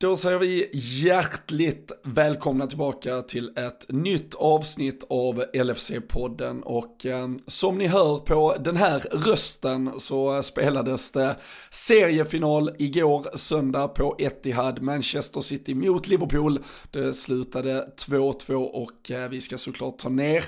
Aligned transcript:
Då 0.00 0.16
säger 0.16 0.38
vi 0.38 0.70
hjärtligt 0.72 1.92
välkomna 2.04 2.66
tillbaka 2.66 3.22
till 3.22 3.52
ett 3.56 3.86
nytt 3.88 4.34
avsnitt 4.34 5.04
av 5.08 5.44
LFC-podden 5.52 6.62
och 6.62 7.06
eh, 7.06 7.28
som 7.46 7.78
ni 7.78 7.86
hör 7.86 8.18
på 8.18 8.56
den 8.60 8.76
här 8.76 9.00
rösten 9.12 10.00
så 10.00 10.42
spelades 10.42 11.12
det 11.12 11.36
seriefinal 11.70 12.70
igår 12.78 13.36
söndag 13.36 13.88
på 13.88 14.16
Etihad, 14.18 14.82
Manchester 14.82 15.40
City 15.40 15.74
mot 15.74 16.08
Liverpool. 16.08 16.58
Det 16.90 17.14
slutade 17.14 17.88
2-2 17.96 18.54
och 18.54 19.10
eh, 19.10 19.28
vi 19.28 19.40
ska 19.40 19.58
såklart 19.58 19.98
ta 19.98 20.08
ner 20.08 20.44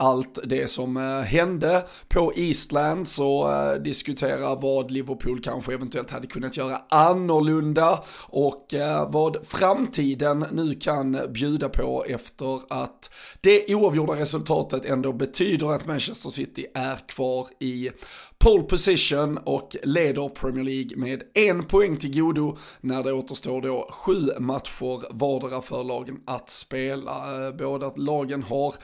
allt 0.00 0.38
det 0.44 0.68
som 0.70 0.96
eh, 0.96 1.20
hände 1.20 1.84
på 2.08 2.32
Eastland 2.36 3.08
så 3.08 3.52
eh, 3.52 3.82
diskutera 3.82 4.54
vad 4.54 4.90
Liverpool 4.90 5.40
kanske 5.40 5.74
eventuellt 5.74 6.10
hade 6.10 6.26
kunnat 6.26 6.56
göra 6.56 6.80
annorlunda 6.88 8.04
och 8.26 8.74
eh, 8.74 9.10
vad 9.10 9.46
framtiden 9.46 10.46
nu 10.52 10.74
kan 10.74 11.20
bjuda 11.28 11.68
på 11.68 12.04
efter 12.08 12.60
att 12.68 13.10
det 13.40 13.74
oavgjorda 13.74 14.12
resultatet 14.12 14.84
ändå 14.84 15.12
betyder 15.12 15.72
att 15.72 15.86
Manchester 15.86 16.30
City 16.30 16.66
är 16.74 16.96
kvar 17.08 17.46
i 17.60 17.90
pole 18.38 18.62
position 18.62 19.38
och 19.38 19.76
leder 19.82 20.28
Premier 20.28 20.64
League 20.64 20.96
med 20.96 21.22
en 21.34 21.64
poäng 21.64 21.96
till 21.96 22.20
godo 22.20 22.56
när 22.80 23.02
det 23.02 23.12
återstår 23.12 23.60
då 23.60 23.88
sju 23.90 24.28
matcher 24.38 25.14
vardera 25.14 25.62
för 25.62 25.84
lagen 25.84 26.20
att 26.26 26.50
spela. 26.50 27.22
Båda 27.58 27.92
lagen 27.96 28.42
har 28.42 28.74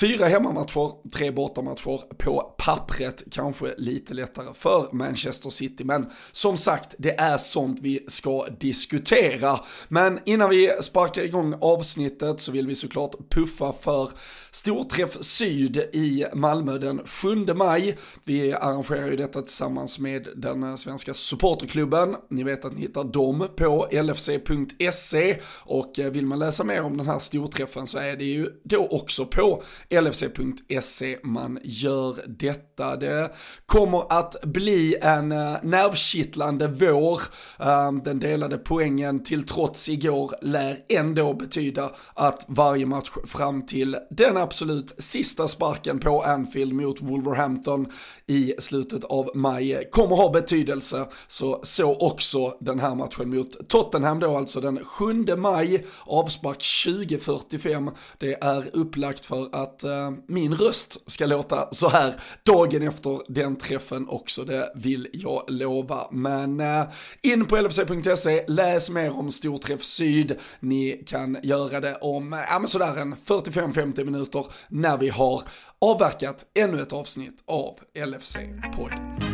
fyra 0.00 0.26
hemmamatcher, 0.26 0.63
tre 1.12 1.30
bortamatcher. 1.30 2.14
På 2.16 2.54
pappret 2.58 3.22
kanske 3.30 3.74
lite 3.78 4.14
lättare 4.14 4.54
för 4.54 4.88
Manchester 4.92 5.50
City, 5.50 5.84
men 5.84 6.10
som 6.32 6.56
sagt, 6.56 6.94
det 6.98 7.20
är 7.20 7.36
sånt 7.36 7.78
vi 7.82 8.04
ska 8.08 8.46
diskutera. 8.60 9.60
Men 9.88 10.20
innan 10.24 10.50
vi 10.50 10.70
sparkar 10.80 11.22
igång 11.22 11.54
avsnittet 11.60 12.40
så 12.40 12.52
vill 12.52 12.66
vi 12.66 12.74
såklart 12.74 13.14
puffa 13.30 13.72
för 13.72 14.10
Storträff 14.54 15.16
Syd 15.20 15.76
i 15.76 16.24
Malmö 16.34 16.78
den 16.78 17.00
7 17.06 17.36
maj. 17.54 17.96
Vi 18.24 18.52
arrangerar 18.52 19.06
ju 19.06 19.16
detta 19.16 19.42
tillsammans 19.42 19.98
med 19.98 20.28
den 20.36 20.78
svenska 20.78 21.14
supporterklubben. 21.14 22.16
Ni 22.30 22.42
vet 22.42 22.64
att 22.64 22.72
ni 22.72 22.80
hittar 22.80 23.04
dem 23.04 23.48
på 23.56 23.86
lfc.se 23.90 25.38
och 25.60 25.98
eh, 25.98 26.10
vill 26.10 26.26
man 26.26 26.38
läsa 26.38 26.64
mer 26.64 26.82
om 26.82 26.96
den 26.96 27.06
här 27.06 27.18
storträffen 27.18 27.86
så 27.86 27.98
är 27.98 28.16
det 28.16 28.24
ju 28.24 28.48
då 28.64 28.86
också 28.86 29.26
på 29.26 29.62
lfc.se 29.90 31.18
man 31.22 31.58
gör 31.62 32.16
detta. 32.26 32.96
Det 32.96 33.30
kommer 33.66 34.02
att 34.18 34.44
bli 34.44 34.96
en 35.00 35.32
eh, 35.32 35.56
nervkittlande 35.62 36.68
vår. 36.68 37.20
Ehm, 37.58 38.02
den 38.02 38.20
delade 38.20 38.58
poängen 38.58 39.22
till 39.22 39.46
trots 39.46 39.88
igår 39.88 40.32
lär 40.42 40.78
ändå 40.88 41.34
betyda 41.34 41.90
att 42.14 42.44
varje 42.48 42.86
match 42.86 43.10
fram 43.26 43.66
till 43.66 43.96
denna 44.10 44.43
absolut 44.44 44.94
sista 44.98 45.48
sparken 45.48 45.98
på 45.98 46.22
Anfield 46.22 46.72
mot 46.72 47.02
Wolverhampton 47.02 47.86
i 48.26 48.54
slutet 48.58 49.04
av 49.04 49.30
maj 49.34 49.88
kommer 49.90 50.16
ha 50.16 50.30
betydelse. 50.30 51.06
Så 51.26 51.60
så 51.62 51.94
också 51.94 52.56
den 52.60 52.80
här 52.80 52.94
matchen 52.94 53.30
mot 53.30 53.68
Tottenham 53.68 54.20
då, 54.20 54.36
alltså 54.36 54.60
den 54.60 54.84
7 54.84 55.36
maj, 55.36 55.84
avspark 56.06 56.58
20.45. 56.58 57.90
Det 58.18 58.44
är 58.44 58.64
upplagt 58.72 59.24
för 59.24 59.48
att 59.52 59.84
eh, 59.84 60.10
min 60.26 60.54
röst 60.54 61.10
ska 61.10 61.26
låta 61.26 61.68
så 61.70 61.88
här 61.88 62.14
dagen 62.42 62.82
efter 62.82 63.20
den 63.28 63.56
träffen 63.56 64.08
också, 64.08 64.44
det 64.44 64.72
vill 64.74 65.08
jag 65.12 65.42
lova. 65.48 66.08
Men 66.10 66.60
eh, 66.60 66.82
in 67.22 67.46
på 67.46 67.56
lfc.se, 67.56 68.44
läs 68.48 68.90
mer 68.90 69.18
om 69.18 69.30
Storträff 69.30 69.84
Syd. 69.84 70.38
Ni 70.60 71.02
kan 71.06 71.38
göra 71.42 71.80
det 71.80 71.94
om, 71.94 72.44
ja 72.50 72.58
men 72.58 72.68
sådär 72.68 72.96
en 72.96 73.14
45-50 73.14 74.04
minuter 74.04 74.33
när 74.68 74.98
vi 74.98 75.08
har 75.08 75.42
avverkat 75.80 76.44
ännu 76.58 76.82
ett 76.82 76.92
avsnitt 76.92 77.42
av 77.46 77.78
LFC-podden. 77.94 79.33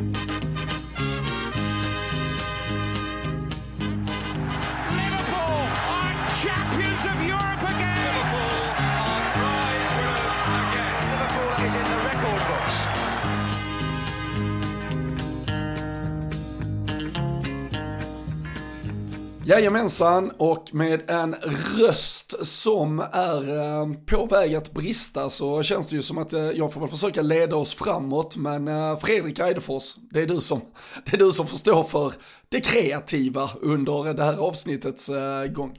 Jajamensan, 19.50 20.30
och 20.36 20.74
med 20.74 21.10
en 21.10 21.34
röst 21.78 22.46
som 22.46 23.00
är 23.12 23.58
eh, 23.58 23.92
på 24.06 24.26
väg 24.26 24.54
att 24.54 24.72
brista 24.72 25.30
så 25.30 25.62
känns 25.62 25.88
det 25.88 25.96
ju 25.96 26.02
som 26.02 26.18
att 26.18 26.32
eh, 26.32 26.40
jag 26.40 26.72
får 26.72 26.80
väl 26.80 26.90
försöka 26.90 27.22
leda 27.22 27.56
oss 27.56 27.74
framåt. 27.74 28.36
Men 28.36 28.68
eh, 28.68 28.98
Fredrik 28.98 29.38
Eidefors, 29.38 29.96
det 30.10 30.20
är, 30.20 30.26
du 30.26 30.40
som, 30.40 30.60
det 31.04 31.12
är 31.12 31.18
du 31.18 31.32
som 31.32 31.46
får 31.46 31.56
stå 31.56 31.84
för 31.84 32.12
det 32.48 32.60
kreativa 32.60 33.50
under 33.60 34.14
det 34.14 34.24
här 34.24 34.36
avsnittets 34.36 35.10
gång. 35.54 35.78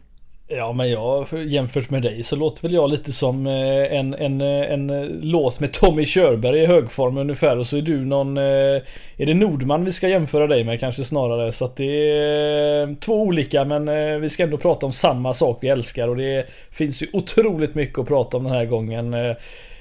Ja, 0.53 0.73
men 0.73 0.91
jag 0.91 1.27
jämfört 1.45 1.89
med 1.89 2.01
dig 2.01 2.23
så 2.23 2.35
låter 2.35 2.61
väl 2.61 2.73
jag 2.73 2.89
lite 2.89 3.13
som 3.13 3.47
eh, 3.47 3.93
en, 3.99 4.13
en, 4.13 4.41
eh, 4.41 4.71
en 4.71 4.89
eh, 4.89 5.03
lås 5.21 5.59
med 5.59 5.73
Tommy 5.73 6.05
Körberg 6.05 6.59
i 6.59 6.65
högform 6.65 7.17
ungefär 7.17 7.57
och 7.57 7.67
så 7.67 7.77
är 7.77 7.81
du 7.81 8.05
någon... 8.05 8.37
Är 8.37 9.25
det 9.25 9.33
Nordman 9.33 9.85
vi 9.85 9.91
ska 9.91 10.09
jämföra 10.09 10.47
dig 10.47 10.63
med 10.63 10.79
kanske 10.79 11.03
snarare? 11.03 11.51
Så 11.51 11.65
att 11.65 11.75
det 11.75 12.11
är 12.11 12.95
två 12.99 13.21
olika 13.21 13.65
men 13.65 14.21
vi 14.21 14.29
ska 14.29 14.43
ändå 14.43 14.57
prata 14.57 14.85
om 14.85 14.91
samma 14.91 15.33
sak 15.33 15.57
vi 15.61 15.67
älskar 15.67 16.07
och 16.07 16.17
det 16.17 16.45
finns 16.71 17.03
ju 17.03 17.07
otroligt 17.13 17.75
mycket 17.75 17.99
att 17.99 18.07
prata 18.07 18.37
om 18.37 18.43
den 18.43 18.53
här 18.53 18.65
gången. 18.65 19.13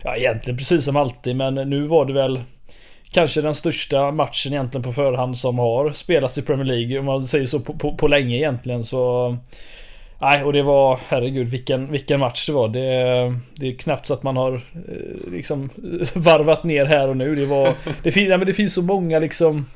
Ja, 0.02 0.16
egentligen 0.16 0.58
precis 0.58 0.84
som 0.84 0.96
alltid 0.96 1.36
men 1.36 1.54
nu 1.54 1.86
var 1.86 2.04
det 2.04 2.12
väl 2.12 2.40
kanske 3.10 3.40
den 3.40 3.54
största 3.54 4.10
matchen 4.10 4.52
egentligen 4.52 4.82
på 4.82 4.92
förhand 4.92 5.38
som 5.38 5.58
har 5.58 5.92
spelats 5.92 6.38
i 6.38 6.42
Premier 6.42 6.66
League 6.66 6.98
om 6.98 7.04
man 7.04 7.24
säger 7.24 7.46
så 7.46 7.60
på, 7.60 7.74
på, 7.74 7.96
på 7.96 8.08
länge 8.08 8.36
egentligen 8.36 8.84
så 8.84 9.36
Nej, 10.20 10.44
och 10.44 10.52
det 10.52 10.62
var, 10.62 11.00
herregud 11.08 11.48
vilken, 11.48 11.92
vilken 11.92 12.20
match 12.20 12.46
det 12.46 12.52
var. 12.52 12.68
Det, 12.68 13.34
det 13.54 13.68
är 13.68 13.74
knappt 13.74 14.06
så 14.06 14.14
att 14.14 14.22
man 14.22 14.36
har 14.36 14.54
eh, 14.54 15.32
liksom 15.32 15.70
varvat 16.14 16.64
ner 16.64 16.84
här 16.84 17.08
och 17.08 17.16
nu. 17.16 17.34
Det 17.34 17.46
var, 17.46 17.74
det, 18.02 18.12
fin, 18.12 18.28
nej, 18.28 18.38
men 18.38 18.46
det 18.46 18.54
finns 18.54 18.74
så 18.74 18.82
många 18.82 19.18
liksom 19.18 19.66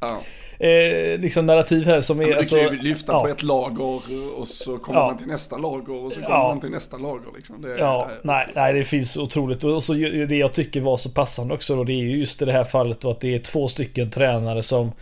ja. 0.00 0.20
Eh, 0.58 1.18
liksom 1.18 1.46
narrativ 1.46 1.86
här 1.86 2.00
som 2.00 2.20
är... 2.20 2.22
Ja, 2.22 2.28
du 2.28 2.36
alltså, 2.36 2.56
kan 2.56 2.72
ju 2.72 2.82
lyfta 2.82 3.12
ja. 3.12 3.20
på 3.20 3.28
ett 3.28 3.42
lager 3.42 4.38
och 4.38 4.48
så 4.48 4.78
kommer 4.78 5.00
ja. 5.00 5.06
man 5.06 5.18
till 5.18 5.26
nästa 5.26 5.56
lager 5.56 6.04
och 6.04 6.12
så 6.12 6.20
kommer 6.20 6.38
man 6.38 6.60
till 6.60 6.70
nästa 6.70 6.96
lager. 6.96 7.30
Liksom. 7.36 7.62
Det, 7.62 7.78
ja, 7.78 8.10
det 8.10 8.28
nej, 8.28 8.46
nej, 8.54 8.72
det 8.72 8.84
finns 8.84 9.16
otroligt. 9.16 9.64
Och 9.64 9.82
så 9.82 9.92
det 9.92 10.36
jag 10.36 10.52
tycker 10.52 10.80
var 10.80 10.96
så 10.96 11.10
passande 11.10 11.54
också 11.54 11.76
då, 11.76 11.84
det 11.84 11.92
är 11.92 12.04
ju 12.04 12.18
just 12.18 12.42
i 12.42 12.44
det 12.44 12.52
här 12.52 12.64
fallet 12.64 13.00
då 13.00 13.10
att 13.10 13.20
det 13.20 13.34
är 13.34 13.38
två 13.38 13.68
stycken 13.68 14.10
tränare 14.10 14.62
som 14.62 14.92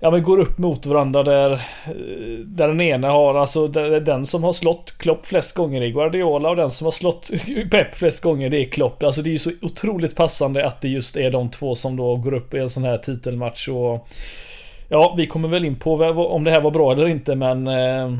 ja, 0.00 0.10
men 0.10 0.22
går 0.22 0.38
upp 0.38 0.58
mot 0.58 0.86
varandra 0.86 1.22
där, 1.22 1.52
eh, 1.52 2.38
där 2.44 2.68
den 2.68 2.80
ena 2.80 3.10
har, 3.10 3.34
alltså 3.34 3.68
den 3.68 4.26
som 4.26 4.44
har 4.44 4.52
slått 4.52 4.98
Klopp 4.98 5.26
flest 5.26 5.54
gånger 5.54 5.82
är 5.82 5.88
Guardiola 5.88 6.50
och 6.50 6.56
den 6.56 6.70
som 6.70 6.84
har 6.84 6.92
slått 6.92 7.30
Pep 7.70 7.94
flest 7.94 8.22
gånger 8.22 8.50
det 8.50 8.60
är 8.60 8.64
Klopp. 8.64 9.02
Alltså 9.02 9.22
det 9.22 9.30
är 9.30 9.32
ju 9.32 9.38
så 9.38 9.52
otroligt 9.62 10.16
passande 10.16 10.66
att 10.66 10.80
det 10.80 10.88
just 10.88 11.16
är 11.16 11.30
de 11.30 11.50
två 11.50 11.74
som 11.74 11.96
då 11.96 12.16
går 12.16 12.34
upp 12.34 12.54
i 12.54 12.58
en 12.58 12.70
sån 12.70 12.84
här 12.84 12.98
titelmatch 12.98 13.68
och 13.68 14.08
Ja, 14.88 15.14
vi 15.16 15.26
kommer 15.26 15.48
väl 15.48 15.64
in 15.64 15.76
på 15.76 15.94
om 16.30 16.44
det 16.44 16.50
här 16.50 16.60
var 16.60 16.70
bra 16.70 16.92
eller 16.92 17.08
inte 17.08 17.34
men 17.34 17.66
eh, 17.66 18.18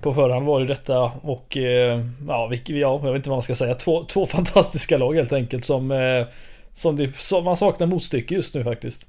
på 0.00 0.14
förhand 0.14 0.46
var 0.46 0.60
det 0.60 0.66
detta 0.66 1.12
och 1.22 1.56
eh, 1.56 2.00
ja, 2.28 2.46
vi, 2.46 2.80
ja, 2.80 3.00
jag 3.04 3.12
vet 3.12 3.16
inte 3.16 3.28
vad 3.30 3.36
man 3.36 3.42
ska 3.42 3.54
säga. 3.54 3.74
Två, 3.74 4.04
två 4.04 4.26
fantastiska 4.26 4.98
lag 4.98 5.14
helt 5.14 5.32
enkelt 5.32 5.64
som, 5.64 5.90
eh, 5.90 6.26
som, 6.74 6.96
det, 6.96 7.16
som 7.16 7.44
man 7.44 7.56
saknar 7.56 7.86
motstycke 7.86 8.34
just 8.34 8.54
nu 8.54 8.64
faktiskt. 8.64 9.08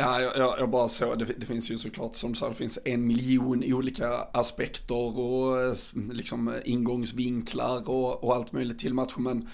Ja, 0.00 0.20
jag, 0.20 0.54
jag, 0.58 0.70
bara 0.70 0.88
så, 0.88 1.14
det, 1.14 1.24
det, 1.24 1.46
finns 1.46 1.70
ju 1.70 1.78
såklart 1.78 2.16
som 2.16 2.32
du 2.32 2.38
sa, 2.38 2.48
det 2.48 2.54
finns 2.54 2.78
en 2.84 3.06
miljon 3.06 3.64
olika 3.66 4.08
aspekter 4.32 5.18
och 5.18 5.76
liksom 6.12 6.54
ingångsvinklar 6.64 7.90
och, 7.90 8.24
och 8.24 8.34
allt 8.34 8.52
möjligt 8.52 8.78
till 8.78 8.94
matchen. 8.94 9.22
Men 9.22 9.48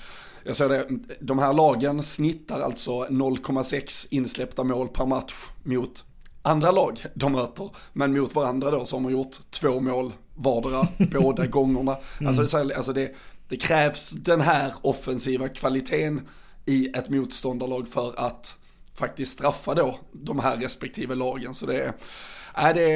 jag 0.44 0.56
säger 0.56 0.70
det, 0.70 0.98
de 1.20 1.38
här 1.38 1.52
lagen 1.52 2.02
snittar 2.02 2.60
alltså 2.60 2.90
0,6 2.92 4.06
insläppta 4.10 4.64
mål 4.64 4.88
per 4.88 5.06
match 5.06 5.34
mot 5.62 6.04
andra 6.42 6.70
lag 6.70 7.06
de 7.14 7.32
möter. 7.32 7.70
Men 7.92 8.12
mot 8.12 8.34
varandra 8.34 8.70
då 8.70 8.84
som 8.84 9.04
har 9.04 9.10
gjort 9.10 9.36
två 9.50 9.80
mål 9.80 10.12
vardera 10.34 10.88
båda 11.20 11.46
gångerna. 11.46 11.96
Mm. 12.20 12.28
Alltså, 12.28 12.58
det, 12.58 12.76
alltså 12.76 12.92
det, 12.92 13.14
det 13.48 13.56
krävs 13.56 14.10
den 14.10 14.40
här 14.40 14.74
offensiva 14.82 15.48
kvaliteten 15.48 16.28
i 16.66 16.88
ett 16.88 17.08
motståndarlag 17.08 17.88
för 17.88 18.14
att 18.16 18.58
faktiskt 18.94 19.32
straffa 19.32 19.74
då 19.74 19.98
de 20.12 20.38
här 20.38 20.56
respektive 20.56 21.14
lagen. 21.14 21.54
Så 21.54 21.66
det 21.66 21.84
är, 21.84 21.94
är 22.54 22.74
det 22.74 22.92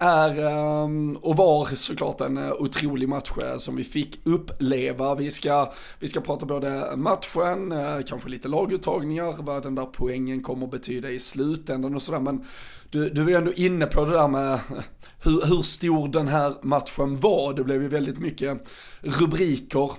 är 0.00 0.44
ehm, 0.84 1.16
och 1.16 1.36
var 1.36 1.64
såklart 1.64 2.20
en 2.20 2.36
eh, 2.38 2.52
otrolig 2.52 3.08
match 3.08 3.30
eh, 3.42 3.56
som 3.56 3.76
vi 3.76 3.84
fick 3.84 4.20
uppleva. 4.24 5.14
Vi 5.14 5.30
ska, 5.30 5.72
vi 5.98 6.08
ska 6.08 6.20
prata 6.20 6.46
både 6.46 6.96
matchen, 6.96 7.72
eh, 7.72 7.98
kanske 8.06 8.28
lite 8.28 8.48
laguttagningar, 8.48 9.34
vad 9.38 9.62
den 9.62 9.74
där 9.74 9.86
poängen 9.92 10.42
kommer 10.42 10.66
att 10.66 10.72
betyda 10.72 11.10
i 11.10 11.18
slutändan 11.18 11.94
och 11.94 12.02
sådär. 12.02 12.20
Men 12.20 12.44
du, 12.90 13.08
du 13.08 13.34
är 13.34 13.38
ändå 13.38 13.52
inne 13.52 13.86
på 13.86 14.04
det 14.04 14.12
där 14.12 14.28
med 14.28 14.58
hur, 15.22 15.46
hur 15.46 15.62
stor 15.62 16.08
den 16.08 16.28
här 16.28 16.54
matchen 16.62 17.16
var. 17.16 17.54
Det 17.54 17.64
blev 17.64 17.82
ju 17.82 17.88
väldigt 17.88 18.18
mycket 18.18 18.68
rubriker 19.00 19.92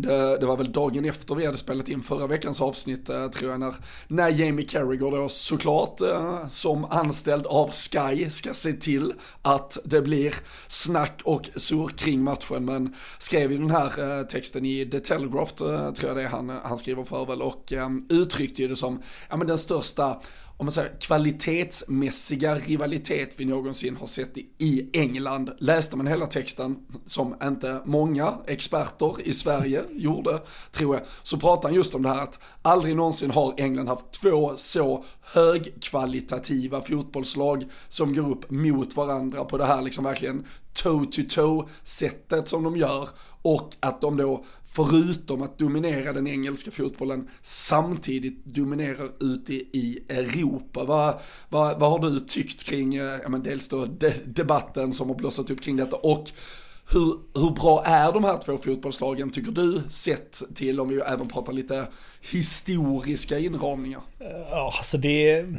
det, 0.00 0.38
det, 0.38 0.46
var 0.46 0.56
väl 0.56 0.72
dagen 0.72 1.04
efter 1.04 1.34
vi 1.34 1.46
hade 1.46 1.58
spelat 1.58 1.88
in 1.88 2.02
förra 2.02 2.26
veckans 2.26 2.60
avsnitt 2.60 3.10
eh, 3.10 3.28
tror 3.28 3.50
jag 3.50 3.60
när, 3.60 3.74
när 4.08 4.28
Jamie 4.28 4.66
Carragher 4.66 5.10
då 5.10 5.28
såklart 5.28 6.00
eh, 6.00 6.48
som 6.48 6.84
anställd 6.84 7.46
av 7.46 7.70
Sky 7.70 8.30
ska 8.30 8.54
se 8.54 8.72
till 8.72 9.14
att 9.42 9.78
det 9.84 10.02
blir 10.02 10.34
snack 10.68 11.20
och 11.24 11.50
sur 11.56 11.88
kring 11.88 12.22
matchen. 12.22 12.64
Men 12.64 12.94
skrev 13.18 13.52
ju 13.52 13.58
den 13.58 13.70
här 13.70 14.18
eh, 14.18 14.26
texten 14.26 14.64
i 14.64 14.90
The 14.90 15.00
Telegraph 15.00 15.62
eh, 15.62 15.92
tror 15.92 16.08
jag 16.08 16.16
det 16.16 16.22
är 16.22 16.28
han, 16.28 16.50
eh, 16.50 16.56
han 16.62 16.78
skriver 16.78 17.04
för 17.04 17.26
väl 17.26 17.42
och 17.42 17.72
eh, 17.72 17.88
uttryckte 18.08 18.62
ju 18.62 18.68
det 18.68 18.76
som 18.76 19.02
ja, 19.28 19.36
men 19.36 19.46
den 19.46 19.58
största 19.58 20.20
om 20.58 20.66
man 20.66 20.72
säger 20.72 21.00
kvalitetsmässiga 21.00 22.54
rivalitet 22.54 23.34
vi 23.36 23.44
någonsin 23.44 23.96
har 23.96 24.06
sett 24.06 24.38
i 24.58 24.90
England. 24.92 25.50
Läste 25.58 25.96
man 25.96 26.06
hela 26.06 26.26
texten, 26.26 26.76
som 27.06 27.34
inte 27.42 27.80
många 27.84 28.34
experter 28.46 29.28
i 29.28 29.32
Sverige 29.32 29.84
gjorde, 29.90 30.40
tror 30.72 30.96
jag, 30.96 31.04
så 31.22 31.36
pratar 31.36 31.68
han 31.68 31.76
just 31.76 31.94
om 31.94 32.02
det 32.02 32.08
här 32.08 32.22
att 32.22 32.38
aldrig 32.62 32.96
någonsin 32.96 33.30
har 33.30 33.54
England 33.56 33.88
haft 33.88 34.12
två 34.12 34.52
så 34.56 35.04
högkvalitativa 35.20 36.82
fotbollslag 36.82 37.64
som 37.88 38.14
går 38.14 38.30
upp 38.30 38.50
mot 38.50 38.96
varandra 38.96 39.44
på 39.44 39.58
det 39.58 39.64
här 39.64 39.82
liksom 39.82 40.04
verkligen 40.04 40.44
toe-to-toe 40.72 41.68
sättet 41.82 42.48
som 42.48 42.64
de 42.64 42.76
gör 42.76 43.08
och 43.42 43.70
att 43.80 44.00
de 44.00 44.16
då 44.16 44.44
förutom 44.72 45.42
att 45.42 45.58
dominera 45.58 46.12
den 46.12 46.26
engelska 46.26 46.70
fotbollen, 46.70 47.28
samtidigt 47.42 48.44
dominerar 48.44 49.10
ute 49.20 49.54
i 49.54 50.04
Europa. 50.08 50.84
Vad, 50.84 51.20
vad, 51.48 51.80
vad 51.80 51.90
har 51.90 52.10
du 52.10 52.20
tyckt 52.20 52.64
kring, 52.64 52.94
eh, 52.94 53.18
ja 53.22 53.28
men 53.28 53.42
dels 53.42 53.68
då 53.68 53.86
de, 53.86 54.10
debatten 54.24 54.92
som 54.92 55.08
har 55.08 55.16
blossat 55.16 55.50
upp 55.50 55.60
kring 55.60 55.76
detta 55.76 55.96
och 55.96 56.24
hur, 56.90 57.40
hur 57.40 57.50
bra 57.50 57.82
är 57.84 58.12
de 58.12 58.24
här 58.24 58.38
två 58.38 58.58
fotbollslagen 58.58 59.30
tycker 59.30 59.52
du 59.52 59.82
sett 59.88 60.42
till 60.54 60.80
om 60.80 60.88
vi 60.88 60.96
även 60.96 61.28
pratar 61.28 61.52
lite 61.52 61.86
historiska 62.32 63.38
inramningar? 63.38 64.00
Eh, 64.20 64.26
ja, 64.50 64.72
alltså 64.76 64.98
det... 64.98 65.46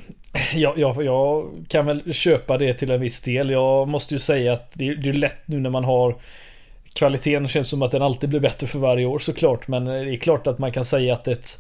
Jag, 0.54 0.78
jag, 0.78 1.04
jag 1.04 1.50
kan 1.68 1.86
väl 1.86 2.14
köpa 2.14 2.58
det 2.58 2.74
till 2.74 2.92
en 2.92 3.02
viss 3.02 3.22
del. 3.22 3.50
Jag 3.50 3.88
måste 3.88 4.16
ju 4.16 4.20
säga 4.20 4.54
att 4.54 4.72
det, 4.74 4.96
det 4.96 5.10
är 5.10 5.14
lätt 5.14 5.48
nu 5.48 5.60
när 5.60 5.70
man 5.70 5.84
har 5.84 6.22
kvaliteten 7.00 7.48
känns 7.48 7.68
som 7.68 7.82
att 7.82 7.92
den 7.92 8.02
alltid 8.02 8.30
blir 8.30 8.40
bättre 8.40 8.68
för 8.68 8.80
varje 8.80 9.06
år 9.06 9.20
såklart. 9.20 9.68
Men 9.68 9.86
det 9.86 10.14
är 10.14 10.16
klart 10.16 10.48
att 10.48 10.60
man 10.60 10.72
kan 10.72 10.86
säga 10.86 11.14
att 11.14 11.28
ett, 11.28 11.60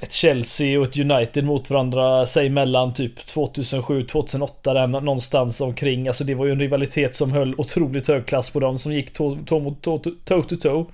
ett 0.00 0.12
Chelsea 0.12 0.80
och 0.80 0.86
ett 0.86 0.98
United 0.98 1.44
mot 1.44 1.70
varandra, 1.70 2.26
säg 2.26 2.48
mellan 2.48 2.94
typ 2.94 3.18
2007-2008 3.18 4.74
där 4.74 4.86
någonstans 4.86 5.60
omkring. 5.60 6.08
Alltså 6.08 6.24
det 6.24 6.34
var 6.34 6.46
ju 6.46 6.52
en 6.52 6.60
rivalitet 6.60 7.16
som 7.16 7.32
höll 7.32 7.54
otroligt 7.58 8.08
hög 8.08 8.26
klass 8.26 8.50
på 8.50 8.60
dem 8.60 8.78
som 8.78 8.92
gick 8.92 9.12
toe-to-toe. 9.12 10.86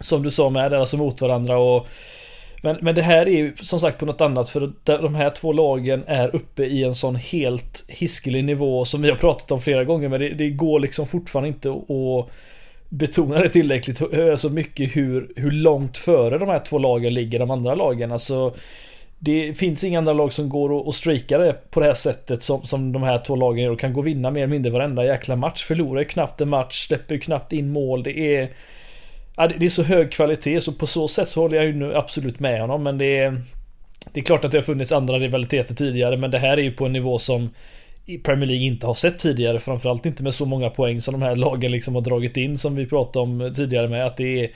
Som 0.00 0.22
du 0.22 0.30
sa 0.30 0.50
med 0.50 0.70
där, 0.70 0.78
alltså 0.78 0.96
mot 0.96 1.20
varandra 1.20 1.58
och 1.58 1.86
men, 2.62 2.78
men 2.80 2.94
det 2.94 3.02
här 3.02 3.28
är 3.28 3.38
ju 3.38 3.56
som 3.56 3.80
sagt 3.80 3.98
på 3.98 4.06
något 4.06 4.20
annat 4.20 4.48
för 4.48 4.72
de 4.84 5.14
här 5.14 5.30
två 5.30 5.52
lagen 5.52 6.04
är 6.06 6.36
uppe 6.36 6.64
i 6.64 6.84
en 6.84 6.94
sån 6.94 7.16
helt 7.16 7.84
hiskelig 7.88 8.44
nivå 8.44 8.84
som 8.84 9.02
vi 9.02 9.10
har 9.10 9.16
pratat 9.16 9.50
om 9.50 9.60
flera 9.60 9.84
gånger 9.84 10.08
men 10.08 10.20
det, 10.20 10.28
det 10.28 10.50
går 10.50 10.80
liksom 10.80 11.06
fortfarande 11.06 11.48
inte 11.48 11.70
att 11.70 12.30
betona 12.88 13.38
det 13.38 13.48
tillräckligt 13.48 14.14
alltså 14.14 14.48
mycket 14.48 14.96
hur, 14.96 15.32
hur 15.36 15.50
långt 15.50 15.98
före 15.98 16.38
de 16.38 16.48
här 16.48 16.58
två 16.58 16.78
lagen 16.78 17.14
ligger 17.14 17.38
de 17.38 17.50
andra 17.50 17.74
lagen. 17.74 18.12
Alltså 18.12 18.54
det 19.18 19.54
finns 19.54 19.84
inga 19.84 19.98
andra 19.98 20.12
lag 20.12 20.32
som 20.32 20.48
går 20.48 20.72
och 20.72 20.94
streakar 20.94 21.38
det 21.38 21.70
på 21.70 21.80
det 21.80 21.86
här 21.86 21.94
sättet 21.94 22.42
som, 22.42 22.62
som 22.62 22.92
de 22.92 23.02
här 23.02 23.18
två 23.18 23.36
lagen 23.36 23.64
gör 23.64 23.70
och 23.70 23.80
kan 23.80 23.92
gå 23.92 24.00
och 24.00 24.06
vinna 24.06 24.30
mer 24.30 24.40
eller 24.40 24.50
mindre 24.50 24.72
varenda 24.72 25.04
jäkla 25.04 25.36
match. 25.36 25.64
Förlorar 25.64 25.98
ju 26.00 26.04
knappt 26.04 26.40
en 26.40 26.48
match, 26.48 26.86
släpper 26.86 27.14
ju 27.14 27.20
knappt 27.20 27.52
in 27.52 27.72
mål. 27.72 28.02
Det 28.02 28.36
är 28.36 28.48
Ja, 29.36 29.48
det 29.48 29.64
är 29.64 29.70
så 29.70 29.82
hög 29.82 30.12
kvalitet 30.12 30.60
så 30.60 30.72
på 30.72 30.86
så 30.86 31.08
sätt 31.08 31.28
så 31.28 31.40
håller 31.40 31.56
jag 31.56 31.66
ju 31.66 31.72
nu 31.72 31.94
absolut 31.94 32.40
med 32.40 32.60
honom 32.60 32.82
men 32.82 32.98
det 32.98 33.18
är 33.18 33.42
Det 34.12 34.20
är 34.20 34.24
klart 34.24 34.44
att 34.44 34.50
det 34.50 34.58
har 34.58 34.62
funnits 34.62 34.92
andra 34.92 35.18
rivaliteter 35.18 35.74
tidigare 35.74 36.16
men 36.16 36.30
det 36.30 36.38
här 36.38 36.56
är 36.56 36.62
ju 36.62 36.72
på 36.72 36.86
en 36.86 36.92
nivå 36.92 37.18
som 37.18 37.50
i 38.06 38.18
Premier 38.18 38.48
League 38.48 38.66
inte 38.66 38.86
har 38.86 38.94
sett 38.94 39.18
tidigare 39.18 39.60
framförallt 39.60 40.06
inte 40.06 40.22
med 40.22 40.34
så 40.34 40.46
många 40.46 40.70
poäng 40.70 41.00
som 41.00 41.12
de 41.12 41.22
här 41.22 41.36
lagen 41.36 41.72
liksom 41.72 41.94
har 41.94 42.02
dragit 42.02 42.36
in 42.36 42.58
som 42.58 42.74
vi 42.74 42.86
pratade 42.86 43.22
om 43.22 43.52
tidigare 43.56 43.88
med 43.88 44.06
att 44.06 44.16
det 44.16 44.44
är 44.44 44.50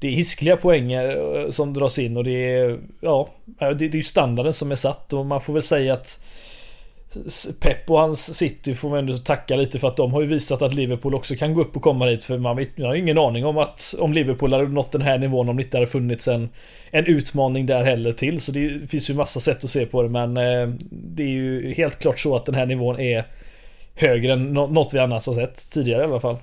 Det 0.00 0.08
är 0.08 0.12
hiskliga 0.12 0.56
poänger 0.56 1.36
eh, 1.36 1.50
som 1.50 1.74
dras 1.74 1.98
in 1.98 2.16
och 2.16 2.24
det 2.24 2.54
är 2.54 2.78
Ja 3.00 3.28
Det, 3.44 3.74
det 3.74 3.84
är 3.84 3.96
ju 3.96 4.02
standarden 4.02 4.52
som 4.52 4.70
är 4.70 4.76
satt 4.76 5.12
och 5.12 5.26
man 5.26 5.40
får 5.40 5.52
väl 5.52 5.62
säga 5.62 5.92
att 5.92 6.20
Pep 7.60 7.90
och 7.90 7.98
hans 7.98 8.34
City 8.34 8.74
får 8.74 8.90
man 8.90 8.98
ändå 8.98 9.16
tacka 9.16 9.56
lite 9.56 9.78
för 9.78 9.88
att 9.88 9.96
de 9.96 10.12
har 10.12 10.20
ju 10.20 10.26
visat 10.26 10.62
att 10.62 10.74
Liverpool 10.74 11.14
också 11.14 11.34
kan 11.34 11.54
gå 11.54 11.60
upp 11.60 11.76
och 11.76 11.82
komma 11.82 12.06
dit 12.06 12.24
för 12.24 12.38
man 12.38 12.56
vet, 12.56 12.68
jag 12.74 12.86
har 12.86 12.94
ingen 12.94 13.18
aning 13.18 13.46
om 13.46 13.58
att 13.58 13.94
om 13.98 14.12
Liverpool 14.12 14.52
hade 14.52 14.68
nått 14.68 14.92
den 14.92 15.02
här 15.02 15.18
nivån 15.18 15.48
om 15.48 15.56
det 15.56 15.62
inte 15.62 15.76
hade 15.76 15.86
funnits 15.86 16.28
en, 16.28 16.48
en 16.90 17.06
utmaning 17.06 17.66
där 17.66 17.84
heller 17.84 18.12
till 18.12 18.40
så 18.40 18.52
det 18.52 18.90
finns 18.90 19.10
ju 19.10 19.14
massa 19.14 19.40
sätt 19.40 19.64
att 19.64 19.70
se 19.70 19.86
på 19.86 20.02
det 20.02 20.08
men 20.08 20.36
eh, 20.36 20.68
det 20.90 21.22
är 21.22 21.28
ju 21.28 21.72
helt 21.72 21.98
klart 21.98 22.18
så 22.18 22.36
att 22.36 22.46
den 22.46 22.54
här 22.54 22.66
nivån 22.66 23.00
är 23.00 23.24
högre 23.94 24.32
än 24.32 24.52
något 24.52 24.94
vi 24.94 24.98
annars 24.98 25.26
har 25.26 25.34
sett 25.34 25.70
tidigare 25.70 26.02
i 26.02 26.04
alla 26.04 26.20
fall. 26.20 26.36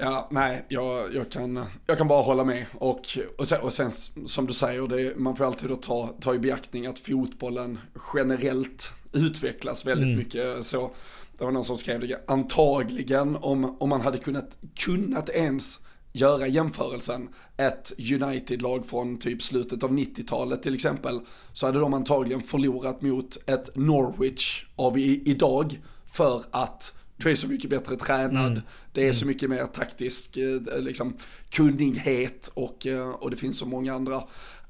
Ja, 0.00 0.28
nej, 0.30 0.64
jag, 0.68 1.14
jag, 1.14 1.30
kan, 1.30 1.64
jag 1.86 1.98
kan 1.98 2.08
bara 2.08 2.22
hålla 2.22 2.44
med. 2.44 2.64
Och, 2.72 3.00
och, 3.38 3.48
sen, 3.48 3.60
och 3.60 3.72
sen 3.72 3.90
som 4.26 4.46
du 4.46 4.52
säger, 4.52 4.88
det, 4.88 5.16
man 5.16 5.36
får 5.36 5.44
alltid 5.44 5.68
då 5.68 5.76
ta, 5.76 6.10
ta 6.20 6.34
i 6.34 6.38
beaktning 6.38 6.86
att 6.86 6.98
fotbollen 6.98 7.78
generellt 8.14 8.92
utvecklas 9.14 9.86
väldigt 9.86 10.06
mm. 10.06 10.18
mycket. 10.18 10.64
Så 10.64 10.90
det 11.38 11.44
var 11.44 11.52
någon 11.52 11.64
som 11.64 11.78
skrev 11.78 12.00
det, 12.00 12.24
antagligen 12.26 13.36
om, 13.36 13.76
om 13.80 13.88
man 13.88 14.00
hade 14.00 14.18
kunnat, 14.18 14.56
kunnat 14.74 15.28
ens 15.30 15.80
göra 16.12 16.46
jämförelsen, 16.46 17.28
ett 17.56 17.92
United-lag 17.98 18.86
från 18.86 19.18
typ 19.18 19.42
slutet 19.42 19.82
av 19.82 19.92
90-talet 19.92 20.62
till 20.62 20.74
exempel, 20.74 21.20
så 21.52 21.66
hade 21.66 21.78
de 21.78 21.94
antagligen 21.94 22.40
förlorat 22.40 23.02
mot 23.02 23.36
ett 23.46 23.76
Norwich 23.76 24.64
av 24.76 24.98
i, 24.98 25.22
idag 25.24 25.80
för 26.06 26.42
att 26.50 26.94
du 27.16 27.30
är 27.30 27.34
så 27.34 27.48
mycket 27.48 27.70
bättre 27.70 27.96
tränad, 27.96 28.46
mm. 28.46 28.62
det 28.92 29.08
är 29.08 29.12
så 29.12 29.24
mm. 29.24 29.34
mycket 29.34 29.50
mer 29.50 29.66
taktisk 29.66 30.36
eh, 30.36 30.60
liksom, 30.80 31.16
kunnighet 31.50 32.50
och, 32.54 32.86
eh, 32.86 33.08
och 33.08 33.30
det 33.30 33.36
finns 33.36 33.58
så 33.58 33.66
många 33.66 33.94
andra 33.94 34.22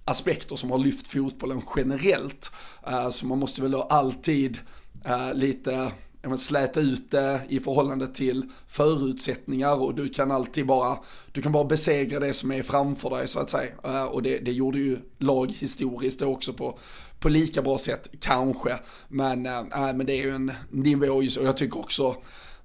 aspekter 0.04 0.56
som 0.56 0.70
har 0.70 0.78
lyft 0.78 1.06
fotbollen 1.06 1.62
generellt. 1.76 2.50
Eh, 2.86 3.10
så 3.10 3.26
man 3.26 3.38
måste 3.38 3.62
väl 3.62 3.74
alltid 3.74 4.58
eh, 5.04 5.34
lite 5.34 5.92
men, 6.22 6.38
släta 6.38 6.80
ut 6.80 7.10
det 7.10 7.40
i 7.48 7.60
förhållande 7.60 8.08
till 8.08 8.50
förutsättningar 8.68 9.74
och 9.74 9.94
du 9.94 10.08
kan 10.08 10.30
alltid 10.30 10.66
bara, 10.66 10.98
du 11.32 11.42
kan 11.42 11.52
bara 11.52 11.64
besegra 11.64 12.20
det 12.20 12.32
som 12.32 12.52
är 12.52 12.62
framför 12.62 13.10
dig 13.10 13.28
så 13.28 13.40
att 13.40 13.50
säga. 13.50 13.72
Eh, 13.84 14.04
och 14.04 14.22
det, 14.22 14.38
det 14.38 14.52
gjorde 14.52 14.78
ju 14.78 14.98
lag 15.18 15.52
historiskt 15.58 16.22
också 16.22 16.52
på, 16.52 16.78
på 17.18 17.28
lika 17.28 17.62
bra 17.62 17.78
sätt, 17.78 18.10
kanske. 18.20 18.78
Men, 19.08 19.46
äh, 19.46 19.62
men 19.72 20.06
det 20.06 20.12
är 20.12 20.24
ju 20.24 20.34
en 20.34 20.52
nivå, 20.70 21.14
och 21.14 21.24
jag 21.24 21.56
tycker 21.56 21.78
också 21.78 22.16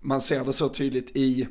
man 0.01 0.21
ser 0.21 0.45
det 0.45 0.53
så 0.53 0.69
tydligt 0.69 1.15
i 1.15 1.47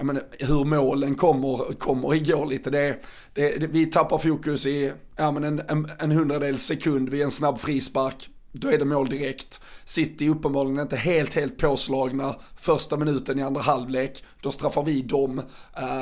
jag 0.00 0.06
menar, 0.06 0.22
hur 0.38 0.64
målen 0.64 1.14
kommer, 1.14 1.72
kommer 1.78 2.14
igår 2.14 2.46
lite. 2.46 2.70
Det, 2.70 3.02
det, 3.32 3.58
det, 3.58 3.66
vi 3.66 3.86
tappar 3.86 4.18
fokus 4.18 4.66
i 4.66 4.92
ja, 5.16 5.32
men 5.32 5.44
en, 5.44 5.60
en, 5.68 5.90
en 5.98 6.10
hundradel 6.10 6.58
sekund 6.58 7.08
vid 7.08 7.22
en 7.22 7.30
snabb 7.30 7.58
frispark. 7.58 8.30
Då 8.52 8.68
är 8.68 8.78
det 8.78 8.84
mål 8.84 9.08
direkt. 9.08 9.60
City 9.84 10.28
uppenbarligen 10.28 10.80
inte 10.80 10.96
helt, 10.96 11.34
helt 11.34 11.58
påslagna 11.58 12.36
första 12.56 12.96
minuten 12.96 13.38
i 13.38 13.42
andra 13.42 13.60
halvlek. 13.60 14.24
Då 14.40 14.50
straffar 14.50 14.82
vi 14.82 15.02
dem. 15.02 15.42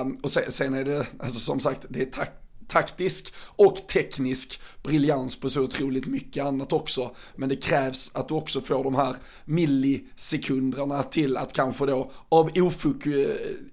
Um, 0.01 0.19
och 0.23 0.31
sen, 0.31 0.53
sen, 0.53 0.75
är 0.75 0.85
det, 0.85 1.07
alltså 1.19 1.41
som 1.41 1.61
sagt, 1.61 1.87
det 1.89 2.03
är 2.03 2.07
tack 2.07 2.33
taktisk 2.69 3.33
och 3.39 3.77
teknisk 3.89 4.61
briljans 4.83 5.41
på 5.41 5.51
så 5.51 5.63
otroligt 5.63 6.07
mycket 6.07 6.45
annat 6.45 6.73
också. 6.73 7.11
Men 7.37 7.49
det 7.49 7.57
krävs 7.57 8.11
att 8.15 8.29
du 8.29 8.35
också 8.35 8.61
får 8.61 8.85
de 8.85 8.95
här 8.95 9.17
millisekunderna 9.45 11.03
till 11.03 11.37
att 11.37 11.53
kanske 11.53 11.87
då 11.87 12.11
av 12.29 12.51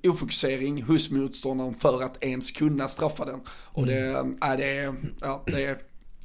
ofokusering 0.04 0.84
hos 0.84 1.12
motståndaren 1.12 1.74
för 1.74 2.04
att 2.04 2.24
ens 2.24 2.52
kunna 2.52 2.88
straffa 2.88 3.26
den. 3.26 3.40
Och 3.50 3.86
det, 3.86 4.00
mm. 4.00 4.38
är 4.42 4.58
det, 4.58 4.94
ja, 5.22 5.44
det 5.46 5.66
är 5.66 5.78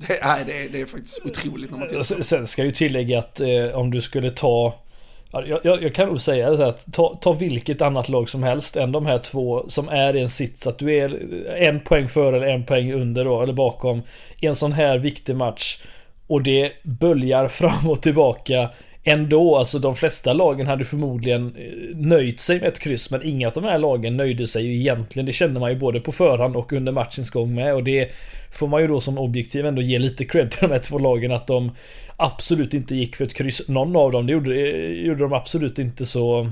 det 0.09 0.19
är, 0.19 0.45
det, 0.45 0.53
är, 0.53 0.69
det 0.69 0.81
är 0.81 0.87
faktiskt 0.87 1.21
otroligt 1.25 1.71
när 1.71 1.79
man 1.79 1.89
tittar 1.89 2.23
Sen 2.23 2.47
ska 2.47 2.63
jag 2.63 2.67
ju 2.67 2.73
tillägga 2.73 3.19
att 3.19 3.41
eh, 3.41 3.49
om 3.75 3.91
du 3.91 4.01
skulle 4.01 4.31
ta 4.31 4.85
jag, 5.33 5.61
jag, 5.63 5.83
jag, 5.83 5.95
kan 5.95 6.09
nog 6.09 6.21
säga 6.21 6.57
så 6.57 6.63
att 6.63 6.93
ta, 6.93 7.15
ta 7.15 7.33
vilket 7.33 7.83
annat 7.83 8.09
lag 8.09 8.29
som 8.29 8.43
helst 8.43 8.77
än 8.77 8.93
de 8.93 9.07
här 9.07 9.19
två 9.19 9.65
som 9.69 9.89
är 9.89 10.17
i 10.17 10.21
en 10.21 10.29
sits 10.29 10.67
att 10.67 10.79
du 10.79 10.97
är 10.97 11.33
en 11.57 11.81
poäng 11.81 12.09
före 12.09 12.37
eller 12.37 12.47
en 12.47 12.67
poäng 12.67 12.93
under 12.93 13.25
då, 13.25 13.43
eller 13.43 13.53
bakom 13.53 14.03
i 14.41 14.47
en 14.47 14.55
sån 14.55 14.73
här 14.73 14.99
viktig 14.99 15.37
match. 15.37 15.79
Och 16.27 16.43
det 16.43 16.73
böljar 16.83 17.49
fram 17.49 17.91
och 17.91 18.03
tillbaka 18.03 18.71
ändå, 19.05 19.57
alltså 19.57 19.79
de 19.79 19.95
flesta 19.95 20.33
lagen 20.33 20.67
hade 20.67 20.85
förmodligen 20.85 21.57
eh, 21.57 21.97
nöjt 21.97 22.41
sig 22.41 22.61
med 22.61 22.69
ett 22.69 22.79
kryss, 22.79 23.11
men 23.11 23.23
inga 23.23 23.47
av 23.47 23.53
de 23.53 23.65
här 23.65 23.79
lagen 23.79 24.17
nöjde 24.17 24.47
sig 24.47 24.67
ju 24.67 24.77
egentligen. 24.81 25.27
Det 25.27 25.33
kände 25.33 25.61
man 25.61 25.71
ju 25.71 25.79
både 25.79 26.01
på 26.01 26.13
förhand 26.13 26.57
och 26.57 26.73
under 26.73 26.93
matchens 26.93 27.31
gång 27.31 27.55
med 27.55 27.75
och 27.75 27.85
det 27.85 28.11
får 28.51 28.69
man 28.69 28.83
ju 28.83 28.89
då 28.89 29.01
som 29.01 29.19
objektiv 29.19 29.67
ändå 29.67 29.83
ge 29.83 29.99
lite 29.99 30.25
cred 30.25 30.51
till 30.51 30.69
de 30.69 30.73
här 30.73 30.79
två 30.79 30.99
lagen 30.99 31.33
att 31.33 31.47
de 31.47 31.71
absolut 32.17 32.75
inte 32.75 32.95
gick 32.95 33.17
för 33.17 33.25
ett 33.25 33.35
kryss. 33.35 33.69
Någon 33.69 33.97
av 33.97 34.13
dem, 34.13 34.27
det 34.27 34.33
gjorde, 34.33 34.55
det 34.55 34.89
gjorde 34.89 35.21
de 35.21 35.33
absolut 35.33 35.79
inte 35.79 36.07
så. 36.07 36.51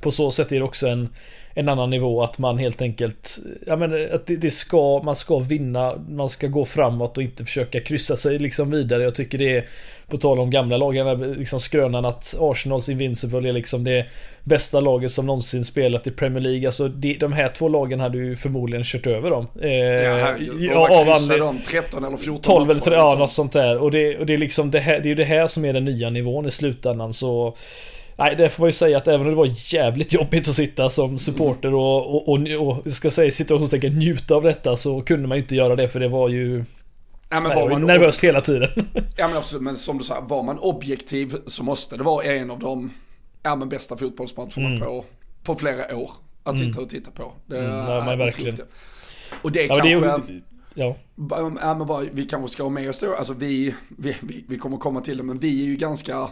På 0.00 0.10
så 0.10 0.30
sätt 0.30 0.52
är 0.52 0.56
det 0.56 0.64
också 0.64 0.86
en 0.86 1.08
en 1.58 1.68
annan 1.68 1.90
nivå 1.90 2.22
att 2.22 2.38
man 2.38 2.58
helt 2.58 2.82
enkelt 2.82 3.38
Ja 3.66 3.76
men 3.76 4.14
att 4.14 4.26
det, 4.26 4.36
det, 4.36 4.50
ska 4.50 5.02
Man 5.04 5.16
ska 5.16 5.38
vinna 5.38 5.94
Man 6.08 6.28
ska 6.28 6.46
gå 6.46 6.64
framåt 6.64 7.16
och 7.16 7.22
inte 7.22 7.44
försöka 7.44 7.80
kryssa 7.80 8.16
sig 8.16 8.38
liksom 8.38 8.70
vidare. 8.70 9.02
Jag 9.02 9.14
tycker 9.14 9.38
det 9.38 9.56
är 9.56 9.66
På 10.08 10.16
tal 10.16 10.40
om 10.40 10.50
gamla 10.50 10.76
lagen 10.76 11.32
liksom 11.32 11.60
skrönan 11.60 12.04
att 12.04 12.36
Arsenals 12.40 12.88
Invincible 12.88 13.48
är 13.48 13.52
liksom 13.52 13.84
det 13.84 14.06
Bästa 14.44 14.80
laget 14.80 15.12
som 15.12 15.26
någonsin 15.26 15.64
spelat 15.64 16.06
i 16.06 16.10
Premier 16.10 16.42
League. 16.42 16.68
Alltså 16.68 16.88
de, 16.88 17.16
de 17.18 17.32
här 17.32 17.48
två 17.48 17.68
lagen 17.68 18.00
hade 18.00 18.18
ju 18.18 18.36
förmodligen 18.36 18.84
kört 18.84 19.06
över 19.06 19.30
dem. 19.30 19.46
Eh, 19.62 19.70
Ja 19.70 20.14
herregud 20.14 20.72
av 20.72 21.08
andra, 21.10 21.36
de 21.36 21.58
13 21.58 22.04
eller 22.04 22.16
14 22.16 22.42
12 22.42 22.70
eller 22.70 22.80
13, 22.80 22.98
ja 22.98 23.14
något 23.14 23.30
sånt 23.30 23.52
där. 23.52 23.78
Och 23.78 23.90
det, 23.90 24.18
och 24.18 24.26
det 24.26 24.34
är 24.34 24.38
liksom 24.38 24.70
det 24.70 24.80
här 24.80 25.00
Det 25.00 25.06
är 25.06 25.10
ju 25.10 25.14
det 25.14 25.24
här 25.24 25.46
som 25.46 25.64
är 25.64 25.72
den 25.72 25.84
nya 25.84 26.10
nivån 26.10 26.46
i 26.46 26.50
slutändan. 26.50 27.12
Så 27.12 27.56
Nej, 28.18 28.36
det 28.36 28.48
får 28.48 28.62
man 28.62 28.68
ju 28.68 28.72
säga 28.72 28.96
att 28.96 29.08
även 29.08 29.20
om 29.20 29.26
det 29.26 29.34
var 29.36 29.50
jävligt 29.74 30.12
jobbigt 30.12 30.48
att 30.48 30.54
sitta 30.54 30.90
som 30.90 31.18
supporter 31.18 31.74
och, 31.74 32.14
och, 32.14 32.28
och, 32.28 32.78
och 32.86 32.92
ska 32.92 33.10
säga 33.10 33.30
situationstecken 33.30 33.94
njuta 33.94 34.34
av 34.34 34.42
detta 34.42 34.76
så 34.76 35.02
kunde 35.02 35.28
man 35.28 35.38
inte 35.38 35.56
göra 35.56 35.76
det 35.76 35.88
för 35.88 36.00
det 36.00 36.08
var 36.08 36.28
ju 36.28 36.64
Ja, 37.30 37.40
men 37.42 37.56
var 37.56 37.70
man 37.70 37.82
nervöst 37.82 38.24
hela 38.24 38.40
tiden. 38.40 38.70
Ja 39.16 39.28
men 39.28 39.36
absolut, 39.36 39.62
men 39.62 39.76
som 39.76 39.98
du 39.98 40.04
sa, 40.04 40.20
var 40.20 40.42
man 40.42 40.58
objektiv 40.58 41.36
så 41.46 41.62
måste 41.62 41.96
det 41.96 42.02
vara 42.02 42.24
en 42.24 42.50
av 42.50 42.58
de 42.58 42.90
ja, 43.42 43.56
men 43.56 43.68
bästa 43.68 43.96
fotbollsmatcherna 43.96 44.68
mm. 44.68 44.80
på, 44.80 45.04
på 45.42 45.54
flera 45.54 45.96
år. 45.96 46.10
Att 46.42 46.54
mm. 46.54 46.68
sitta 46.68 46.82
och 46.82 46.88
titta 46.88 47.10
på. 47.10 47.32
Det 47.46 47.58
mm, 47.58 47.70
ja, 47.70 48.02
men 48.06 48.18
verkligen. 48.18 48.58
Och 49.42 49.52
det 49.52 49.64
är 49.64 49.68
ja, 49.68 49.74
kanske... 49.74 50.32
Det 50.74 50.82
är, 50.82 50.88
ja. 50.88 50.96
ja 51.60 51.74
men 51.74 51.86
bara, 51.86 52.04
vi 52.12 52.24
kanske 52.24 52.48
ska 52.48 52.62
ha 52.62 52.70
med 52.70 52.88
oss 52.88 53.00
då, 53.00 53.14
alltså 53.14 53.32
vi, 53.32 53.74
vi, 53.88 54.16
vi, 54.20 54.44
vi 54.48 54.58
kommer 54.58 54.76
komma 54.76 55.00
till 55.00 55.16
det, 55.16 55.22
men 55.22 55.38
vi 55.38 55.62
är 55.62 55.66
ju 55.66 55.76
ganska 55.76 56.28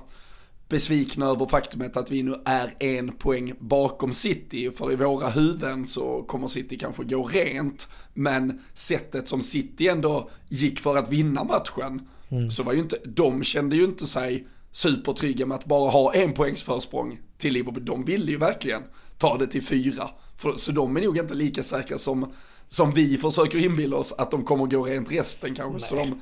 besvikna 0.68 1.26
över 1.26 1.46
faktumet 1.46 1.96
att 1.96 2.10
vi 2.10 2.22
nu 2.22 2.34
är 2.44 2.74
en 2.78 3.12
poäng 3.12 3.52
bakom 3.58 4.12
City. 4.12 4.70
För 4.70 4.92
i 4.92 4.96
våra 4.96 5.28
huvuden 5.28 5.86
så 5.86 6.22
kommer 6.22 6.46
City 6.46 6.78
kanske 6.78 7.04
gå 7.04 7.24
rent. 7.24 7.88
Men 8.14 8.60
sättet 8.74 9.28
som 9.28 9.42
City 9.42 9.88
ändå 9.88 10.30
gick 10.48 10.80
för 10.80 10.96
att 10.96 11.12
vinna 11.12 11.44
matchen. 11.44 12.08
Mm. 12.28 12.50
Så 12.50 12.62
var 12.62 12.72
ju 12.72 12.78
inte, 12.78 12.98
de 13.04 13.42
kände 13.42 13.76
ju 13.76 13.84
inte 13.84 14.06
sig 14.06 14.46
supertrygga 14.72 15.46
med 15.46 15.54
att 15.54 15.64
bara 15.64 15.90
ha 15.90 16.14
en 16.14 16.32
poängs 16.32 16.62
försprång 16.62 17.18
till 17.38 17.52
Liverpool. 17.52 17.84
De 17.84 18.04
ville 18.04 18.30
ju 18.30 18.38
verkligen 18.38 18.82
ta 19.18 19.38
det 19.38 19.46
till 19.46 19.62
fyra. 19.62 20.08
För, 20.36 20.56
så 20.56 20.72
de 20.72 20.96
är 20.96 21.00
nog 21.00 21.18
inte 21.18 21.34
lika 21.34 21.62
säkra 21.62 21.98
som, 21.98 22.32
som 22.68 22.90
vi 22.90 23.16
försöker 23.16 23.58
inbilla 23.58 23.96
oss 23.96 24.12
att 24.12 24.30
de 24.30 24.44
kommer 24.44 24.66
gå 24.66 24.84
rent 24.84 25.12
resten 25.12 25.54
kanske. 25.54 25.72
Nej. 25.72 25.80
Så 25.80 25.94
de, 25.94 26.20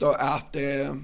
då, 0.00 0.16
ja, 0.18 0.40
det, 0.52 0.96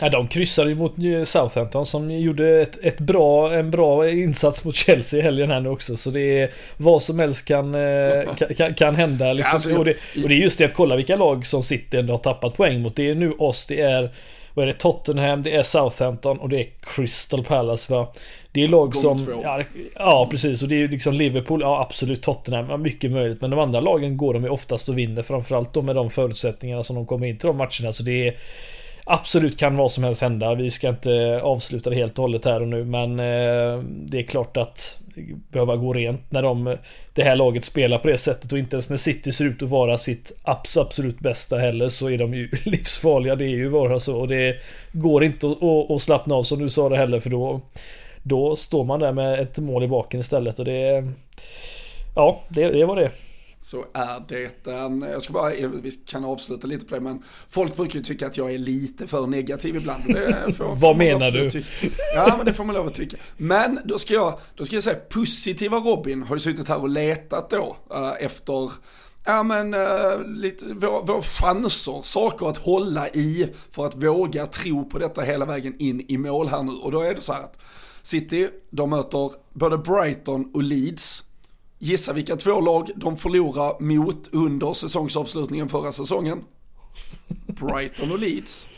Ja, 0.00 0.08
de 0.08 0.28
kryssade 0.28 0.70
ju 0.70 0.76
mot 0.76 0.94
Southampton 1.24 1.86
som 1.86 2.10
gjorde 2.10 2.60
ett, 2.60 2.78
ett 2.82 2.98
bra, 2.98 3.54
en 3.54 3.70
bra 3.70 4.10
insats 4.10 4.64
mot 4.64 4.74
Chelsea 4.74 5.20
i 5.20 5.22
helgen 5.22 5.50
här 5.50 5.60
nu 5.60 5.68
också. 5.68 5.96
Så 5.96 6.10
det 6.10 6.40
är 6.40 6.50
vad 6.76 7.02
som 7.02 7.18
helst 7.18 7.44
kan, 7.44 7.74
eh, 7.74 8.34
kan, 8.56 8.74
kan 8.74 8.94
hända. 8.94 9.32
Liksom. 9.32 9.54
Alltså, 9.54 9.74
och, 9.74 9.84
det, 9.84 9.94
och, 10.22 10.28
det, 10.28 10.34
är 10.34 10.38
just 10.38 10.58
det 10.58 10.64
att 10.64 10.74
kolla 10.74 10.96
vilka 10.96 11.16
lag 11.16 11.46
som 11.46 11.62
City 11.62 11.96
ändå 11.96 12.12
har 12.12 12.18
tappat 12.18 12.56
poäng 12.56 12.80
mot. 12.80 12.96
Det 12.96 13.10
är 13.10 13.14
nu 13.14 13.32
oss, 13.32 13.66
det 13.66 13.80
är 13.80 14.10
vad 14.54 14.62
är 14.62 14.66
det, 14.66 14.78
Tottenham, 14.78 15.42
det 15.42 15.54
är 15.54 15.62
Southampton 15.62 16.38
och 16.38 16.48
det 16.48 16.60
är 16.60 16.66
Crystal 16.80 17.44
Palace 17.44 17.92
va. 17.92 18.12
Det 18.52 18.64
är 18.64 18.68
lag 18.68 18.96
som... 18.96 19.40
Ja, 19.42 19.62
ja, 19.94 20.28
precis. 20.30 20.62
Och 20.62 20.68
det 20.68 20.82
är 20.82 20.88
liksom 20.88 21.14
Liverpool, 21.14 21.60
ja 21.60 21.80
absolut 21.80 22.22
Tottenham, 22.22 22.66
ja, 22.70 22.76
mycket 22.76 23.10
möjligt. 23.10 23.40
Men 23.40 23.50
de 23.50 23.60
andra 23.60 23.80
lagen 23.80 24.16
går 24.16 24.34
de 24.34 24.44
ju 24.44 24.48
oftast 24.48 24.88
och 24.88 24.98
vinner. 24.98 25.22
Framförallt 25.22 25.72
då 25.72 25.82
med 25.82 25.96
de 25.96 26.10
förutsättningarna 26.10 26.82
som 26.82 26.96
de 26.96 27.06
kommer 27.06 27.26
in 27.26 27.38
till 27.38 27.46
de 27.46 27.56
matcherna. 27.56 27.92
Så 27.92 28.02
det 28.02 28.28
är 28.28 28.34
Absolut 29.10 29.58
kan 29.58 29.76
vad 29.76 29.92
som 29.92 30.04
helst 30.04 30.22
hända. 30.22 30.54
Vi 30.54 30.70
ska 30.70 30.88
inte 30.88 31.40
avsluta 31.42 31.90
det 31.90 31.96
helt 31.96 32.18
och 32.18 32.22
hållet 32.22 32.44
här 32.44 32.62
och 32.62 32.68
nu 32.68 32.84
men 32.84 33.20
eh, 33.20 33.78
det 33.82 34.18
är 34.18 34.22
klart 34.22 34.56
att 34.56 35.00
behöva 35.52 35.76
gå 35.76 35.92
rent 35.92 36.30
när 36.30 36.42
de, 36.42 36.76
det 37.14 37.22
här 37.22 37.36
laget 37.36 37.64
spelar 37.64 37.98
på 37.98 38.08
det 38.08 38.18
sättet 38.18 38.52
och 38.52 38.58
inte 38.58 38.76
ens 38.76 38.90
när 38.90 38.96
City 38.96 39.32
ser 39.32 39.44
ut 39.44 39.62
att 39.62 39.68
vara 39.68 39.98
sitt 39.98 40.32
absolut 40.42 41.18
bästa 41.18 41.58
heller 41.58 41.88
så 41.88 42.10
är 42.10 42.18
de 42.18 42.34
ju 42.34 42.50
livsfarliga. 42.64 43.36
Det 43.36 43.44
är 43.44 43.56
ju 43.56 43.70
bara 43.70 43.98
så 43.98 44.16
och 44.16 44.28
det 44.28 44.56
går 44.92 45.24
inte 45.24 45.48
att, 45.50 45.90
att 45.90 46.02
slappna 46.02 46.34
av 46.34 46.42
som 46.42 46.58
du 46.58 46.70
sa 46.70 46.88
det 46.88 46.96
heller 46.96 47.20
för 47.20 47.30
då 47.30 47.60
då 48.22 48.56
står 48.56 48.84
man 48.84 49.00
där 49.00 49.12
med 49.12 49.40
ett 49.40 49.58
mål 49.58 49.84
i 49.84 49.88
baken 49.88 50.20
istället 50.20 50.58
och 50.58 50.64
det 50.64 51.04
Ja, 52.14 52.40
det, 52.48 52.70
det 52.70 52.84
var 52.84 52.96
det 52.96 53.10
så 53.68 53.84
är 53.94 54.24
det. 54.28 54.66
Jag 55.12 55.22
ska 55.22 55.32
bara, 55.32 55.50
vi 55.82 55.90
kan 55.90 56.24
avsluta 56.24 56.66
lite 56.66 56.86
på 56.86 56.94
det, 56.94 57.00
men 57.00 57.22
folk 57.48 57.76
brukar 57.76 57.98
ju 57.98 58.04
tycka 58.04 58.26
att 58.26 58.36
jag 58.36 58.54
är 58.54 58.58
lite 58.58 59.06
för 59.06 59.26
negativ 59.26 59.76
ibland. 59.76 60.02
Får, 60.56 60.76
Vad 60.80 60.96
menar 60.96 61.30
du? 61.30 61.50
Tycka. 61.50 61.68
Ja, 62.14 62.34
men 62.36 62.46
det 62.46 62.52
får 62.52 62.64
man 62.64 62.74
lov 62.74 62.86
att 62.86 62.94
tycka. 62.94 63.16
Men 63.36 63.80
då 63.84 63.98
ska 63.98 64.14
jag, 64.14 64.38
då 64.54 64.64
ska 64.64 64.76
jag 64.76 64.82
säga, 64.82 64.98
positiva 65.08 65.76
Robin 65.76 66.22
har 66.22 66.36
ju 66.36 66.40
suttit 66.40 66.68
här 66.68 66.82
och 66.82 66.88
letat 66.88 67.50
då 67.50 67.76
uh, 67.94 68.12
efter 68.20 68.72
Ja 69.24 69.42
men 69.42 69.74
uh, 69.74 70.26
lite, 70.26 70.66
våra, 70.66 71.02
våra 71.02 71.22
chanser, 71.22 72.02
saker 72.02 72.46
att 72.46 72.56
hålla 72.56 73.08
i 73.08 73.48
för 73.70 73.86
att 73.86 73.96
våga 73.96 74.46
tro 74.46 74.88
på 74.88 74.98
detta 74.98 75.22
hela 75.22 75.44
vägen 75.44 75.74
in 75.78 76.04
i 76.08 76.18
mål 76.18 76.48
här 76.48 76.62
nu. 76.62 76.72
Och 76.72 76.92
då 76.92 77.00
är 77.00 77.14
det 77.14 77.20
så 77.20 77.32
här 77.32 77.42
att 77.42 77.58
City, 78.02 78.48
de 78.70 78.90
möter 78.90 79.32
både 79.52 79.78
Brighton 79.78 80.50
och 80.54 80.62
Leeds 80.62 81.24
Gissa 81.78 82.12
vilka 82.12 82.36
två 82.36 82.60
lag 82.60 82.90
de 82.96 83.16
förlorar 83.16 83.80
mot 83.80 84.28
under 84.32 84.72
säsongsavslutningen 84.72 85.68
förra 85.68 85.92
säsongen. 85.92 86.44
Brighton 87.46 88.12
och 88.12 88.18
Leeds. 88.18 88.68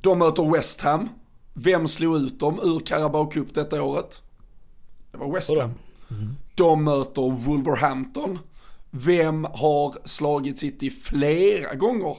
De 0.00 0.18
möter 0.18 0.52
West 0.52 0.80
Ham. 0.80 1.08
Vem 1.54 1.88
slog 1.88 2.16
ut 2.16 2.40
dem 2.40 2.60
ur 2.62 2.80
Carabao 2.80 3.26
Cup 3.26 3.54
detta 3.54 3.82
året? 3.82 4.22
Det 5.12 5.18
var 5.18 5.32
West 5.32 5.58
Ham. 5.58 5.74
De 6.54 6.84
möter 6.84 7.30
Wolverhampton. 7.30 8.38
Vem 8.90 9.44
har 9.44 10.08
slagit 10.08 10.58
City 10.58 10.90
flera 10.90 11.74
gånger 11.74 12.16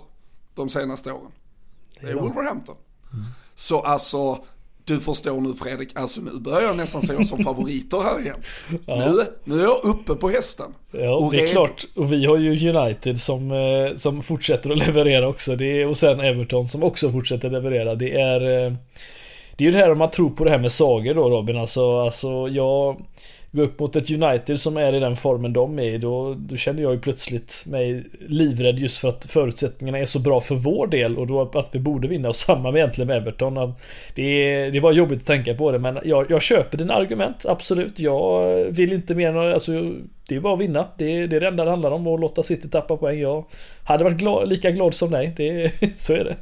de 0.55 0.69
senaste 0.69 1.12
åren? 1.12 1.31
Det 2.01 2.09
är 2.09 2.13
Wolverhampton. 2.13 2.75
Så 3.55 3.81
alltså, 3.81 4.45
du 4.85 4.99
förstår 4.99 5.41
nu 5.41 5.53
Fredrik, 5.53 5.89
alltså 5.93 6.21
nu 6.21 6.39
börjar 6.39 6.61
jag 6.61 6.77
nästan 6.77 7.01
se 7.01 7.15
oss 7.15 7.29
som 7.29 7.43
favoriter 7.43 8.01
här 8.01 8.21
igen. 8.21 8.35
Ja. 8.85 8.95
Nu, 8.95 9.25
nu 9.43 9.59
är 9.59 9.63
jag 9.63 9.83
uppe 9.83 10.15
på 10.15 10.29
hästen. 10.29 10.73
Ja, 10.91 11.15
och 11.15 11.31
det 11.31 11.41
är 11.41 11.47
klart. 11.47 11.85
Och 11.95 12.13
vi 12.13 12.25
har 12.25 12.37
ju 12.37 12.69
United 12.69 13.21
som, 13.21 13.51
eh, 13.51 13.97
som 13.97 14.23
fortsätter 14.23 14.69
att 14.69 14.77
leverera 14.77 15.27
också. 15.27 15.55
Det 15.55 15.81
är, 15.81 15.87
och 15.87 15.97
sen 15.97 16.19
Everton 16.19 16.67
som 16.67 16.83
också 16.83 17.11
fortsätter 17.11 17.49
leverera. 17.49 17.95
Det 17.95 18.19
är... 18.21 18.65
Eh, 18.65 18.73
det 19.57 19.63
är 19.63 19.65
ju 19.65 19.71
det 19.71 19.77
här 19.77 19.91
om 19.91 19.97
man 19.97 20.09
tror 20.09 20.29
på 20.29 20.43
det 20.43 20.49
här 20.49 20.57
med 20.57 20.71
sagor 20.71 21.13
då 21.13 21.29
Robin. 21.29 21.57
Alltså, 21.57 21.99
alltså 21.99 22.47
jag 22.47 23.01
gå 23.55 23.62
upp 23.62 23.79
mot 23.79 23.95
ett 23.95 24.12
United 24.12 24.60
som 24.60 24.77
är 24.77 24.93
i 24.93 25.00
den 25.00 25.15
formen 25.15 25.53
de 25.53 25.79
är 25.79 25.83
i, 25.83 25.98
då, 25.98 26.33
då 26.33 26.55
känner 26.57 26.81
jag 26.81 26.93
ju 26.93 27.00
plötsligt 27.00 27.63
mig 27.67 28.03
livrädd 28.27 28.79
just 28.79 28.98
för 28.98 29.07
att 29.07 29.25
förutsättningarna 29.25 29.98
är 29.98 30.05
så 30.05 30.19
bra 30.19 30.41
för 30.41 30.55
vår 30.55 30.88
del 30.88 31.17
och 31.17 31.27
då 31.27 31.41
att 31.53 31.69
vi 31.75 31.79
borde 31.79 32.07
vinna 32.07 32.29
och 32.29 32.36
samma 32.36 32.72
med 32.72 32.79
egentligen 32.79 33.07
med 33.07 33.17
Everton. 33.17 33.74
Det, 34.15 34.69
det 34.69 34.79
var 34.79 34.91
jobbigt 34.91 35.19
att 35.19 35.25
tänka 35.25 35.53
på 35.53 35.72
det 35.72 35.79
men 35.79 36.00
jag, 36.03 36.31
jag 36.31 36.41
köper 36.41 36.77
dina 36.77 36.93
argument, 36.93 37.45
absolut. 37.45 38.00
Jag 38.00 38.55
vill 38.72 38.93
inte 38.93 39.15
mer 39.15 39.29
än, 39.29 39.53
alltså 39.53 39.72
det 40.27 40.36
är 40.36 40.39
bara 40.39 40.53
att 40.53 40.60
vinna. 40.60 40.88
Det, 40.98 41.27
det 41.27 41.36
är 41.36 41.39
det 41.39 41.48
enda 41.48 41.63
det 41.65 41.69
handlar 41.69 41.91
om 41.91 42.07
att 42.07 42.19
låta 42.19 42.43
City 42.43 42.69
tappa 42.69 42.98
poäng. 42.98 43.19
Jag 43.19 43.45
hade 43.83 44.03
varit 44.03 44.17
glad, 44.17 44.50
lika 44.50 44.72
glad 44.72 44.93
som 44.93 45.12
dig, 45.12 45.33
det, 45.38 45.72
så 45.98 46.13
är 46.13 46.24
det. 46.24 46.36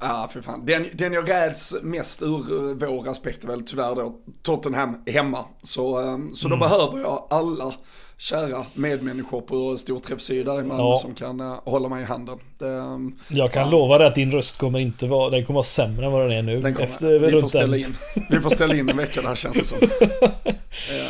Ja, 0.00 0.28
för 0.32 0.42
fan. 0.42 0.66
Den, 0.66 0.86
den 0.92 1.12
jag 1.12 1.30
räds 1.30 1.74
mest 1.82 2.22
ur 2.22 2.70
eh, 2.70 2.88
vår 2.88 3.08
aspekt 3.08 3.44
är 3.44 3.48
väl 3.48 3.62
tyvärr 3.62 3.94
då 3.94 4.14
Tottenham 4.42 5.02
hemma. 5.06 5.44
Så, 5.62 5.98
ehm, 5.98 6.34
så 6.34 6.46
mm. 6.46 6.60
då 6.60 6.66
behöver 6.66 6.98
jag 6.98 7.26
alla 7.30 7.74
kära 8.18 8.64
medmänniskor 8.74 9.40
på 9.40 9.76
storträffsida 9.76 10.54
i 10.54 10.62
Malmö 10.62 10.82
ja. 10.82 10.98
som 11.02 11.14
kan 11.14 11.40
uh, 11.40 11.60
hålla 11.64 11.88
mig 11.88 12.02
i 12.02 12.04
handen. 12.04 12.38
Det, 12.58 12.68
ehm, 12.68 13.18
jag 13.28 13.52
kan 13.52 13.64
fan. 13.64 13.70
lova 13.70 13.98
dig 13.98 14.06
att 14.06 14.14
din 14.14 14.32
röst 14.32 14.58
kommer 14.58 14.78
inte 14.78 15.06
vara, 15.06 15.30
den 15.30 15.44
kommer 15.44 15.56
vara 15.56 15.64
sämre 15.64 16.06
än 16.06 16.12
vad 16.12 16.22
den 16.22 16.38
är 16.38 16.42
nu. 16.42 16.60
Den 16.60 16.74
kommer, 16.74 16.88
efter, 16.88 17.18
vi, 17.18 17.40
får 17.40 17.48
ställa 17.48 17.76
in, 17.76 17.96
vi 18.30 18.40
får 18.40 18.50
ställa 18.50 18.74
in 18.74 18.88
en 18.88 18.96
vecka 18.96 19.22
där 19.22 19.34
känns 19.34 19.58
det 19.58 19.64
som. 19.64 19.78
uh, 19.78 19.88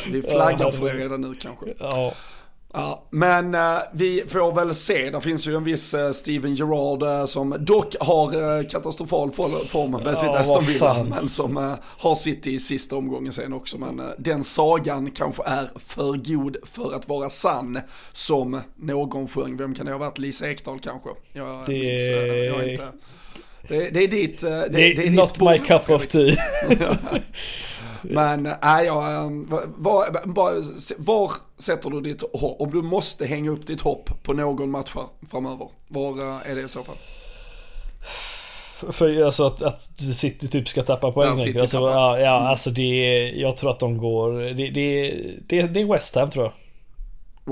vi 0.13 0.23
flaggar 0.23 0.61
ja, 0.61 0.71
för 0.71 0.85
det 0.85 1.05
redan 1.05 1.21
nu 1.21 1.35
kanske. 1.35 1.67
Ja. 1.79 2.13
Ja, 2.73 3.09
men 3.11 3.55
uh, 3.55 3.79
vi 3.93 4.25
får 4.29 4.53
väl 4.53 4.75
se. 4.75 5.11
Det 5.11 5.21
finns 5.21 5.47
ju 5.47 5.57
en 5.57 5.65
viss 5.65 5.95
uh, 5.95 6.11
Steven 6.11 6.55
Gerrard 6.55 7.03
uh, 7.03 7.27
som 7.27 7.57
dock 7.59 7.95
har 8.01 8.63
katastrofal 8.71 9.31
form 9.31 9.91
med 9.91 10.03
ja, 10.07 10.15
sitt 10.15 10.29
Aston 10.29 10.65
Villa. 10.65 11.05
Men 11.05 11.29
som 11.29 11.77
har 11.83 12.15
sitt 12.15 12.47
i 12.47 12.59
sista 12.59 12.97
omgången 12.97 13.33
sen 13.33 13.53
också. 13.53 13.79
Men 13.79 14.03
den 14.19 14.45
sagan 14.45 15.11
kanske 15.11 15.43
är 15.47 15.69
för 15.77 16.33
god 16.33 16.57
för 16.63 16.95
att 16.95 17.09
vara 17.09 17.31
sann. 17.31 17.81
Som 18.13 18.61
någon 18.77 19.29
sjöng, 19.29 19.57
vem 19.57 19.75
kan 19.75 19.87
det 19.87 19.93
ha 19.93 19.99
varit? 19.99 20.19
Lisa 20.19 20.51
Ekdahl 20.51 20.79
kanske? 20.81 21.09
Jag, 21.33 21.67
det... 21.67 21.73
minns, 21.73 22.01
jag 22.49 22.71
inte 22.71 22.87
Det, 23.69 23.91
det 23.91 24.05
är 24.05 24.09
ditt... 24.09 24.41
Det, 24.41 24.69
det, 24.69 24.95
det 24.95 25.07
är 25.07 25.11
not 25.11 25.41
my 25.41 25.59
cup 25.59 25.91
of 25.91 26.07
tea. 26.07 26.37
Men 28.03 28.43
nej, 28.63 28.87
ja, 28.87 29.31
var, 29.77 30.07
var, 30.25 30.53
var, 30.97 31.33
sätter 31.63 31.91
du 31.91 32.01
ditt 32.01 32.23
hopp? 32.33 32.61
Om 32.61 32.71
du 32.71 32.83
måste 32.83 33.27
hänga 33.27 33.51
upp 33.51 33.67
ditt 33.67 33.81
hopp 33.81 34.23
på 34.23 34.33
någon 34.33 34.71
match 34.71 34.95
framöver, 35.31 35.69
var 35.89 36.43
är 36.45 36.55
det 36.55 36.61
i 36.61 36.69
så 36.69 36.83
fall? 36.83 36.97
För 38.91 39.25
alltså 39.25 39.47
att, 39.47 39.63
att 39.63 39.81
City 40.15 40.49
typ 40.49 40.69
ska 40.69 40.83
tappa 40.83 41.13
poäng. 41.13 41.39
Ja, 41.55 41.61
alltså, 41.61 41.77
ja, 41.77 42.19
ja 42.19 42.37
mm. 42.37 42.49
alltså 42.49 42.71
det 42.71 43.31
Jag 43.37 43.57
tror 43.57 43.71
att 43.71 43.81
de 43.81 43.99
går... 43.99 44.33
Det, 44.33 44.71
det, 44.71 45.11
det, 45.47 45.63
det 45.63 45.81
är 45.81 45.93
West 45.93 46.15
Ham 46.15 46.31
tror 46.31 46.45
jag. 46.45 46.53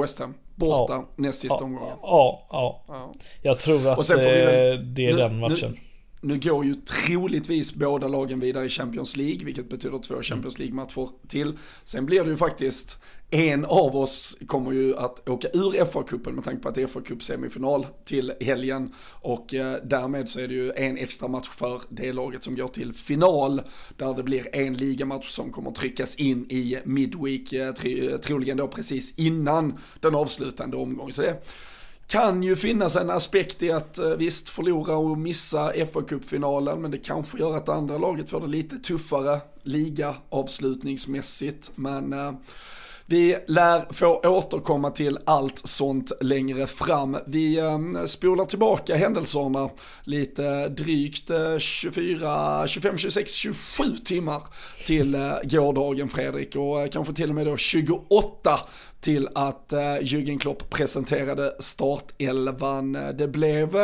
West 0.02 0.18
Ham. 0.18 0.34
Borta 0.54 0.92
ja. 0.92 1.08
näst 1.16 1.40
sista 1.40 1.56
ja. 1.60 1.64
omgången. 1.64 1.96
Ja, 2.02 2.46
ja, 2.50 2.84
ja. 2.88 3.12
Jag 3.42 3.58
tror 3.58 3.88
att 3.88 4.08
det, 4.08 4.76
det 4.76 5.06
är 5.06 5.12
nu, 5.12 5.18
den 5.18 5.38
matchen. 5.38 5.70
Nu, 5.70 5.78
nu 6.20 6.38
går 6.38 6.64
ju 6.64 6.74
troligtvis 6.74 7.74
båda 7.74 8.08
lagen 8.08 8.40
vidare 8.40 8.66
i 8.66 8.68
Champions 8.68 9.16
League, 9.16 9.44
vilket 9.44 9.68
betyder 9.68 9.98
två 9.98 10.22
Champions 10.22 10.58
League-matcher 10.58 11.08
till. 11.28 11.58
Sen 11.84 12.06
blir 12.06 12.24
det 12.24 12.30
ju 12.30 12.36
faktiskt, 12.36 12.98
en 13.30 13.64
av 13.64 13.96
oss 13.96 14.36
kommer 14.46 14.72
ju 14.72 14.96
att 14.96 15.28
åka 15.28 15.48
ur 15.48 15.84
FA-cupen 15.84 16.32
med 16.32 16.44
tanke 16.44 16.62
på 16.62 16.68
att 16.68 16.74
det 16.74 16.82
är 16.82 16.86
FA-cup 16.86 17.20
semifinal 17.20 17.86
till 18.04 18.32
helgen. 18.40 18.94
Och 19.10 19.54
eh, 19.54 19.76
därmed 19.84 20.28
så 20.28 20.40
är 20.40 20.48
det 20.48 20.54
ju 20.54 20.72
en 20.72 20.96
extra 20.96 21.28
match 21.28 21.48
för 21.48 21.82
det 21.88 22.12
laget 22.12 22.44
som 22.44 22.56
går 22.56 22.68
till 22.68 22.92
final. 22.92 23.62
Där 23.96 24.14
det 24.14 24.22
blir 24.22 24.56
en 24.56 24.74
ligamatch 24.74 25.30
som 25.30 25.52
kommer 25.52 25.70
tryckas 25.70 26.16
in 26.16 26.46
i 26.50 26.78
Midweek, 26.84 27.52
eh, 27.52 27.72
troligen 28.18 28.56
då 28.56 28.68
precis 28.68 29.18
innan 29.18 29.78
den 30.00 30.14
avslutande 30.14 30.76
omgången. 30.76 31.12
Så 31.12 31.22
det 31.22 31.42
kan 32.06 32.42
ju 32.42 32.56
finnas 32.56 32.96
en 32.96 33.10
aspekt 33.10 33.62
i 33.62 33.72
att 33.72 33.98
eh, 33.98 34.08
visst 34.08 34.48
förlora 34.48 34.96
och 34.96 35.18
missa 35.18 35.72
FA-cupfinalen 35.72 36.76
men 36.78 36.90
det 36.90 36.98
kanske 36.98 37.38
gör 37.38 37.56
att 37.56 37.68
andra 37.68 37.98
laget 37.98 38.30
får 38.30 38.40
det 38.40 38.46
lite 38.46 38.76
tuffare 38.76 39.40
liga 39.62 40.14
avslutningsmässigt. 40.30 41.72
Men 41.74 42.12
eh, 42.12 42.32
vi 43.08 43.36
lär 43.46 43.92
få 43.92 44.20
återkomma 44.24 44.90
till 44.90 45.18
allt 45.24 45.58
sånt 45.68 46.12
längre 46.20 46.66
fram. 46.66 47.16
Vi 47.26 47.58
ehm, 47.58 48.08
spolar 48.08 48.44
tillbaka 48.44 48.96
händelserna 48.96 49.70
lite 50.04 50.68
drygt 50.68 51.30
24, 51.58 52.66
25, 52.66 52.98
26, 52.98 53.34
27 53.34 53.84
timmar 54.04 54.42
till 54.86 55.14
eh, 55.14 55.32
gårdagen 55.42 56.08
Fredrik 56.08 56.56
och 56.56 56.82
eh, 56.82 56.88
kanske 56.88 57.14
till 57.14 57.28
och 57.28 57.34
med 57.34 57.46
då 57.46 57.56
28 57.56 58.60
till 59.00 59.28
att 59.34 59.72
eh, 59.72 59.78
Jürgen 59.80 60.38
Klopp 60.38 60.70
presenterade 60.70 61.56
startelvan. 61.60 62.92
Det 62.92 63.28
blev 63.28 63.76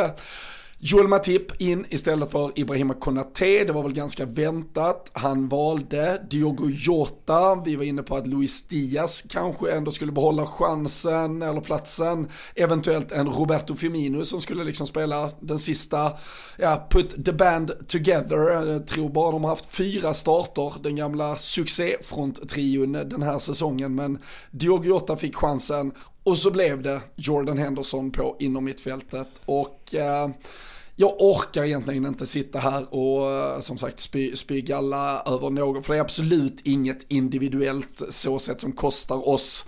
Joel 0.85 1.07
Matip 1.07 1.61
in 1.61 1.85
istället 1.89 2.31
för 2.31 2.59
Ibrahima 2.59 2.93
Konate, 2.93 3.63
det 3.63 3.73
var 3.73 3.83
väl 3.83 3.93
ganska 3.93 4.25
väntat. 4.25 5.11
Han 5.13 5.47
valde 5.47 6.25
Diogo 6.29 6.69
Jota, 6.69 7.55
vi 7.65 7.75
var 7.75 7.83
inne 7.83 8.03
på 8.03 8.15
att 8.15 8.27
Luis 8.27 8.67
Diaz 8.67 9.23
kanske 9.29 9.71
ändå 9.71 9.91
skulle 9.91 10.11
behålla 10.11 10.45
chansen 10.45 11.41
eller 11.41 11.61
platsen. 11.61 12.27
Eventuellt 12.55 13.11
en 13.11 13.27
Roberto 13.27 13.75
Firmino 13.75 14.25
som 14.25 14.41
skulle 14.41 14.63
liksom 14.63 14.87
spela 14.87 15.31
den 15.39 15.59
sista, 15.59 16.11
ja, 16.57 16.87
put 16.89 17.25
the 17.25 17.33
band 17.33 17.87
together. 17.87 18.67
Jag 18.71 18.87
tror 18.87 19.09
bara 19.09 19.31
de 19.31 19.43
har 19.43 19.49
haft 19.49 19.75
fyra 19.75 20.13
starter, 20.13 20.73
den 20.83 20.95
gamla 20.95 21.35
succéfronttrion 21.35 22.91
den 22.91 23.23
här 23.23 23.39
säsongen. 23.39 23.95
Men 23.95 24.19
Diogo 24.51 24.83
Jota 24.83 25.17
fick 25.17 25.35
chansen 25.35 25.91
och 26.23 26.37
så 26.37 26.51
blev 26.51 26.81
det 26.81 27.01
Jordan 27.15 27.57
Henderson 27.57 28.11
på 28.11 28.35
inom 28.39 28.65
mittfältet. 28.65 29.27
Och 29.45 29.95
eh, 29.95 30.29
jag 30.95 31.21
orkar 31.21 31.63
egentligen 31.63 32.05
inte 32.05 32.25
sitta 32.25 32.59
här 32.59 32.93
och 32.93 33.31
eh, 33.31 33.59
som 33.59 33.77
sagt 33.77 33.99
spy, 33.99 34.35
spy 34.35 34.61
galla 34.61 35.23
över 35.25 35.49
någon, 35.49 35.83
för 35.83 35.93
det 35.93 35.99
är 35.99 36.03
absolut 36.03 36.61
inget 36.63 37.05
individuellt 37.11 38.01
så 38.09 38.39
sätt 38.39 38.61
som 38.61 38.71
kostar 38.71 39.27
oss 39.29 39.65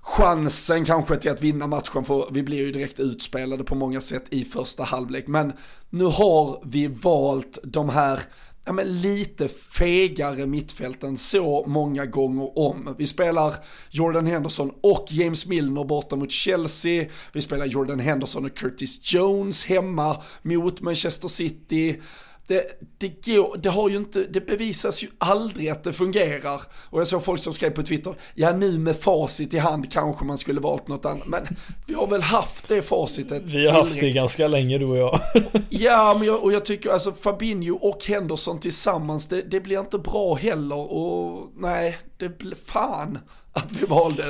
chansen 0.00 0.84
kanske 0.84 1.16
till 1.16 1.30
att 1.30 1.42
vinna 1.42 1.66
matchen, 1.66 2.04
för 2.04 2.28
vi 2.30 2.42
blir 2.42 2.58
ju 2.58 2.72
direkt 2.72 3.00
utspelade 3.00 3.64
på 3.64 3.74
många 3.74 4.00
sätt 4.00 4.24
i 4.30 4.44
första 4.44 4.84
halvlek. 4.84 5.26
Men 5.26 5.52
nu 5.90 6.04
har 6.04 6.62
vi 6.64 6.86
valt 6.86 7.58
de 7.62 7.88
här 7.88 8.20
ja, 8.68 8.72
men 8.72 9.00
lite 9.00 9.48
fegare 9.48 10.46
mittfält 10.46 11.02
än 11.02 11.16
så 11.16 11.64
många 11.66 12.06
gånger 12.06 12.58
om. 12.58 12.94
Vi 12.98 13.06
spelar 13.06 13.54
Jordan 13.90 14.26
Henderson 14.26 14.72
och 14.80 15.06
James 15.10 15.46
Milner 15.46 15.84
borta 15.84 16.16
mot 16.16 16.30
Chelsea. 16.30 17.06
Vi 17.32 17.40
spelar 17.40 17.66
Jordan 17.66 18.00
Henderson 18.00 18.44
och 18.44 18.56
Curtis 18.56 19.12
Jones 19.14 19.64
hemma 19.64 20.22
mot 20.42 20.80
Manchester 20.80 21.28
City 21.28 22.00
det, 22.48 22.64
det, 22.98 23.08
går, 23.08 23.56
det, 23.56 23.68
har 23.68 23.88
ju 23.88 23.96
inte, 23.96 24.24
det 24.24 24.46
bevisas 24.46 25.02
ju 25.02 25.08
aldrig 25.18 25.68
att 25.68 25.84
det 25.84 25.92
fungerar. 25.92 26.62
Och 26.90 27.00
jag 27.00 27.06
såg 27.06 27.24
folk 27.24 27.42
som 27.42 27.54
skrev 27.54 27.70
på 27.70 27.82
Twitter, 27.82 28.14
ja 28.34 28.52
nu 28.52 28.78
med 28.78 28.96
facit 28.96 29.54
i 29.54 29.58
hand 29.58 29.92
kanske 29.92 30.24
man 30.24 30.38
skulle 30.38 30.60
valt 30.60 30.88
något 30.88 31.04
annat. 31.04 31.26
Men 31.26 31.56
vi 31.86 31.94
har 31.94 32.06
väl 32.06 32.22
haft 32.22 32.68
det 32.68 32.82
facitet. 32.82 33.42
Vi 33.44 33.68
har 33.68 33.78
haft 33.78 34.00
det 34.00 34.10
ganska 34.10 34.48
länge 34.48 34.78
du 34.78 34.84
och 34.84 34.96
jag. 34.96 35.20
ja, 35.68 36.14
men 36.18 36.26
jag, 36.26 36.42
och 36.42 36.52
jag 36.52 36.64
tycker 36.64 36.90
alltså 36.90 37.12
Fabinho 37.12 37.74
och 37.76 38.04
Henderson 38.04 38.60
tillsammans, 38.60 39.28
det, 39.28 39.42
det 39.42 39.60
blir 39.60 39.80
inte 39.80 39.98
bra 39.98 40.34
heller. 40.34 40.92
Och 40.92 41.50
nej, 41.56 41.98
det 42.16 42.38
blir 42.38 42.56
fan 42.64 43.18
att 43.52 43.72
vi 43.72 43.86
valde 43.86 44.24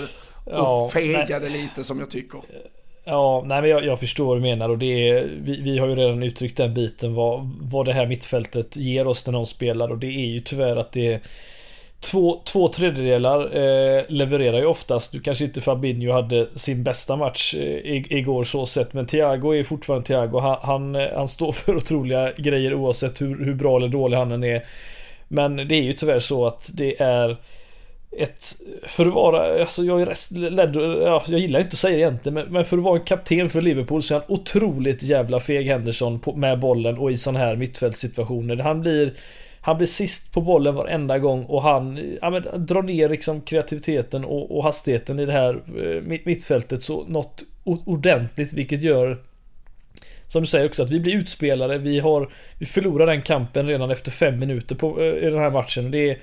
och 0.45 0.53
ja, 0.53 0.91
fegade 0.93 1.49
nej. 1.49 1.63
lite 1.63 1.85
som 1.85 1.99
jag 1.99 2.11
tycker. 2.11 2.41
Ja, 3.11 3.43
nej 3.47 3.61
men 3.61 3.71
jag, 3.71 3.85
jag, 3.85 4.01
förstår 4.01 4.27
vad 4.27 4.37
du 4.37 4.41
menar 4.41 4.69
och 4.69 4.79
det 4.79 5.09
är, 5.09 5.29
vi, 5.43 5.61
vi, 5.61 5.79
har 5.79 5.87
ju 5.87 5.97
redan 5.97 6.23
uttryckt 6.23 6.57
den 6.57 6.75
biten 6.75 7.15
vad, 7.15 7.51
vad 7.61 7.87
det 7.87 7.93
här 7.93 8.07
mittfältet 8.07 8.77
ger 8.77 9.07
oss 9.07 9.27
när 9.27 9.33
de 9.33 9.47
spelar 9.47 9.91
och 9.91 9.99
det 9.99 10.07
är 10.07 10.27
ju 10.27 10.41
tyvärr 10.41 10.77
att 10.77 10.93
det 10.93 11.13
är 11.13 11.21
Två, 12.01 12.41
två 12.45 12.69
tredjedelar 12.69 13.41
eh, 13.57 14.05
levererar 14.09 14.59
ju 14.59 14.67
oftast. 14.67 15.13
Du 15.13 15.21
kanske 15.21 15.45
inte 15.45 15.61
Fabinho 15.61 16.13
hade 16.13 16.47
sin 16.55 16.83
bästa 16.83 17.17
match 17.17 17.55
eh, 17.55 18.13
igår 18.13 18.45
så 18.45 18.67
sett. 18.67 18.93
Men 18.93 19.07
Thiago 19.07 19.55
är 19.55 19.63
fortfarande 19.63 20.07
Thiago. 20.07 20.39
Han, 20.39 20.57
han, 20.63 20.95
han, 20.95 21.29
står 21.29 21.53
för 21.65 21.77
otroliga 21.77 22.33
grejer 22.37 22.75
oavsett 22.75 23.21
hur, 23.21 23.45
hur 23.45 23.55
bra 23.55 23.77
eller 23.77 23.89
dålig 23.89 24.17
han 24.17 24.33
än 24.33 24.45
är. 24.45 24.65
Men 25.29 25.57
det 25.57 25.75
är 25.75 25.83
ju 25.83 25.93
tyvärr 25.93 26.19
så 26.19 26.47
att 26.47 26.71
det 26.75 27.03
är 27.03 27.37
ett, 28.17 28.57
för 28.83 29.07
att 29.07 29.15
vara, 29.15 29.61
alltså 29.61 29.85
jag 29.85 30.01
är 30.01 30.07
rest, 30.07 30.31
led, 30.31 30.77
ja, 30.77 31.25
jag 31.27 31.41
gillar 31.41 31.61
inte 31.61 31.75
att 31.75 31.79
säga 31.79 31.97
det 31.97 32.03
egentligen, 32.03 32.35
men, 32.35 32.47
men, 32.53 32.65
för 32.65 32.79
att 32.79 32.85
vara 32.85 32.99
en 32.99 33.05
kapten 33.05 33.49
för 33.49 33.61
Liverpool 33.61 34.03
så 34.03 34.15
är 34.15 34.19
han 34.19 34.37
otroligt 34.37 35.03
jävla 35.03 35.41
feg 35.41 35.67
Henderson 35.67 36.21
på, 36.21 36.37
med 36.37 36.61
bollen 36.61 36.99
och 36.99 37.11
i 37.13 37.17
sådana 37.17 37.39
här 37.39 37.57
mittfältssituationer. 37.57 38.57
Han 38.57 38.81
blir 38.81 39.13
han 39.61 39.77
blir 39.77 39.87
sist 39.87 40.33
på 40.33 40.41
bollen 40.41 40.75
varenda 40.75 41.19
gång 41.19 41.45
och 41.45 41.63
han 41.63 42.17
ja, 42.23 42.31
men, 42.31 42.67
drar 42.67 42.83
ner 42.83 43.09
liksom 43.09 43.41
kreativiteten 43.41 44.25
och, 44.25 44.57
och 44.57 44.65
hastigheten 44.65 45.19
i 45.19 45.27
det 45.27 45.33
här 45.33 45.55
eh, 45.55 46.19
mittfältet 46.25 46.83
så 46.83 47.05
något 47.05 47.45
ordentligt 47.65 48.53
vilket 48.53 48.83
gör 48.83 49.19
som 50.27 50.43
du 50.43 50.47
säger 50.47 50.67
också 50.67 50.83
att 50.83 50.91
vi 50.91 51.01
blir 51.01 51.15
utspelade. 51.15 51.79
Vi 51.79 51.99
har 51.99 52.31
Vi 52.59 52.67
förlorar 52.67 53.07
den 53.07 53.23
kampen 53.23 53.69
redan 53.69 53.91
efter 53.91 54.11
fem 54.11 54.39
minuter 54.39 54.75
på, 54.75 55.03
eh, 55.03 55.27
i 55.27 55.31
den 55.31 55.39
här 55.39 55.51
matchen. 55.51 55.91
Det 55.91 56.11
är 56.11 56.19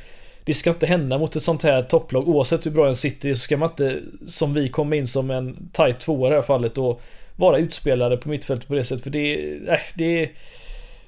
det 0.46 0.54
ska 0.54 0.70
inte 0.70 0.86
hända 0.86 1.18
mot 1.18 1.36
ett 1.36 1.44
sånt 1.44 1.64
här 1.64 1.82
topplag. 1.82 2.30
Oavsett 2.30 2.66
hur 2.66 2.72
bra 2.72 2.88
en 2.88 2.96
City 2.96 3.36
så 3.36 3.42
ska 3.42 3.58
man 3.58 3.70
inte, 3.70 4.00
som 4.28 4.54
vi, 4.54 4.68
komma 4.68 4.96
in 4.96 5.08
som 5.08 5.32
en 5.32 5.70
tight 5.72 6.00
tvåa 6.00 6.28
i 6.28 6.30
det 6.30 6.36
här 6.36 6.44
fallet 6.44 6.78
och 6.78 7.02
vara 7.36 7.58
utspelade 7.58 8.18
på 8.18 8.30
mittfältet 8.30 8.68
på 8.68 8.74
det 8.74 8.84
sättet. 8.84 9.04
För 9.04 9.12
det, 9.12 9.56
äh, 9.68 9.80
det 9.96 10.30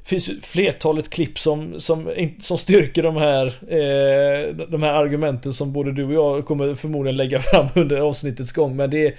finns 0.04 0.30
ju 0.30 0.42
flertalet 0.42 1.10
klipp 1.10 1.40
som, 1.40 1.80
som, 1.80 2.10
som 2.40 2.58
styrker 2.58 3.04
de 3.04 3.18
här, 3.18 3.46
eh, 3.48 4.68
de 4.68 4.84
här 4.84 4.94
argumenten 4.94 5.54
som 5.54 5.74
både 5.74 5.92
du 5.92 6.06
och 6.06 6.14
jag 6.14 6.46
kommer 6.46 6.76
förmodligen 6.76 7.18
lägga 7.18 7.40
fram 7.52 7.68
under 7.76 7.98
avsnittets 7.98 8.52
gång. 8.52 8.76
Men 8.76 8.90
det, 8.90 9.16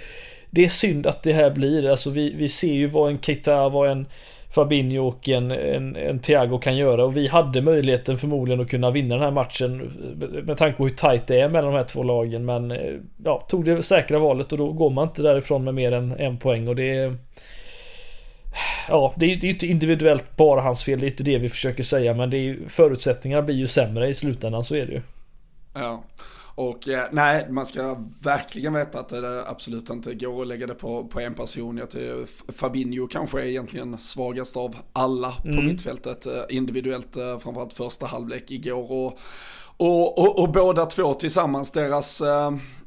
det 0.49 0.65
är 0.65 0.69
synd 0.69 1.07
att 1.07 1.23
det 1.23 1.33
här 1.33 1.51
blir, 1.51 1.89
alltså 1.89 2.09
vi, 2.09 2.33
vi 2.33 2.49
ser 2.49 2.73
ju 2.73 2.87
vad 2.87 3.11
en 3.11 3.19
Keita, 3.21 3.69
vad 3.69 3.91
en 3.91 4.05
Fabinho 4.49 5.07
och 5.07 5.29
en, 5.29 5.51
en, 5.51 5.95
en 5.95 6.19
Thiago 6.19 6.59
kan 6.59 6.77
göra. 6.77 7.05
Och 7.05 7.17
vi 7.17 7.27
hade 7.27 7.61
möjligheten 7.61 8.17
förmodligen 8.17 8.61
att 8.61 8.69
kunna 8.69 8.91
vinna 8.91 9.15
den 9.15 9.23
här 9.23 9.31
matchen 9.31 9.91
med 10.43 10.57
tanke 10.57 10.77
på 10.77 10.83
hur 10.83 10.95
tight 10.95 11.27
det 11.27 11.39
är 11.39 11.49
mellan 11.49 11.71
de 11.71 11.77
här 11.77 11.83
två 11.83 12.03
lagen. 12.03 12.45
Men 12.45 12.71
eh, 12.71 12.95
ja, 13.23 13.45
tog 13.49 13.65
det 13.65 13.83
säkra 13.83 14.19
valet 14.19 14.51
och 14.51 14.57
då 14.57 14.71
går 14.71 14.89
man 14.89 15.07
inte 15.07 15.21
därifrån 15.21 15.63
med 15.63 15.73
mer 15.73 15.91
än 15.91 16.11
en 16.11 16.37
poäng. 16.37 16.67
Och 16.67 16.75
det 16.75 16.97
är 16.97 17.15
Ja, 18.87 19.13
det 19.15 19.25
är 19.25 19.29
ju 19.29 19.49
inte 19.49 19.67
individuellt 19.67 20.35
bara 20.35 20.61
hans 20.61 20.83
fel, 20.83 20.99
det 20.99 21.05
är 21.05 21.11
inte 21.11 21.23
det 21.23 21.37
vi 21.37 21.49
försöker 21.49 21.83
säga. 21.83 22.13
Men 22.13 22.29
det 22.29 22.37
är 22.37 22.41
ju, 22.41 22.69
förutsättningarna 22.69 23.41
blir 23.41 23.55
ju 23.55 23.67
sämre 23.67 24.07
i 24.07 24.13
slutändan, 24.13 24.63
så 24.63 24.75
är 24.75 24.85
det 24.85 24.91
ju. 24.91 25.01
Ja. 25.73 26.03
Och 26.59 26.87
eh, 26.87 27.07
nej, 27.11 27.47
man 27.49 27.65
ska 27.65 27.97
verkligen 28.21 28.73
veta 28.73 28.99
att 28.99 29.09
det 29.09 29.47
absolut 29.47 29.89
inte 29.89 30.13
går 30.13 30.41
att 30.41 30.47
lägga 30.47 30.67
det 30.67 30.75
på, 30.75 31.07
på 31.07 31.19
en 31.19 31.33
person. 31.33 31.77
Jag 31.77 31.89
tycker 31.89 32.51
Fabinho 32.51 33.07
kanske 33.07 33.41
är 33.41 33.45
egentligen 33.45 33.97
svagast 33.97 34.57
av 34.57 34.75
alla 34.93 35.31
på 35.31 35.47
mm. 35.47 35.65
mittfältet 35.65 36.25
eh, 36.25 36.33
individuellt, 36.49 37.17
eh, 37.17 37.39
framförallt 37.39 37.73
första 37.73 38.05
halvlek 38.05 38.51
igår. 38.51 38.91
Och, 38.91 39.19
och, 39.77 40.19
och, 40.19 40.39
och 40.39 40.51
båda 40.51 40.85
två 40.85 41.13
tillsammans, 41.13 41.71
deras 41.71 42.21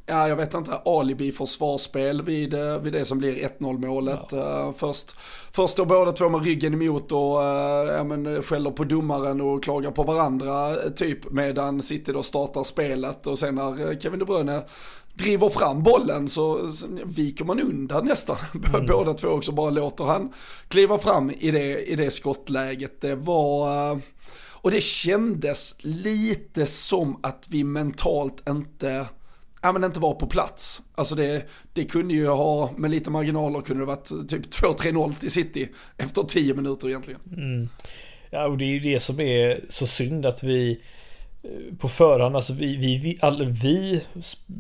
ja 0.07 0.29
jag 0.29 0.37
vet 0.37 0.55
inte, 0.55 0.75
alibi 0.85 1.33
försvarsspel 1.33 2.23
vid, 2.23 2.55
eh, 2.55 2.79
vid 2.79 2.93
det 2.93 3.05
som 3.05 3.19
blir 3.19 3.49
1-0 3.61 3.87
målet. 3.87 4.21
Ja. 4.31 4.37
Uh, 4.37 4.73
först, 4.73 5.17
först 5.53 5.73
står 5.73 5.87
båda 5.87 6.13
två 6.13 6.29
med 6.29 6.45
ryggen 6.45 6.75
emot 6.75 7.13
och 7.13 7.39
uh, 7.39 7.93
ja, 7.97 8.05
men, 8.05 8.43
skäller 8.43 8.71
på 8.71 8.85
domaren 8.85 9.41
och 9.41 9.65
klagar 9.65 9.91
på 9.91 10.03
varandra 10.03 10.77
typ 10.97 11.31
medan 11.31 11.83
City 11.83 12.13
då 12.13 12.23
startar 12.23 12.63
spelet 12.63 13.27
och 13.27 13.39
sen 13.39 13.55
när 13.55 14.01
Kevin 14.01 14.19
De 14.19 14.25
Bruyne 14.25 14.63
driver 15.15 15.49
fram 15.49 15.83
bollen 15.83 16.29
så, 16.29 16.73
så 16.73 16.87
viker 17.05 17.45
man 17.45 17.61
undan 17.61 18.07
nästan. 18.07 18.37
Mm. 18.75 18.87
Båda 18.87 19.15
två 19.15 19.29
också 19.29 19.53
bara 19.53 19.71
låter 19.71 20.05
han 20.05 20.33
kliva 20.69 20.99
fram 20.99 21.31
i 21.31 21.51
det, 21.51 21.85
i 21.85 21.97
det 21.97 22.11
skottläget. 22.11 23.01
Det 23.01 23.15
var... 23.15 24.01
Och 24.51 24.71
det 24.71 24.81
kändes 24.81 25.77
lite 25.79 26.67
som 26.67 27.21
att 27.23 27.47
vi 27.51 27.65
mentalt 27.65 28.49
inte 28.49 29.07
ja, 29.63 29.73
men 29.73 29.85
inte 29.85 30.01
var 30.01 30.15
på 30.15 30.27
plats. 30.27 30.83
Alltså 30.95 31.15
det, 31.15 31.47
det 31.73 31.85
kunde 31.85 32.15
ju 32.15 32.27
ha, 32.27 32.71
med 32.77 32.91
lite 32.91 33.11
marginaler 33.11 33.61
kunde 33.61 33.83
det 33.83 33.87
varit 33.87 34.29
typ 34.29 34.47
2-3-0 34.47 35.15
till 35.15 35.31
City 35.31 35.69
efter 35.97 36.23
10 36.23 36.55
minuter 36.55 36.89
egentligen. 36.89 37.21
Mm. 37.37 37.69
Ja, 38.31 38.47
och 38.47 38.59
det 38.59 38.65
är 38.65 38.69
ju 38.69 38.81
det 38.81 39.01
som 39.01 39.21
är 39.21 39.61
så 39.69 39.87
synd 39.87 40.27
att 40.27 40.43
vi 40.43 40.81
eh, 41.43 41.77
på 41.79 41.89
förhand, 41.89 42.37
alltså 42.37 42.53
vi, 42.53 42.77
vi, 42.77 42.97
vi, 42.97 43.19
all, 43.21 43.47
vi 43.47 44.01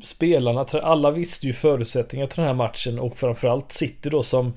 spelarna, 0.03 0.67
alla 0.73 1.11
visste 1.11 1.47
ju 1.47 1.53
förutsättningar 1.53 2.27
till 2.27 2.37
den 2.37 2.47
här 2.47 2.55
matchen 2.55 2.99
och 2.99 3.19
framförallt 3.19 3.73
City 3.73 4.11
då 4.11 4.23
som 4.23 4.53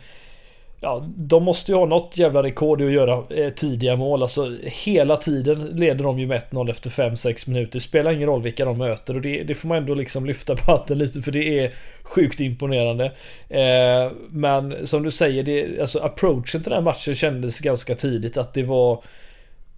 Ja, 0.85 1.05
de 1.17 1.43
måste 1.43 1.71
ju 1.71 1.77
ha 1.77 1.85
något 1.85 2.17
jävla 2.17 2.43
rekord 2.43 2.81
i 2.81 2.85
att 2.85 2.91
göra 2.91 3.23
eh, 3.29 3.49
tidiga 3.49 3.95
mål. 3.95 4.21
Alltså 4.21 4.57
hela 4.63 5.15
tiden 5.15 5.65
leder 5.65 6.03
de 6.03 6.19
ju 6.19 6.27
med 6.27 6.41
1-0 6.51 6.69
efter 6.69 6.89
5-6 6.89 7.49
minuter. 7.49 7.79
Spelar 7.79 8.11
ingen 8.11 8.27
roll 8.27 8.41
vilka 8.41 8.65
de 8.65 8.77
möter 8.77 9.15
och 9.15 9.21
det, 9.21 9.43
det, 9.43 9.55
får 9.55 9.67
man 9.67 9.77
ändå 9.77 9.93
liksom 9.93 10.25
lyfta 10.25 10.55
på 10.55 10.71
hatten 10.71 10.97
lite 10.97 11.21
för 11.21 11.31
det 11.31 11.59
är 11.59 11.73
sjukt 12.03 12.39
imponerande. 12.39 13.05
Eh, 13.49 14.11
men 14.29 14.87
som 14.87 15.03
du 15.03 15.11
säger, 15.11 15.43
det, 15.43 15.79
alltså 15.81 15.99
approachen 15.99 16.43
till 16.43 16.61
den 16.61 16.73
här 16.73 16.81
matchen 16.81 17.15
kändes 17.15 17.59
ganska 17.59 17.95
tidigt 17.95 18.37
att 18.37 18.53
det 18.53 18.63
var 18.63 19.03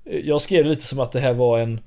eh, 0.06 0.20
Jag 0.20 0.42
skrev 0.42 0.66
lite 0.66 0.84
som 0.84 1.00
att 1.00 1.12
det 1.12 1.20
här 1.20 1.34
var 1.34 1.60
en 1.60 1.80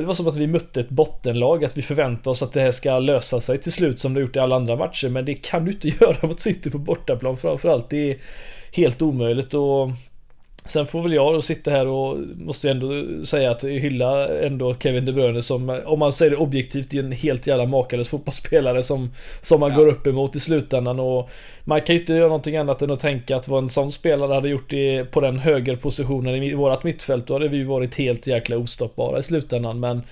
det 0.00 0.06
var 0.06 0.14
som 0.14 0.28
att 0.28 0.36
vi 0.36 0.46
mötte 0.46 0.80
ett 0.80 0.88
bottenlag, 0.88 1.64
att 1.64 1.78
vi 1.78 1.82
förväntar 1.82 2.30
oss 2.30 2.42
att 2.42 2.52
det 2.52 2.60
här 2.60 2.70
ska 2.70 2.98
lösa 2.98 3.40
sig 3.40 3.58
till 3.58 3.72
slut 3.72 4.00
som 4.00 4.14
det 4.14 4.20
gjort 4.20 4.36
i 4.36 4.38
alla 4.38 4.56
andra 4.56 4.76
matcher. 4.76 5.08
Men 5.08 5.24
det 5.24 5.34
kan 5.34 5.64
du 5.64 5.72
inte 5.72 5.88
göra 6.00 6.26
mot 6.26 6.40
City 6.40 6.70
på 6.70 6.78
bortaplan 6.78 7.36
framförallt. 7.36 7.90
Det 7.90 8.10
är 8.10 8.18
helt 8.72 9.02
omöjligt 9.02 9.54
och 9.54 9.90
Sen 10.64 10.86
får 10.86 11.02
väl 11.02 11.12
jag 11.12 11.44
sitta 11.44 11.70
här 11.70 11.86
och 11.86 12.18
måste 12.36 12.70
ändå 12.70 13.04
säga 13.24 13.50
att 13.50 13.64
hylla 13.64 14.28
ändå 14.38 14.74
Kevin 14.74 15.04
De 15.04 15.12
Bruyne 15.12 15.42
som, 15.42 15.80
om 15.84 15.98
man 15.98 16.12
säger 16.12 16.30
det 16.30 16.36
objektivt, 16.36 16.94
är 16.94 16.98
en 16.98 17.12
helt 17.12 17.46
jävla 17.46 17.66
makalös 17.66 18.08
fotbollsspelare 18.08 18.82
som, 18.82 19.12
som 19.40 19.60
man 19.60 19.70
ja. 19.70 19.76
går 19.76 19.88
upp 19.88 20.06
emot 20.06 20.36
i 20.36 20.40
slutändan 20.40 21.00
och 21.00 21.30
man 21.64 21.80
kan 21.80 21.96
ju 21.96 22.00
inte 22.00 22.12
göra 22.12 22.26
någonting 22.26 22.56
annat 22.56 22.82
än 22.82 22.90
att 22.90 23.00
tänka 23.00 23.36
att 23.36 23.48
vad 23.48 23.62
en 23.62 23.70
sån 23.70 23.92
spelare 23.92 24.34
hade 24.34 24.48
gjort 24.48 24.70
det 24.70 25.04
på 25.04 25.20
den 25.20 25.38
högerpositionen 25.38 26.42
i 26.42 26.54
vårat 26.54 26.84
mittfält, 26.84 27.26
då 27.26 27.34
hade 27.34 27.48
vi 27.48 27.56
ju 27.56 27.64
varit 27.64 27.94
helt 27.94 28.26
jäkla 28.26 28.56
ostoppbara 28.56 29.18
i 29.18 29.22
slutändan 29.22 29.80
men 29.80 30.02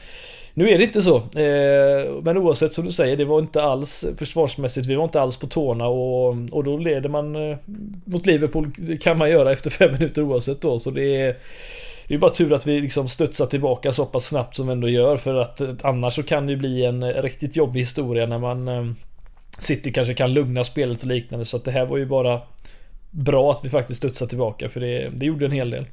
nu 0.60 0.70
är 0.70 0.78
det 0.78 0.84
inte 0.84 1.02
så. 1.02 1.16
Eh, 1.16 2.22
men 2.22 2.36
oavsett 2.36 2.72
som 2.72 2.84
du 2.84 2.92
säger, 2.92 3.16
det 3.16 3.24
var 3.24 3.38
inte 3.38 3.62
alls 3.62 4.06
försvarsmässigt. 4.16 4.86
Vi 4.86 4.94
var 4.94 5.04
inte 5.04 5.20
alls 5.20 5.36
på 5.36 5.46
tårna 5.46 5.86
och, 5.86 6.36
och 6.50 6.64
då 6.64 6.76
leder 6.76 7.08
man 7.08 7.50
eh, 7.50 7.56
mot 8.04 8.26
Liverpool 8.26 8.70
kan 9.00 9.18
man 9.18 9.30
göra 9.30 9.52
efter 9.52 9.70
fem 9.70 9.92
minuter 9.92 10.22
oavsett 10.22 10.60
då. 10.60 10.78
Så 10.78 10.90
det 10.90 11.16
är 11.16 11.36
det 12.08 12.14
är 12.14 12.18
bara 12.18 12.30
tur 12.30 12.52
att 12.52 12.66
vi 12.66 12.80
liksom 12.80 13.08
studsar 13.08 13.46
tillbaka 13.46 13.92
så 13.92 14.06
pass 14.06 14.26
snabbt 14.26 14.56
som 14.56 14.66
vi 14.66 14.72
ändå 14.72 14.88
gör 14.88 15.16
för 15.16 15.34
att 15.34 15.60
eh, 15.60 15.70
annars 15.82 16.14
så 16.14 16.22
kan 16.22 16.46
det 16.46 16.52
ju 16.52 16.58
bli 16.58 16.84
en 16.84 17.12
riktigt 17.12 17.56
jobbig 17.56 17.80
historia 17.80 18.26
när 18.26 18.38
man 18.38 18.94
City 19.58 19.92
kanske 19.92 20.14
kan 20.14 20.32
lugna 20.32 20.64
spelet 20.64 21.02
och 21.02 21.08
liknande 21.08 21.44
så 21.44 21.56
att 21.56 21.64
det 21.64 21.72
här 21.72 21.86
var 21.86 21.96
ju 21.96 22.06
bara 22.06 22.40
bra 23.10 23.50
att 23.50 23.64
vi 23.64 23.68
faktiskt 23.68 23.98
studsade 23.98 24.28
tillbaka 24.28 24.68
för 24.68 24.80
det, 24.80 25.10
det 25.14 25.26
gjorde 25.26 25.46
en 25.46 25.52
hel 25.52 25.70
del. 25.70 25.86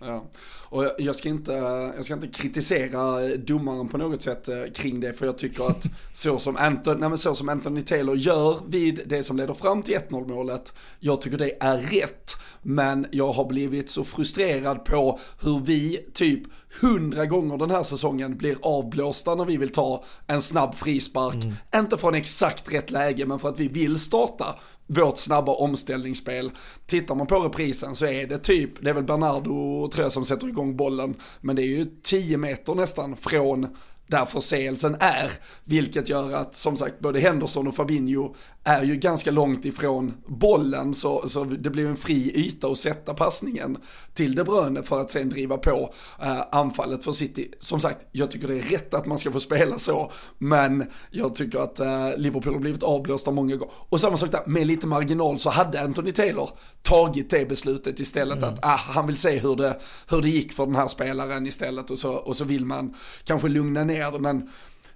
Ja. 0.00 0.30
Och 0.70 0.86
jag 0.98 1.16
ska, 1.16 1.28
inte, 1.28 1.52
jag 1.96 2.04
ska 2.04 2.14
inte 2.14 2.28
kritisera 2.28 3.28
domaren 3.36 3.88
på 3.88 3.98
något 3.98 4.22
sätt 4.22 4.48
eh, 4.48 4.64
kring 4.74 5.00
det, 5.00 5.12
för 5.12 5.26
jag 5.26 5.38
tycker 5.38 5.64
att 5.64 5.86
så 6.12 6.38
som 6.38 6.56
Anthony, 6.56 7.08
nej 7.08 7.18
så 7.18 7.34
som 7.34 7.48
Anthony 7.48 7.82
Taylor 7.82 8.16
gör 8.16 8.60
vid 8.68 9.00
det 9.06 9.22
som 9.22 9.36
leder 9.36 9.54
fram 9.54 9.82
till 9.82 9.94
1-0 9.94 10.28
målet, 10.28 10.72
jag 11.00 11.20
tycker 11.20 11.38
det 11.38 11.52
är 11.60 11.78
rätt. 11.78 12.34
Men 12.62 13.06
jag 13.10 13.32
har 13.32 13.44
blivit 13.44 13.90
så 13.90 14.04
frustrerad 14.04 14.84
på 14.84 15.18
hur 15.42 15.60
vi 15.60 16.06
typ 16.14 16.42
hundra 16.80 17.26
gånger 17.26 17.56
den 17.56 17.70
här 17.70 17.82
säsongen 17.82 18.36
blir 18.36 18.56
avblåsta 18.62 19.34
när 19.34 19.44
vi 19.44 19.56
vill 19.56 19.72
ta 19.72 20.04
en 20.26 20.42
snabb 20.42 20.74
frispark. 20.74 21.34
Mm. 21.34 21.54
Inte 21.76 21.96
från 21.96 22.14
exakt 22.14 22.72
rätt 22.72 22.90
läge, 22.90 23.26
men 23.26 23.38
för 23.38 23.48
att 23.48 23.60
vi 23.60 23.68
vill 23.68 23.98
starta 23.98 24.58
vårt 24.88 25.18
snabba 25.18 25.52
omställningsspel. 25.52 26.50
Tittar 26.86 27.14
man 27.14 27.26
på 27.26 27.40
reprisen 27.40 27.94
så 27.94 28.06
är 28.06 28.26
det 28.26 28.38
typ, 28.38 28.82
det 28.82 28.90
är 28.90 28.94
väl 28.94 29.04
Bernardo 29.04 29.88
tror 29.88 30.04
jag 30.04 30.12
som 30.12 30.24
sätter 30.24 30.48
igång 30.48 30.76
bollen, 30.76 31.14
men 31.40 31.56
det 31.56 31.62
är 31.62 31.66
ju 31.66 31.86
10 32.02 32.36
meter 32.36 32.74
nästan 32.74 33.16
från 33.16 33.66
där 34.06 34.24
förseelsen 34.24 34.96
är. 35.00 35.32
Vilket 35.64 36.08
gör 36.08 36.32
att 36.32 36.54
som 36.54 36.76
sagt 36.76 37.00
både 37.00 37.20
Henderson 37.20 37.68
och 37.68 37.74
Fabinho 37.74 38.34
är 38.68 38.82
ju 38.82 38.96
ganska 38.96 39.30
långt 39.30 39.64
ifrån 39.64 40.14
bollen 40.26 40.94
så, 40.94 41.28
så 41.28 41.44
det 41.44 41.70
blir 41.70 41.86
en 41.86 41.96
fri 41.96 42.32
yta 42.34 42.66
att 42.66 42.78
sätta 42.78 43.14
passningen 43.14 43.78
till 44.14 44.34
De 44.34 44.44
Bruyne 44.44 44.82
för 44.82 45.00
att 45.00 45.10
sen 45.10 45.28
driva 45.28 45.56
på 45.56 45.92
eh, 46.22 46.40
anfallet 46.52 47.04
för 47.04 47.12
City. 47.12 47.52
Som 47.58 47.80
sagt, 47.80 48.06
jag 48.12 48.30
tycker 48.30 48.48
det 48.48 48.54
är 48.54 48.62
rätt 48.62 48.94
att 48.94 49.06
man 49.06 49.18
ska 49.18 49.32
få 49.32 49.40
spela 49.40 49.78
så, 49.78 50.12
men 50.38 50.84
jag 51.10 51.34
tycker 51.34 51.58
att 51.58 51.80
eh, 51.80 52.16
Liverpool 52.16 52.52
har 52.52 52.60
blivit 52.60 52.82
avblåsta 52.82 53.30
många 53.30 53.56
gånger. 53.56 53.74
Och 53.88 54.00
samma 54.00 54.16
sak 54.16 54.30
där, 54.30 54.42
med 54.46 54.66
lite 54.66 54.86
marginal 54.86 55.38
så 55.38 55.50
hade 55.50 55.82
Anthony 55.82 56.12
Taylor 56.12 56.50
tagit 56.82 57.30
det 57.30 57.48
beslutet 57.48 58.00
istället 58.00 58.38
mm. 58.38 58.48
att 58.48 58.58
ah, 58.62 58.76
han 58.76 59.06
vill 59.06 59.16
se 59.16 59.38
hur 59.38 59.56
det, 59.56 59.78
hur 60.08 60.22
det 60.22 60.28
gick 60.28 60.52
för 60.52 60.66
den 60.66 60.74
här 60.74 60.88
spelaren 60.88 61.46
istället 61.46 61.90
och 61.90 61.98
så, 61.98 62.12
och 62.12 62.36
så 62.36 62.44
vill 62.44 62.64
man 62.64 62.94
kanske 63.24 63.48
lugna 63.48 63.84
ner 63.84 64.10
det, 64.10 64.18
men 64.18 64.50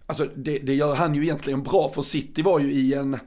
alltså 0.07 0.27
det, 0.37 0.59
det 0.59 0.75
gör 0.75 0.95
han 0.95 1.15
ju 1.15 1.23
egentligen 1.23 1.63
bra 1.63 1.91
för 1.95 2.03
City 2.03 2.43
var 2.43 2.61
ju 2.61 2.73
i 2.73 2.95
en 2.95 3.19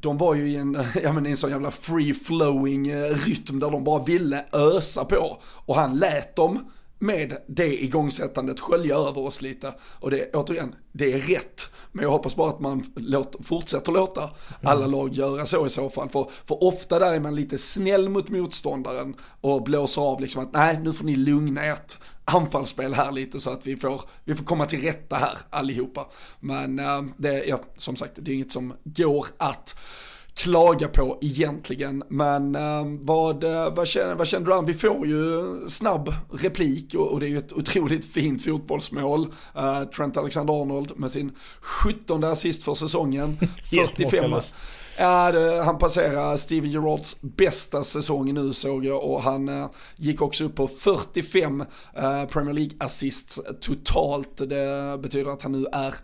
de 0.00 0.18
var 0.18 0.34
ju 0.34 0.48
i 0.48 0.56
en, 0.56 0.84
ja 1.02 1.12
men 1.12 1.26
en 1.26 1.36
sån 1.36 1.50
jävla 1.50 1.70
free 1.70 2.14
flowing 2.14 2.88
eh, 2.88 3.14
rytm 3.14 3.58
där 3.58 3.70
de 3.70 3.84
bara 3.84 4.02
ville 4.02 4.44
ösa 4.52 5.04
på. 5.04 5.38
Och 5.44 5.74
han 5.74 5.98
lät 5.98 6.36
dem 6.36 6.70
med 6.98 7.36
det 7.46 7.82
igångsättandet 7.84 8.60
skölja 8.60 8.96
över 8.96 9.18
oss 9.18 9.42
lite. 9.42 9.74
Och 10.00 10.10
det, 10.10 10.34
återigen, 10.34 10.74
det 10.92 11.12
är 11.12 11.18
rätt. 11.18 11.70
Men 11.92 12.02
jag 12.02 12.10
hoppas 12.10 12.36
bara 12.36 12.50
att 12.50 12.60
man 12.60 12.92
låt, 12.96 13.36
fortsätter 13.46 13.92
låta 13.92 14.30
alla 14.62 14.84
mm. 14.84 14.90
lag 14.90 15.12
göra 15.12 15.46
så 15.46 15.66
i 15.66 15.68
så 15.68 15.90
fall. 15.90 16.08
För, 16.08 16.30
för 16.46 16.64
ofta 16.64 16.98
där 16.98 17.14
är 17.14 17.20
man 17.20 17.34
lite 17.34 17.58
snäll 17.58 18.08
mot 18.08 18.28
motståndaren 18.28 19.14
och 19.40 19.62
blåser 19.62 20.02
av 20.02 20.20
liksom 20.20 20.42
att 20.42 20.52
nej, 20.52 20.80
nu 20.82 20.92
får 20.92 21.04
ni 21.04 21.14
lugna 21.14 21.62
ert 21.64 21.98
anfallsspel 22.28 22.94
här 22.94 23.12
lite 23.12 23.40
så 23.40 23.50
att 23.50 23.66
vi 23.66 23.76
får, 23.76 24.00
vi 24.24 24.34
får 24.34 24.44
komma 24.44 24.66
till 24.66 24.82
rätta 24.82 25.16
här 25.16 25.38
allihopa. 25.50 26.06
Men 26.40 26.78
äh, 26.78 27.02
det, 27.16 27.44
ja, 27.44 27.60
som 27.76 27.96
sagt, 27.96 28.12
det 28.16 28.30
är 28.30 28.34
inget 28.34 28.50
som 28.50 28.74
går 28.84 29.26
att 29.36 29.78
klaga 30.34 30.88
på 30.88 31.18
egentligen. 31.20 32.02
Men 32.08 32.54
äh, 32.54 32.84
vad, 33.00 33.44
eh, 33.44 33.74
vad, 33.74 33.88
känner, 33.88 34.14
vad 34.14 34.26
känner 34.26 34.46
du 34.46 34.54
an? 34.54 34.64
Vi 34.64 34.74
får 34.74 35.06
ju 35.06 35.44
snabb 35.68 36.14
replik 36.32 36.94
och, 36.94 37.12
och 37.12 37.20
det 37.20 37.26
är 37.26 37.30
ju 37.30 37.38
ett 37.38 37.52
otroligt 37.52 38.04
fint 38.04 38.44
fotbollsmål. 38.44 39.26
Äh, 39.56 39.84
Trent 39.84 40.16
Alexander-Arnold 40.16 40.92
med 40.96 41.10
sin 41.10 41.32
17 41.60 42.24
assist 42.24 42.64
för 42.64 42.74
säsongen. 42.74 43.38
45, 43.70 44.40
Ja, 45.00 45.32
det, 45.32 45.62
han 45.62 45.78
passerar 45.78 46.36
Steven 46.36 46.70
Gerrards 46.70 47.16
bästa 47.20 47.82
säsong 47.82 48.34
nu 48.34 48.52
såg 48.52 48.84
jag 48.84 49.04
och 49.04 49.22
han 49.22 49.48
eh, 49.48 49.70
gick 49.96 50.22
också 50.22 50.44
upp 50.44 50.54
på 50.54 50.68
45 50.68 51.60
eh, 51.94 52.24
Premier 52.24 52.54
League 52.54 52.76
assists 52.80 53.40
totalt. 53.60 54.36
Det 54.36 54.98
betyder 55.02 55.30
att 55.30 55.42
han 55.42 55.52
nu 55.52 55.66
är 55.72 55.94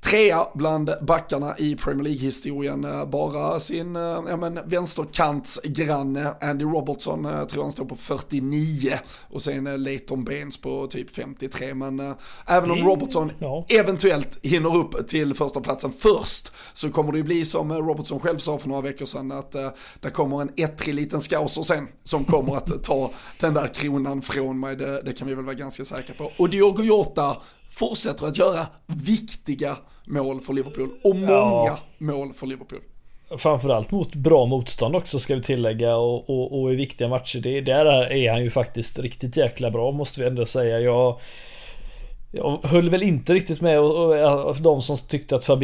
Trea 0.00 0.46
bland 0.54 0.90
backarna 1.02 1.58
i 1.58 1.76
Premier 1.76 2.04
League-historien. 2.04 2.84
Eh, 2.84 3.04
bara 3.04 3.60
sin 3.60 3.96
eh, 3.96 4.02
ja, 4.02 4.36
men, 4.36 4.58
vänsterkantsgranne 4.64 6.34
Andy 6.40 6.64
Robertson 6.64 7.24
eh, 7.24 7.44
tror 7.44 7.62
han 7.62 7.72
står 7.72 7.84
på 7.84 7.96
49 7.96 8.98
och 9.30 9.42
sen 9.42 9.82
Leighton 9.82 10.24
Baines 10.24 10.56
på 10.56 10.86
typ 10.86 11.10
53. 11.10 11.74
Men 11.74 12.00
äh, 12.00 12.12
även 12.46 12.70
om 12.70 12.78
Robertson 12.78 13.32
ja. 13.38 13.66
eventuellt 13.68 14.38
hinner 14.42 14.76
upp 14.76 15.08
till 15.08 15.34
första 15.34 15.60
platsen 15.60 15.92
först 15.92 16.52
så 16.72 16.90
kommer 16.90 17.12
det 17.12 17.18
ju 17.18 17.24
bli 17.24 17.44
som 17.44 17.72
Robertson 17.72 18.20
själv 18.20 18.38
sa 18.38 18.58
för 18.58 18.68
några 18.68 18.82
veckor 18.82 19.06
sedan 19.06 19.32
att 19.32 19.54
äh, 19.54 19.68
det 20.00 20.10
kommer 20.10 20.40
en 20.40 20.50
ettrig 20.56 20.94
liten 20.94 21.20
skauser 21.20 21.62
sen 21.62 21.88
som 22.04 22.24
kommer 22.24 22.56
att 22.56 22.84
ta 22.84 23.10
den 23.40 23.54
där 23.54 23.66
kronan 23.66 24.22
från 24.22 24.60
mig. 24.60 24.76
Det, 24.76 25.02
det 25.02 25.12
kan 25.12 25.28
vi 25.28 25.34
väl 25.34 25.44
vara 25.44 25.54
ganska 25.54 25.84
säkra 25.84 26.14
på. 26.14 26.32
Och 26.36 26.50
Diogo 26.50 26.82
Jota 26.82 27.36
fortsätter 27.70 28.26
att 28.26 28.38
göra 28.38 28.66
viktiga 28.86 29.76
mål 30.06 30.40
för 30.40 30.52
Liverpool 30.52 30.90
och 31.04 31.16
många 31.16 31.30
ja. 31.66 31.78
mål 31.98 32.32
för 32.32 32.46
Liverpool. 32.46 32.80
Framförallt 33.38 33.90
mot 33.90 34.14
bra 34.14 34.46
motstånd 34.46 34.96
också 34.96 35.18
ska 35.18 35.34
vi 35.34 35.42
tillägga 35.42 35.96
och, 35.96 36.30
och, 36.30 36.60
och 36.60 36.72
i 36.72 36.76
viktiga 36.76 37.08
matcher. 37.08 37.38
Det, 37.38 37.60
där 37.60 37.86
är 38.12 38.32
han 38.32 38.42
ju 38.42 38.50
faktiskt 38.50 38.98
riktigt 38.98 39.36
jäkla 39.36 39.70
bra 39.70 39.90
måste 39.90 40.20
vi 40.20 40.26
ändå 40.26 40.46
säga. 40.46 40.80
Jag 40.80 41.20
jag 42.32 42.60
höll 42.64 42.90
väl 42.90 43.02
inte 43.02 43.34
riktigt 43.34 43.60
med 43.60 43.80
och, 43.80 44.46
och, 44.46 44.56
de 44.60 44.82
som 44.82 44.96
tyckte 44.96 45.36
att 45.36 45.48
eh, 45.48 45.56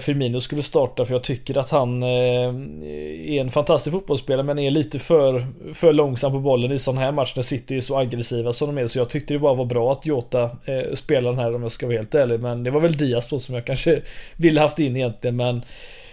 Firmino 0.00 0.40
skulle 0.40 0.62
starta 0.62 1.04
för 1.04 1.14
jag 1.14 1.22
tycker 1.22 1.58
att 1.58 1.70
han 1.70 2.02
eh, 2.02 2.08
är 3.34 3.40
en 3.40 3.50
fantastisk 3.50 3.92
fotbollsspelare 3.92 4.46
men 4.46 4.58
är 4.58 4.70
lite 4.70 4.98
för, 4.98 5.46
för 5.74 5.92
långsam 5.92 6.32
på 6.32 6.38
bollen 6.38 6.72
i 6.72 6.78
sån 6.78 6.98
här 6.98 7.12
match 7.12 7.32
när 7.36 7.42
City 7.42 7.76
är 7.76 7.80
så 7.80 7.96
aggressiva 7.98 8.52
som 8.52 8.74
de 8.74 8.82
är. 8.82 8.86
Så 8.86 8.98
jag 8.98 9.08
tyckte 9.08 9.34
det 9.34 9.38
bara 9.38 9.54
var 9.54 9.64
bra 9.64 9.92
att 9.92 10.06
Jota 10.06 10.42
eh, 10.64 10.94
spelade 10.94 11.36
den 11.36 11.44
här 11.44 11.54
om 11.54 11.62
jag 11.62 11.72
ska 11.72 11.86
vara 11.86 11.96
helt 11.96 12.14
ärlig. 12.14 12.40
Men 12.40 12.64
det 12.64 12.70
var 12.70 12.80
väl 12.80 12.96
Diaz 12.96 13.28
då 13.28 13.38
som 13.38 13.54
jag 13.54 13.64
kanske 13.64 14.02
ville 14.36 14.60
haft 14.60 14.78
in 14.78 14.96
egentligen 14.96 15.36
men 15.36 15.62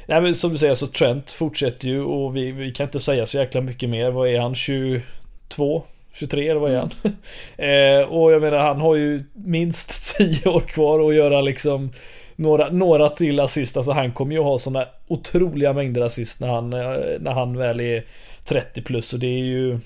Nej 0.06 0.22
men 0.22 0.36
som 0.36 0.52
du 0.52 0.58
säger 0.58 0.74
så 0.74 0.88
Trent 0.88 1.32
fortsätter 1.32 1.88
ju 1.88 2.04
och 2.04 2.36
vi, 2.36 2.52
vi 2.52 2.72
kan 2.72 2.86
inte 2.86 3.00
säga 3.00 3.26
så 3.26 3.38
jäkla 3.38 3.62
mycket 3.62 3.90
mer. 3.90 4.12
Vad 4.12 4.28
är 4.30 4.40
han? 4.40 4.56
22? 4.56 5.84
23 6.20 6.50
eller 6.50 6.60
vad 6.60 6.72
är 6.72 6.78
han? 6.78 6.92
Mm. 7.04 7.18
eh, 8.02 8.10
och 8.10 8.32
jag 8.32 8.42
menar 8.42 8.58
han 8.58 8.82
har 8.82 8.96
ju 8.96 9.24
minst 9.34 10.16
10 10.18 10.50
år 10.50 10.60
kvar 10.60 11.10
att 11.10 11.16
göra 11.16 11.42
liksom 11.42 11.92
några, 12.36 12.70
några 12.70 13.10
till 13.10 13.40
assist. 13.40 13.78
Alltså 13.78 13.92
han 13.92 14.12
kommer 14.12 14.36
ju 14.36 14.42
ha 14.42 14.58
sådana 14.58 14.86
otroliga 15.08 15.74
mängder 15.74 16.02
assist 16.02 16.40
när 16.40 16.48
han, 16.48 16.74
eh, 16.74 16.96
när 17.20 17.32
han 17.32 17.58
väl 17.58 17.80
är 17.80 18.04
30 18.46 18.82
plus. 18.82 19.14
Och 19.14 19.20
det 19.20 19.28
är 19.28 19.44
ju 19.44 19.80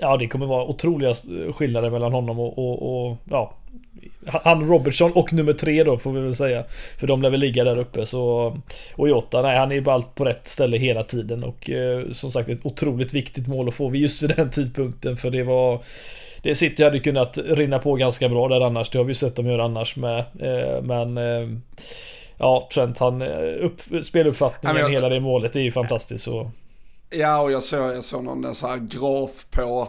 Ja 0.00 0.16
det 0.16 0.28
kommer 0.28 0.46
vara 0.46 0.64
otroliga 0.64 1.14
skillnader 1.52 1.90
mellan 1.90 2.12
honom 2.12 2.38
och, 2.38 2.58
och, 2.58 3.06
och 3.08 3.16
ja 3.30 3.54
han 4.26 4.68
Robertson 4.68 5.12
och 5.12 5.32
nummer 5.32 5.52
tre 5.52 5.84
då 5.84 5.98
får 5.98 6.12
vi 6.12 6.20
väl 6.20 6.36
säga. 6.36 6.64
För 6.98 7.06
de 7.06 7.22
lär 7.22 7.30
väl 7.30 7.40
ligga 7.40 7.64
där 7.64 7.78
uppe 7.78 8.06
så. 8.06 8.56
Och 8.94 9.08
Jota, 9.08 9.42
nej 9.42 9.58
han 9.58 9.70
är 9.70 9.74
ju 9.74 9.80
bara 9.80 10.00
på 10.00 10.24
rätt 10.24 10.48
ställe 10.48 10.78
hela 10.78 11.02
tiden 11.02 11.44
och 11.44 11.70
eh, 11.70 12.12
som 12.12 12.30
sagt 12.30 12.48
ett 12.48 12.66
otroligt 12.66 13.14
viktigt 13.14 13.48
mål 13.48 13.68
att 13.68 13.74
få 13.74 13.88
vid 13.88 14.00
just 14.00 14.22
vid 14.22 14.36
den 14.36 14.50
tidpunkten 14.50 15.16
för 15.16 15.30
det 15.30 15.42
var 15.42 15.80
det 16.42 16.54
City 16.54 16.84
hade 16.84 17.00
kunnat 17.00 17.38
rinna 17.38 17.78
på 17.78 17.94
ganska 17.94 18.28
bra 18.28 18.48
där 18.48 18.60
annars. 18.60 18.90
Det 18.90 18.98
har 18.98 19.04
vi 19.04 19.14
sett 19.14 19.36
dem 19.36 19.46
göra 19.46 19.64
annars 19.64 19.96
med. 19.96 20.18
Eh, 20.18 20.82
men 20.82 21.18
eh, 21.18 21.48
Ja, 22.42 22.68
Trent 22.74 22.98
han 22.98 23.22
eh, 23.22 23.64
upp, 23.64 24.04
speluppfattningen, 24.04 24.76
jag, 24.76 24.90
hela 24.90 25.08
det 25.08 25.20
målet 25.20 25.56
är 25.56 25.60
ju 25.60 25.72
fantastiskt 25.72 26.24
så. 26.24 26.50
Ja, 27.10 27.40
och 27.40 27.52
jag 27.52 27.62
såg, 27.62 27.96
jag 27.96 28.04
såg 28.04 28.24
någon 28.24 28.54
så 28.54 28.66
här 28.66 28.76
graf 28.78 29.46
på 29.50 29.88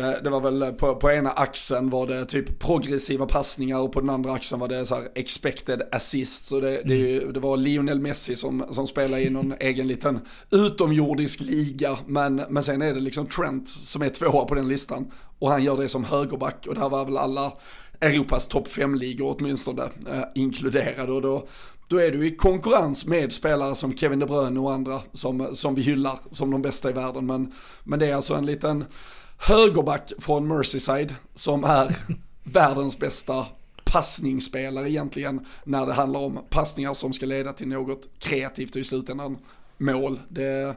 det, 0.00 0.20
det, 0.24 0.30
var 0.30 0.40
väl 0.40 0.72
på, 0.72 0.96
på 0.96 1.10
ena 1.10 1.30
axeln 1.30 1.90
var 1.90 2.06
det 2.06 2.24
typ 2.24 2.58
progressiva 2.58 3.26
passningar 3.26 3.78
och 3.78 3.92
på 3.92 4.00
den 4.00 4.10
andra 4.10 4.32
axeln 4.32 4.60
var 4.60 4.68
det 4.68 4.86
så 4.86 4.94
här 4.94 5.08
expected 5.14 5.82
assist. 5.92 6.46
Så 6.46 6.60
det, 6.60 6.82
det, 6.84 7.16
mm. 7.22 7.32
det 7.32 7.40
var 7.40 7.56
Lionel 7.56 8.00
Messi 8.00 8.36
som, 8.36 8.64
som 8.70 8.86
spelar 8.86 9.18
i 9.18 9.30
någon 9.30 9.54
egen 9.60 9.88
liten 9.88 10.20
utomjordisk 10.50 11.40
liga. 11.40 11.98
Men, 12.06 12.42
men 12.48 12.62
sen 12.62 12.82
är 12.82 12.94
det 12.94 13.00
liksom 13.00 13.26
Trent 13.26 13.68
som 13.68 14.02
är 14.02 14.08
tvåa 14.08 14.44
på 14.44 14.54
den 14.54 14.68
listan. 14.68 15.10
Och 15.38 15.50
han 15.50 15.64
gör 15.64 15.76
det 15.76 15.88
som 15.88 16.04
högerback 16.04 16.66
och 16.68 16.74
där 16.74 16.88
var 16.88 17.04
väl 17.04 17.16
alla 17.16 17.52
Europas 18.00 18.46
topp 18.46 18.68
5-ligor 18.68 19.36
åtminstone 19.38 19.82
eh, 19.82 20.22
inkluderade. 20.34 21.12
Och 21.12 21.22
då, 21.22 21.46
då 21.88 22.00
är 22.00 22.10
du 22.10 22.26
i 22.26 22.36
konkurrens 22.36 23.06
med 23.06 23.32
spelare 23.32 23.74
som 23.74 23.96
Kevin 23.96 24.18
De 24.18 24.26
Bruyne 24.26 24.60
och 24.60 24.72
andra 24.72 25.00
som, 25.12 25.48
som 25.52 25.74
vi 25.74 25.82
hyllar 25.82 26.18
som 26.30 26.50
de 26.50 26.62
bästa 26.62 26.90
i 26.90 26.92
världen. 26.92 27.26
Men, 27.26 27.52
men 27.84 27.98
det 27.98 28.06
är 28.06 28.14
alltså 28.14 28.34
en 28.34 28.46
liten 28.46 28.84
högerback 29.40 30.12
från 30.18 30.48
Merseyside 30.48 31.14
som 31.34 31.64
är 31.64 31.96
världens 32.44 32.98
bästa 32.98 33.46
passningsspelare 33.84 34.90
egentligen 34.90 35.46
när 35.64 35.86
det 35.86 35.92
handlar 35.92 36.20
om 36.20 36.38
passningar 36.50 36.94
som 36.94 37.12
ska 37.12 37.26
leda 37.26 37.52
till 37.52 37.68
något 37.68 38.08
kreativt 38.18 38.74
och 38.74 38.80
i 38.80 38.84
slutändan 38.84 39.38
mål. 39.78 40.20
Det, 40.28 40.76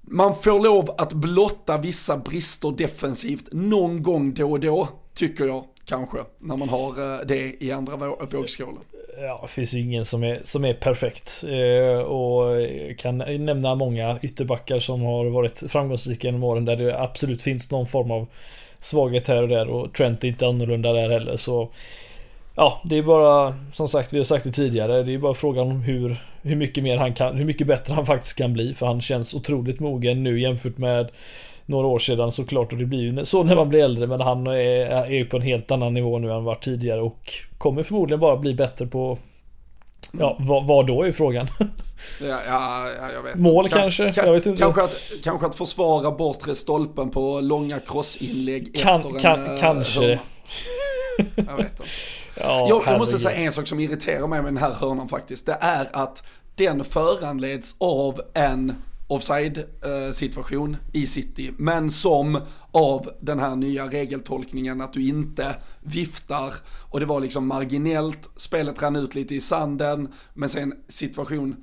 man 0.00 0.34
får 0.34 0.60
lov 0.60 0.90
att 0.98 1.12
blotta 1.12 1.78
vissa 1.78 2.16
brister 2.16 2.74
defensivt 2.78 3.48
någon 3.52 4.02
gång 4.02 4.34
då 4.34 4.50
och 4.50 4.60
då, 4.60 4.88
tycker 5.14 5.44
jag 5.44 5.64
kanske, 5.88 6.18
när 6.38 6.56
man 6.56 6.68
har 6.68 7.14
eh, 7.14 7.26
det 7.26 7.64
i 7.64 7.72
andra 7.72 7.96
vågskålen. 8.30 8.82
Ja, 9.20 9.38
det 9.42 9.48
finns 9.48 9.74
ju 9.74 9.80
ingen 9.80 10.04
som 10.04 10.24
är, 10.24 10.40
som 10.44 10.64
är 10.64 10.74
perfekt. 10.74 11.44
Eh, 11.48 12.00
och 12.00 12.68
kan 12.98 13.18
nämna 13.18 13.74
många 13.74 14.18
ytterbackar 14.22 14.78
som 14.78 15.02
har 15.02 15.24
varit 15.24 15.62
framgångsrika 15.68 16.28
genom 16.28 16.44
åren 16.44 16.64
där 16.64 16.76
det 16.76 17.00
absolut 17.00 17.42
finns 17.42 17.70
någon 17.70 17.86
form 17.86 18.10
av 18.10 18.26
svaghet 18.80 19.28
här 19.28 19.42
och 19.42 19.48
där 19.48 19.68
och 19.68 19.92
Trent 19.92 20.24
är 20.24 20.28
inte 20.28 20.46
annorlunda 20.46 20.92
där 20.92 21.10
heller. 21.10 21.36
Så 21.36 21.70
Ja, 22.60 22.80
det 22.84 22.96
är 22.96 23.02
bara 23.02 23.54
som 23.72 23.88
sagt, 23.88 24.12
vi 24.12 24.16
har 24.16 24.24
sagt 24.24 24.44
det 24.44 24.52
tidigare. 24.52 25.02
Det 25.02 25.14
är 25.14 25.18
bara 25.18 25.34
frågan 25.34 25.70
om 25.70 25.80
hur, 25.80 26.16
hur 26.42 26.56
mycket 26.56 26.84
mer 26.84 26.96
han 26.96 27.14
kan, 27.14 27.36
hur 27.36 27.44
mycket 27.44 27.66
bättre 27.66 27.94
han 27.94 28.06
faktiskt 28.06 28.38
kan 28.38 28.52
bli. 28.52 28.74
För 28.74 28.86
han 28.86 29.00
känns 29.00 29.34
otroligt 29.34 29.80
mogen 29.80 30.22
nu 30.22 30.40
jämfört 30.40 30.78
med 30.78 31.10
några 31.68 31.86
år 31.86 31.98
sedan 31.98 32.32
såklart 32.32 32.72
och 32.72 32.78
det 32.78 32.86
blir 32.86 33.00
ju 33.00 33.24
så 33.24 33.42
när 33.42 33.56
man 33.56 33.68
blir 33.68 33.84
äldre 33.84 34.06
men 34.06 34.20
han 34.20 34.46
är, 34.46 35.06
ju 35.06 35.24
på 35.24 35.36
en 35.36 35.42
helt 35.42 35.70
annan 35.70 35.94
nivå 35.94 36.18
nu 36.18 36.32
än 36.32 36.44
varit 36.44 36.64
tidigare 36.64 37.00
och 37.00 37.32
kommer 37.58 37.82
förmodligen 37.82 38.20
bara 38.20 38.36
bli 38.36 38.54
bättre 38.54 38.86
på 38.86 39.18
Ja, 40.12 40.36
vad, 40.40 40.66
vad 40.66 40.86
då 40.86 41.02
är 41.02 41.12
frågan? 41.12 41.46
Ja, 42.20 42.40
ja, 42.46 42.90
jag 43.12 43.22
vet 43.22 43.34
Mål 43.34 43.68
kan, 43.68 43.80
kanske? 43.80 44.12
Kan, 44.12 44.26
jag 44.26 44.32
vet 44.32 44.46
inte. 44.46 44.62
Kanske, 44.62 44.82
att, 44.82 45.00
kanske 45.22 45.46
att 45.46 45.54
försvara 45.54 46.10
bortre 46.10 46.54
stolpen 46.54 47.10
på 47.10 47.40
långa 47.40 47.80
crossinlägg 47.80 48.74
kan, 48.74 49.00
efter 49.00 49.18
kan, 49.18 49.46
en... 49.46 49.54
Eh, 49.54 49.60
kanske. 49.60 50.00
Hörna. 50.00 50.20
Jag 51.36 51.56
vet 51.56 51.70
inte. 51.70 51.84
ja, 52.40 52.66
jag, 52.68 52.82
jag 52.86 52.98
måste 52.98 53.18
säga 53.18 53.36
en 53.36 53.52
sak 53.52 53.66
som 53.66 53.80
irriterar 53.80 54.26
mig 54.26 54.42
med 54.42 54.52
den 54.52 54.62
här 54.62 54.74
hörnan 54.74 55.08
faktiskt. 55.08 55.46
Det 55.46 55.58
är 55.60 55.88
att 55.92 56.22
den 56.54 56.84
föranleds 56.84 57.76
av 57.78 58.20
en 58.34 58.74
offside 59.08 59.58
eh, 59.58 60.78
i 60.92 61.06
city. 61.06 61.52
Men 61.56 61.90
som 61.90 62.40
av 62.70 63.10
den 63.20 63.38
här 63.38 63.56
nya 63.56 63.86
regeltolkningen 63.86 64.80
att 64.80 64.92
du 64.92 65.08
inte 65.08 65.56
viftar 65.80 66.54
och 66.90 67.00
det 67.00 67.06
var 67.06 67.20
liksom 67.20 67.46
marginellt, 67.46 68.30
spelet 68.36 68.82
rann 68.82 68.96
ut 68.96 69.14
lite 69.14 69.34
i 69.34 69.40
sanden, 69.40 70.08
men 70.34 70.48
sen 70.48 70.74
situation 70.88 71.56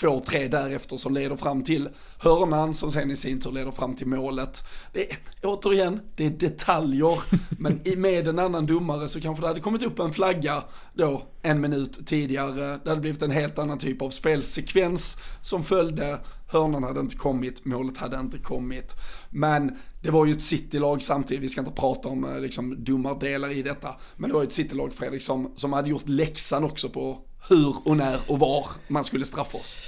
två, 0.00 0.20
tre 0.20 0.48
därefter 0.48 0.96
som 0.96 1.14
leder 1.14 1.36
fram 1.36 1.62
till 1.62 1.88
hörnan 2.18 2.74
som 2.74 2.90
sen 2.90 3.10
i 3.10 3.16
sin 3.16 3.40
tur 3.40 3.52
leder 3.52 3.70
fram 3.70 3.96
till 3.96 4.06
målet. 4.06 4.62
Det 4.92 5.10
är, 5.10 5.18
återigen, 5.42 6.00
det 6.16 6.26
är 6.26 6.30
detaljer, 6.30 7.18
men 7.58 7.80
med 7.96 8.28
en 8.28 8.38
annan 8.38 8.66
domare 8.66 9.08
så 9.08 9.20
kanske 9.20 9.42
det 9.42 9.48
hade 9.48 9.60
kommit 9.60 9.82
upp 9.82 9.98
en 9.98 10.12
flagga 10.12 10.62
då 10.94 11.22
en 11.42 11.60
minut 11.60 12.06
tidigare. 12.06 12.80
Det 12.84 12.88
hade 12.90 13.00
blivit 13.00 13.22
en 13.22 13.30
helt 13.30 13.58
annan 13.58 13.78
typ 13.78 14.02
av 14.02 14.10
spelsekvens 14.10 15.16
som 15.42 15.64
följde. 15.64 16.18
Hörnan 16.48 16.82
hade 16.82 17.00
inte 17.00 17.16
kommit, 17.16 17.64
målet 17.64 17.96
hade 17.96 18.20
inte 18.20 18.38
kommit. 18.38 18.96
Men 19.30 19.76
det 20.02 20.10
var 20.10 20.26
ju 20.26 20.32
ett 20.32 20.42
City-lag 20.42 21.02
samtidigt, 21.02 21.44
vi 21.44 21.48
ska 21.48 21.60
inte 21.60 21.72
prata 21.72 22.08
om 22.08 22.24
eh, 22.24 22.40
liksom, 22.40 22.84
domardelar 22.84 23.50
i 23.50 23.62
detta. 23.62 23.96
Men 24.16 24.30
det 24.30 24.34
var 24.34 24.42
ju 24.42 24.46
ett 24.46 24.52
City-lag 24.52 24.92
Fredrik 24.94 25.22
som, 25.22 25.52
som 25.56 25.72
hade 25.72 25.88
gjort 25.88 26.08
läxan 26.08 26.64
också 26.64 26.88
på 26.88 27.18
hur 27.48 27.74
och 27.84 27.96
när 27.96 28.18
och 28.26 28.38
var 28.38 28.66
man 28.88 29.04
skulle 29.04 29.24
straffa 29.24 29.58
oss. 29.58 29.78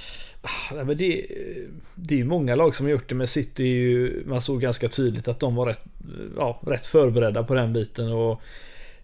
Ah, 0.41 0.75
nej, 0.75 0.85
men 0.85 0.97
det, 0.97 1.19
eh, 1.19 1.69
det 1.95 2.15
är 2.15 2.17
ju 2.17 2.25
många 2.25 2.55
lag 2.55 2.75
som 2.75 2.85
har 2.85 2.91
gjort 2.91 3.09
det 3.09 3.15
med 3.15 3.29
City. 3.29 3.63
Ju, 3.63 4.23
man 4.25 4.41
såg 4.41 4.61
ganska 4.61 4.87
tydligt 4.87 5.27
att 5.27 5.39
de 5.39 5.55
var 5.55 5.65
rätt, 5.65 5.85
eh, 5.85 6.25
ja, 6.37 6.61
rätt 6.67 6.85
förberedda 6.85 7.43
på 7.43 7.53
den 7.53 7.73
biten. 7.73 8.11
Och 8.11 8.41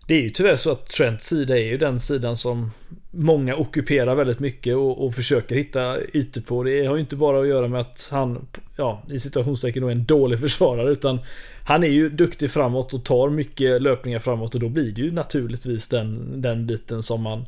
det 0.08 0.16
är 0.16 0.22
ju 0.22 0.30
tyvärr 0.30 0.56
så 0.56 0.72
att 0.72 0.86
Trents 0.86 1.26
sida 1.26 1.58
är 1.58 1.64
ju 1.64 1.78
den 1.78 2.00
sidan 2.00 2.38
som 2.38 2.72
många 3.18 3.56
ockuperar 3.56 4.16
väldigt 4.16 4.40
mycket 4.40 4.76
och, 4.76 5.06
och 5.06 5.16
försöker 5.16 5.56
hitta 5.56 5.98
ytor 6.14 6.42
på. 6.42 6.64
Det 6.64 6.86
har 6.86 6.96
ju 6.96 7.02
inte 7.02 7.16
bara 7.16 7.42
att 7.42 7.48
göra 7.48 7.68
med 7.68 7.82
att 7.82 8.10
han, 8.12 8.48
ja, 8.76 9.04
i 9.12 9.20
situationstecken 9.20 9.84
är 9.84 9.92
en 9.92 10.06
dålig 10.06 10.40
försvarare 10.40 10.92
utan 10.92 11.20
han 11.64 11.84
är 11.84 11.88
ju 11.88 12.10
duktig 12.10 12.52
framåt 12.52 12.94
och 12.94 13.06
tar 13.06 13.30
mycket 13.30 13.82
löpningar 13.82 14.20
framåt 14.20 14.56
och 14.56 14.62
då 14.62 14.70
blir 14.70 14.92
det 14.92 15.02
ju 15.02 15.12
naturligtvis 15.12 15.88
den, 15.88 16.42
den 16.42 16.68
biten 16.68 17.04
som 17.04 17.22
man 17.22 17.46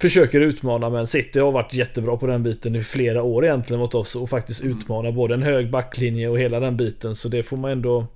försöker 0.00 0.40
utmana 0.40 0.90
men 0.90 1.06
City 1.06 1.40
har 1.40 1.52
varit 1.52 1.74
jättebra 1.74 2.16
på 2.16 2.26
den 2.26 2.42
biten 2.42 2.76
i 2.76 2.82
flera 2.82 3.22
år 3.22 3.44
egentligen 3.44 3.80
mot 3.80 3.94
oss 3.94 4.16
och 4.16 4.30
faktiskt 4.30 4.62
mm. 4.62 4.78
utmana 4.78 5.12
både 5.12 5.34
en 5.34 5.42
hög 5.42 5.70
backlinje 5.70 6.28
och 6.28 6.38
hela 6.38 6.60
den 6.60 6.76
biten 6.76 7.14
så 7.14 7.28
det 7.28 7.42
får 7.42 7.56
man 7.56 7.70
ändå 7.70 8.06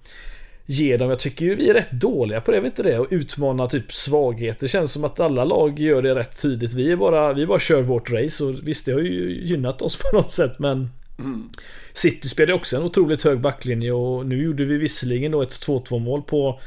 ge 0.71 0.97
dem. 0.97 1.09
Jag 1.09 1.19
tycker 1.19 1.45
ju 1.45 1.55
vi 1.55 1.71
är 1.71 1.75
rätt 1.75 1.91
dåliga 1.91 2.41
på 2.41 2.51
det, 2.51 2.61
vet 2.61 2.73
inte 2.79 2.83
det? 2.83 2.99
Och 2.99 3.07
utmana 3.11 3.67
typ 3.67 3.93
svagheter. 3.93 4.61
Det 4.61 4.69
känns 4.69 4.93
som 4.93 5.05
att 5.05 5.21
alla 5.21 5.45
lag 5.45 5.79
gör 5.79 6.03
det 6.03 6.15
rätt 6.15 6.43
tydligt. 6.43 6.75
Vi 6.75 6.93
är 6.93 6.97
bara, 6.97 7.33
vi 7.33 7.47
bara 7.47 7.59
kör 7.59 7.83
vårt 7.83 8.11
race 8.11 8.45
och 8.45 8.55
visst 8.63 8.87
det 8.87 8.93
har 8.93 9.01
ju 9.01 9.41
gynnat 9.45 9.83
oss 9.83 9.97
på 10.11 10.17
något 10.17 10.33
sätt 10.33 10.59
men 10.59 10.91
mm. 11.19 11.49
City 11.93 12.29
spelade 12.29 12.55
också 12.55 12.77
en 12.77 12.83
otroligt 12.83 13.25
hög 13.25 13.41
backlinje 13.41 13.93
och 13.93 14.27
nu 14.27 14.43
gjorde 14.43 14.65
vi 14.65 14.77
visserligen 14.77 15.33
då 15.33 15.43
ett 15.43 15.49
2-2 15.49 15.99
mål 15.99 16.23
på 16.23 16.61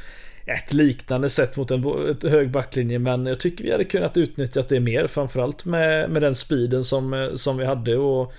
ett 0.46 0.72
liknande 0.72 1.28
sätt 1.28 1.56
mot 1.56 1.70
en 1.70 1.84
hög 2.22 2.50
backlinje 2.50 2.98
men 2.98 3.26
jag 3.26 3.40
tycker 3.40 3.64
vi 3.64 3.72
hade 3.72 3.84
kunnat 3.84 4.16
utnyttjat 4.16 4.68
det 4.68 4.80
mer 4.80 5.06
framförallt 5.06 5.64
med, 5.64 6.10
med 6.10 6.22
den 6.22 6.34
speeden 6.34 6.84
som, 6.84 7.30
som 7.34 7.56
vi 7.56 7.64
hade 7.64 7.96
och 7.96 8.32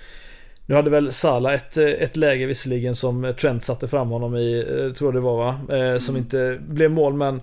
nu 0.65 0.75
hade 0.75 0.89
väl 0.89 1.11
Sala 1.11 1.53
ett, 1.53 1.77
ett 1.77 2.17
läge 2.17 2.45
visserligen 2.45 2.95
som 2.95 3.33
Trent 3.37 3.63
satte 3.63 3.87
fram 3.87 4.09
honom 4.09 4.35
i, 4.35 4.59
eh, 4.59 4.93
tror 4.93 5.07
jag 5.07 5.13
det 5.13 5.25
var 5.25 5.37
va, 5.37 5.77
eh, 5.77 5.97
som 5.97 6.15
mm. 6.15 6.23
inte 6.23 6.59
blev 6.67 6.91
mål 6.91 7.13
men 7.13 7.41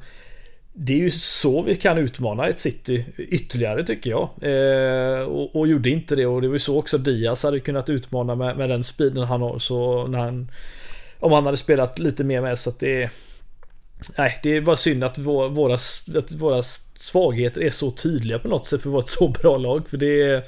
det 0.73 0.93
är 0.93 0.99
ju 0.99 1.11
så 1.11 1.63
vi 1.63 1.75
kan 1.75 1.99
utmana 1.99 2.49
ett 2.49 2.59
City 2.59 3.05
ytterligare 3.19 3.85
tycker 3.85 4.11
jag. 4.11 4.29
Eh, 4.41 5.23
och, 5.23 5.57
och, 5.57 5.69
gjorde 5.69 5.91
inte 5.91 6.17
det 6.17 6.27
och 6.27 6.43
det 6.43 6.49
var 6.49 6.55
ju 6.55 6.59
så 6.59 6.79
också 6.79 6.99
Diaz 6.99 7.43
hade 7.43 7.61
kunnat 7.61 7.91
utmana 7.91 8.35
med, 8.35 8.57
med 8.57 8.69
den 8.71 8.83
speeden 8.83 9.25
han 9.25 9.43
har 9.43 9.59
så 9.59 10.07
när 10.07 10.19
han 10.19 10.51
om 11.19 11.33
han 11.33 11.45
hade 11.47 11.57
spelat 11.57 11.99
lite 11.99 12.25
mer 12.25 12.41
med 12.41 12.59
så 12.59 12.71
att 12.71 12.79
det 12.79 13.11
Nej, 14.19 14.41
det 14.43 14.61
var 14.61 14.77
synd 14.77 15.05
att 15.05 15.19
våra, 15.19 15.75
att 16.19 16.33
våra 16.33 16.63
svagheter 16.99 17.63
är 17.63 17.71
så 17.71 17.91
tydliga 17.91 18.39
på 18.39 18.49
något 18.49 18.67
sätt 18.67 18.83
för 18.83 18.89
att 18.89 18.93
vara 18.93 19.03
ett 19.03 19.09
så 19.09 19.29
bra 19.29 19.57
lag. 19.57 19.89
För 19.89 19.97
det 19.97 20.23
är 20.23 20.45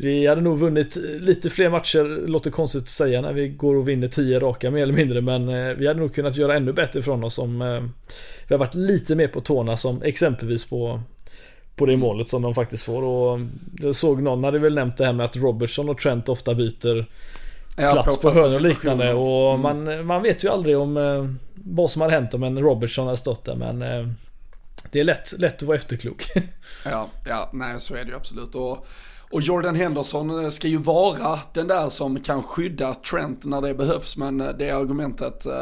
vi 0.00 0.26
hade 0.26 0.40
nog 0.40 0.58
vunnit 0.58 0.96
lite 1.20 1.50
fler 1.50 1.70
matcher, 1.70 2.26
låter 2.26 2.50
konstigt 2.50 2.82
att 2.82 2.88
säga 2.88 3.20
när 3.20 3.32
vi 3.32 3.48
går 3.48 3.74
och 3.74 3.88
vinner 3.88 4.08
10 4.08 4.40
raka 4.40 4.70
mer 4.70 4.82
eller 4.82 4.92
mindre. 4.92 5.20
Men 5.20 5.48
eh, 5.48 5.74
vi 5.74 5.86
hade 5.86 6.00
nog 6.00 6.14
kunnat 6.14 6.36
göra 6.36 6.56
ännu 6.56 6.72
bättre 6.72 7.02
från 7.02 7.24
oss 7.24 7.38
om 7.38 7.62
eh, 7.62 7.82
vi 8.48 8.54
har 8.54 8.58
varit 8.58 8.74
lite 8.74 9.14
mer 9.14 9.28
på 9.28 9.40
tårna 9.40 9.76
som 9.76 10.02
exempelvis 10.02 10.64
på 10.64 11.00
på 11.76 11.86
det 11.86 11.96
målet 11.96 12.28
som 12.28 12.42
de 12.42 12.54
faktiskt 12.54 12.84
får 12.84 13.02
och 13.02 13.40
jag 13.80 13.94
såg 13.94 14.22
någon 14.22 14.44
hade 14.44 14.58
väl 14.58 14.74
nämnt 14.74 14.96
det 14.96 15.06
här 15.06 15.12
med 15.12 15.24
att 15.24 15.36
Robertson 15.36 15.88
och 15.88 15.98
Trent 15.98 16.28
ofta 16.28 16.54
byter 16.54 17.06
plats 17.76 18.16
på, 18.16 18.22
på 18.22 18.34
hörn 18.34 18.54
och 18.54 18.60
liknande 18.60 19.14
och 19.14 19.54
mm. 19.54 19.60
man, 19.60 20.06
man 20.06 20.22
vet 20.22 20.44
ju 20.44 20.48
aldrig 20.48 20.78
om 20.78 20.96
eh, 20.96 21.26
vad 21.54 21.90
som 21.90 22.02
hade 22.02 22.14
hänt 22.14 22.34
om 22.34 22.42
en 22.42 22.58
Robertson 22.58 23.06
hade 23.06 23.18
stått 23.18 23.44
där 23.44 23.56
men 23.56 23.78
det 24.90 25.00
är 25.00 25.04
lätt, 25.04 25.38
lätt 25.38 25.56
att 25.56 25.62
vara 25.62 25.76
efterklok. 25.76 26.24
ja, 26.84 27.08
ja, 27.26 27.50
nej 27.52 27.80
så 27.80 27.94
är 27.94 28.04
det 28.04 28.10
ju 28.10 28.16
absolut 28.16 28.54
och 28.54 28.86
och 29.30 29.42
Jordan 29.42 29.74
Henderson 29.74 30.44
eh, 30.44 30.50
ska 30.50 30.68
ju 30.68 30.76
vara 30.76 31.38
den 31.52 31.68
där 31.68 31.88
som 31.88 32.20
kan 32.20 32.42
skydda 32.42 32.94
Trent 32.94 33.44
när 33.44 33.60
det 33.60 33.74
behövs. 33.74 34.16
Men 34.16 34.40
eh, 34.40 34.48
det 34.58 34.70
argumentet, 34.70 35.46
eh, 35.46 35.52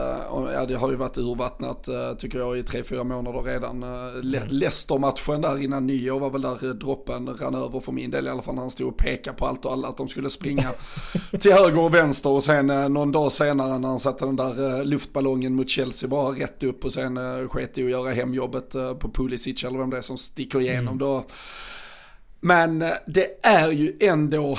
ja 0.52 0.66
det 0.68 0.74
har 0.74 0.90
ju 0.90 0.96
varit 0.96 1.18
urvattnat 1.18 1.88
tycker 2.18 2.38
jag 2.38 2.58
i 2.58 2.62
tre 2.62 2.84
fyra 2.84 3.04
månader 3.04 3.42
redan. 3.42 3.80
Le 4.22 4.38
mm. 4.38 4.48
Leicester-matchen 4.50 5.40
där 5.40 5.62
innan 5.62 5.86
nyår 5.86 6.20
var 6.20 6.30
väl 6.30 6.42
där 6.42 6.74
droppen 6.74 7.36
rann 7.40 7.54
över 7.54 7.80
för 7.80 7.92
min 7.92 8.10
del 8.10 8.26
i 8.26 8.30
alla 8.30 8.42
fall 8.42 8.54
när 8.54 8.62
han 8.62 8.70
stod 8.70 8.88
och 8.88 8.96
pekade 8.96 9.36
på 9.36 9.46
allt 9.46 9.64
och 9.64 9.72
alla 9.72 9.88
att 9.88 9.96
de 9.96 10.08
skulle 10.08 10.30
springa 10.30 10.70
till 11.40 11.52
höger 11.52 11.80
och 11.80 11.94
vänster. 11.94 12.30
Och 12.30 12.42
sen 12.42 12.66
någon 12.66 13.12
dag 13.12 13.32
senare 13.32 13.78
när 13.78 13.88
han 13.88 14.00
satte 14.00 14.24
den 14.24 14.36
där 14.36 14.84
luftballongen 14.84 15.54
mot 15.54 15.68
Chelsea 15.68 16.08
bara 16.08 16.32
rätt 16.32 16.62
upp 16.62 16.84
och 16.84 16.92
sen 16.92 17.48
sket 17.48 17.78
i 17.78 17.84
att 17.84 17.90
göra 17.90 18.10
hemjobbet 18.10 18.72
på 18.72 19.10
Pulisic 19.14 19.64
eller 19.64 19.78
vem 19.78 19.90
det 19.90 19.96
är 19.96 20.00
som 20.00 20.18
sticker 20.18 20.60
igenom. 20.60 20.86
Mm. 20.86 20.98
Då 20.98 21.24
men 22.46 22.82
eh, 22.82 22.92
det 23.06 23.46
är 23.46 23.70
ju 23.70 23.96
ändå 24.00 24.58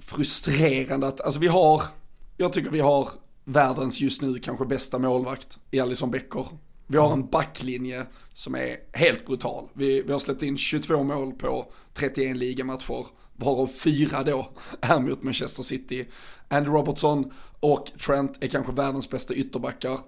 frustrerande 0.00 1.06
att, 1.06 1.20
alltså 1.20 1.40
vi 1.40 1.46
har, 1.46 1.82
jag 2.36 2.52
tycker 2.52 2.70
vi 2.70 2.80
har 2.80 3.08
världens 3.44 4.00
just 4.00 4.22
nu 4.22 4.38
kanske 4.38 4.64
bästa 4.64 4.98
målvakt 4.98 5.58
i 5.70 5.80
Alison 5.80 6.10
Becker. 6.10 6.46
Vi 6.86 6.98
har 6.98 7.12
en 7.12 7.26
backlinje 7.26 8.06
som 8.32 8.54
är 8.54 8.76
helt 8.92 9.26
brutal. 9.26 9.68
Vi, 9.72 10.02
vi 10.02 10.12
har 10.12 10.18
släppt 10.18 10.42
in 10.42 10.56
22 10.58 11.02
mål 11.02 11.32
på 11.32 11.72
31 11.94 12.36
ligamatcher, 12.36 13.06
varav 13.36 13.66
fyra 13.66 14.22
då 14.22 14.48
är 14.80 15.00
mot 15.00 15.22
Manchester 15.22 15.62
City. 15.62 16.06
Andy 16.48 16.70
Robertson 16.70 17.32
och 17.60 17.92
Trent 18.06 18.38
är 18.40 18.46
kanske 18.46 18.72
världens 18.72 19.10
bästa 19.10 19.34
ytterbackar. 19.34 19.98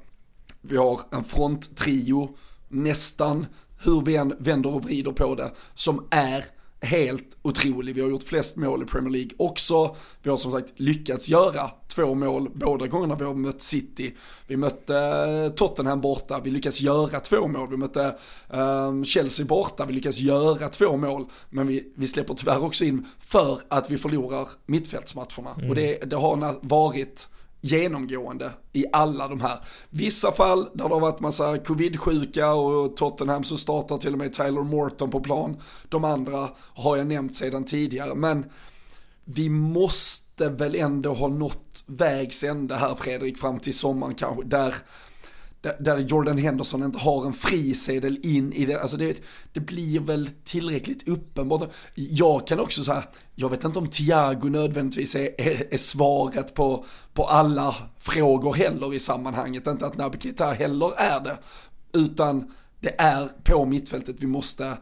Vi 0.61 0.77
har 0.77 1.01
en 1.11 1.25
fronttrio, 1.25 2.37
nästan, 2.69 3.47
hur 3.85 4.01
vi 4.01 4.17
än 4.17 4.35
vänder 4.39 4.75
och 4.75 4.85
vrider 4.85 5.13
på 5.13 5.35
det, 5.35 5.51
som 5.75 6.07
är 6.11 6.45
helt 6.81 7.39
otrolig. 7.43 7.95
Vi 7.95 8.01
har 8.01 8.09
gjort 8.09 8.23
flest 8.23 8.57
mål 8.57 8.83
i 8.83 8.87
Premier 8.87 9.11
League 9.11 9.31
också. 9.37 9.97
Vi 10.23 10.31
har 10.31 10.37
som 10.37 10.53
sagt 10.53 10.73
lyckats 10.77 11.29
göra 11.29 11.71
två 11.89 12.15
mål 12.15 12.51
båda 12.55 12.87
gångerna 12.87 13.15
vi 13.15 13.25
har 13.25 13.35
mött 13.35 13.63
City. 13.63 14.15
Vi 14.47 14.57
mötte 14.57 14.97
eh, 14.97 15.49
Tottenham 15.49 16.01
borta, 16.01 16.41
vi 16.45 16.51
lyckas 16.51 16.81
göra 16.81 17.21
två 17.21 17.49
mål. 17.49 17.69
Vi 17.71 17.77
mötte 17.77 18.17
um, 18.49 19.05
Chelsea 19.05 19.47
borta, 19.47 19.85
vi 19.87 19.93
lyckas 19.93 20.19
göra 20.19 20.69
två 20.69 20.97
mål. 20.97 21.27
Men 21.51 21.67
vi, 21.67 21.93
vi 21.97 22.07
släpper 22.07 22.35
tyvärr 22.35 22.65
också 22.65 22.85
in 22.85 23.07
för 23.21 23.61
att 23.69 23.91
vi 23.91 23.99
förlorar 23.99 24.49
mittfältsmatcherna. 24.67 25.55
Mm. 25.59 25.71
Och 25.71 25.75
det, 25.75 26.11
det 26.11 26.17
har 26.17 26.57
varit 26.61 27.29
genomgående 27.61 28.53
i 28.73 28.85
alla 28.93 29.29
de 29.29 29.41
här. 29.41 29.59
Vissa 29.91 30.33
fall 30.33 30.65
där 30.75 30.89
det 30.89 30.95
har 30.95 31.01
varit 31.01 31.21
massa 31.21 31.59
covid-sjuka 31.59 32.53
och 32.53 32.97
Tottenham 32.97 33.45
så 33.45 33.57
startar 33.57 33.97
till 33.97 34.13
och 34.13 34.19
med 34.19 34.33
Tyler 34.33 34.63
Morton 34.63 35.11
på 35.11 35.21
plan. 35.21 35.57
De 35.89 36.05
andra 36.05 36.49
har 36.75 36.97
jag 36.97 37.07
nämnt 37.07 37.37
sedan 37.37 37.65
tidigare. 37.65 38.15
Men 38.15 38.45
vi 39.25 39.49
måste 39.49 40.49
väl 40.49 40.75
ändå 40.75 41.15
ha 41.15 41.29
nått 41.29 41.85
vägs 41.87 42.45
ände 42.45 42.75
här 42.75 42.95
Fredrik 42.95 43.39
fram 43.39 43.59
till 43.59 43.75
sommaren 43.75 44.15
kanske. 44.15 44.45
Där 44.45 44.75
där 45.63 45.99
Jordan 45.99 46.39
Henderson 46.39 46.83
inte 46.83 46.99
har 46.99 47.27
en 47.27 47.33
frisedel 47.33 48.19
in 48.23 48.53
i 48.53 48.65
det, 48.65 48.81
alltså 48.81 48.97
det, 48.97 49.23
det 49.53 49.61
blir 49.61 50.01
väl 50.01 50.31
tillräckligt 50.45 51.09
uppenbart. 51.09 51.71
Jag 51.95 52.47
kan 52.47 52.61
också 52.61 52.85
säga, 52.85 53.05
jag 53.35 53.51
vet 53.51 53.65
inte 53.65 53.79
om 53.79 53.89
Thiago 53.89 54.49
nödvändigtvis 54.49 55.15
är, 55.15 55.41
är, 55.41 55.75
är, 55.75 55.77
svaret 55.77 56.55
på, 56.55 56.85
på 57.13 57.25
alla 57.25 57.75
frågor 57.99 58.55
heller 58.55 58.95
i 58.95 58.99
sammanhanget, 58.99 59.67
inte 59.67 59.87
att 59.87 59.97
Naby 59.97 60.19
Keita 60.19 60.53
heller 60.53 60.93
är 60.97 61.21
det, 61.21 61.39
utan 61.93 62.53
det 62.81 63.01
är 63.01 63.29
på 63.45 63.65
mittfältet 63.65 64.17
vi 64.19 64.27
måste 64.27 64.77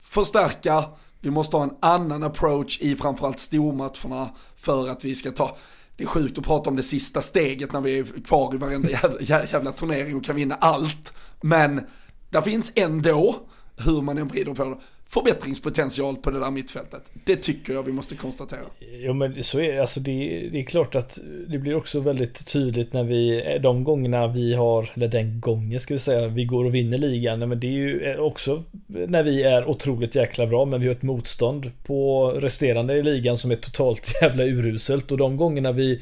förstärka, 0.00 0.84
vi 1.20 1.30
måste 1.30 1.56
ha 1.56 1.64
en 1.64 1.76
annan 1.80 2.22
approach 2.22 2.80
i 2.80 2.96
framförallt 2.96 3.38
stormatcherna 3.38 4.30
för 4.56 4.88
att 4.88 5.04
vi 5.04 5.14
ska 5.14 5.30
ta, 5.30 5.56
det 5.96 6.04
är 6.04 6.08
sjukt 6.08 6.38
att 6.38 6.44
prata 6.44 6.70
om 6.70 6.76
det 6.76 6.82
sista 6.82 7.22
steget 7.22 7.72
när 7.72 7.80
vi 7.80 7.98
är 7.98 8.24
kvar 8.24 8.54
i 8.54 8.58
varenda 8.58 8.90
jävla, 8.90 9.44
jävla 9.44 9.72
turnering 9.72 10.16
och 10.16 10.24
kan 10.24 10.36
vinna 10.36 10.54
allt. 10.54 11.14
Men 11.40 11.86
där 12.30 12.42
finns 12.42 12.72
ändå, 12.74 13.36
hur 13.76 14.02
man 14.02 14.18
än 14.18 14.28
vrider 14.28 14.54
på 14.54 14.64
det, 14.64 14.78
förbättringspotential 15.12 16.16
på 16.16 16.30
det 16.30 16.40
där 16.40 16.50
mittfältet. 16.50 17.10
Det 17.24 17.36
tycker 17.36 17.72
jag 17.72 17.82
vi 17.82 17.92
måste 17.92 18.14
konstatera. 18.14 18.60
Jo 18.92 19.12
men 19.12 19.44
så 19.44 19.60
är 19.60 19.72
det, 19.72 19.80
alltså 19.80 20.00
det, 20.00 20.48
det 20.52 20.60
är 20.60 20.64
klart 20.64 20.94
att 20.94 21.18
det 21.48 21.58
blir 21.58 21.76
också 21.76 22.00
väldigt 22.00 22.52
tydligt 22.52 22.92
när 22.92 23.04
vi, 23.04 23.58
de 23.62 23.84
gångerna 23.84 24.26
vi 24.26 24.54
har, 24.54 24.90
eller 24.94 25.08
den 25.08 25.40
gången 25.40 25.80
ska 25.80 25.94
vi 25.94 25.98
säga, 25.98 26.28
vi 26.28 26.44
går 26.44 26.64
och 26.64 26.74
vinner 26.74 26.98
ligan. 26.98 27.38
Men 27.48 27.60
det 27.60 27.66
är 27.66 27.70
ju 27.70 28.18
också 28.18 28.62
när 28.86 29.22
vi 29.22 29.42
är 29.42 29.68
otroligt 29.68 30.14
jäkla 30.14 30.46
bra, 30.46 30.64
men 30.64 30.80
vi 30.80 30.86
har 30.86 30.94
ett 30.94 31.02
motstånd 31.02 31.70
på 31.84 32.30
resterande 32.30 32.94
i 32.94 33.02
ligan 33.02 33.36
som 33.36 33.50
är 33.50 33.56
totalt 33.56 34.14
jävla 34.22 34.44
uruselt. 34.44 35.12
Och 35.12 35.18
de 35.18 35.36
gångerna 35.36 35.72
vi 35.72 36.00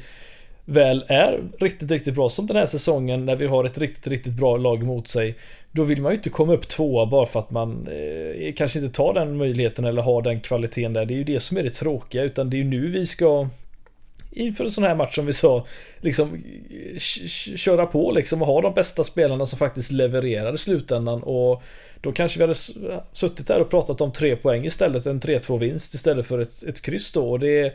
väl 0.65 1.05
är 1.07 1.43
riktigt, 1.59 1.91
riktigt 1.91 2.15
bra 2.15 2.29
som 2.29 2.47
den 2.47 2.57
här 2.57 2.65
säsongen 2.65 3.25
när 3.25 3.35
vi 3.35 3.47
har 3.47 3.65
ett 3.65 3.77
riktigt, 3.77 4.07
riktigt 4.07 4.33
bra 4.33 4.57
lag 4.57 4.83
mot 4.83 5.07
sig. 5.07 5.35
Då 5.71 5.83
vill 5.83 6.01
man 6.01 6.11
ju 6.11 6.15
inte 6.15 6.29
komma 6.29 6.53
upp 6.53 6.67
tvåa 6.67 7.05
bara 7.05 7.25
för 7.25 7.39
att 7.39 7.51
man 7.51 7.87
eh, 7.87 8.53
kanske 8.53 8.79
inte 8.79 8.93
tar 8.93 9.13
den 9.13 9.37
möjligheten 9.37 9.85
eller 9.85 10.01
har 10.01 10.21
den 10.21 10.39
kvaliteten 10.39 10.93
där. 10.93 11.05
Det 11.05 11.13
är 11.13 11.17
ju 11.17 11.23
det 11.23 11.39
som 11.39 11.57
är 11.57 11.63
det 11.63 11.69
tråkiga 11.69 12.23
utan 12.23 12.49
det 12.49 12.55
är 12.55 12.59
ju 12.59 12.63
nu 12.63 12.87
vi 12.87 13.05
ska 13.05 13.47
inför 14.31 14.63
en 14.63 14.71
sån 14.71 14.83
här 14.83 14.95
match 14.95 15.15
som 15.15 15.25
vi 15.25 15.33
sa 15.33 15.65
liksom 15.99 16.43
eh, 16.69 16.97
köra 17.55 17.85
på 17.85 18.11
liksom 18.11 18.41
och 18.41 18.47
ha 18.47 18.61
de 18.61 18.73
bästa 18.73 19.03
spelarna 19.03 19.45
som 19.45 19.59
faktiskt 19.59 19.91
levererar 19.91 20.53
i 20.53 20.57
slutändan 20.57 21.23
och 21.23 21.63
då 22.01 22.11
kanske 22.11 22.37
vi 22.37 22.43
hade 22.43 22.59
suttit 23.13 23.47
där 23.47 23.59
och 23.59 23.69
pratat 23.69 24.01
om 24.01 24.11
tre 24.11 24.35
poäng 24.35 24.65
istället, 24.65 25.05
en 25.05 25.19
3-2 25.19 25.59
vinst 25.59 25.93
istället 25.93 26.25
för 26.25 26.39
ett, 26.39 26.63
ett 26.63 26.81
kryss 26.81 27.11
då 27.11 27.31
och 27.31 27.39
det 27.39 27.73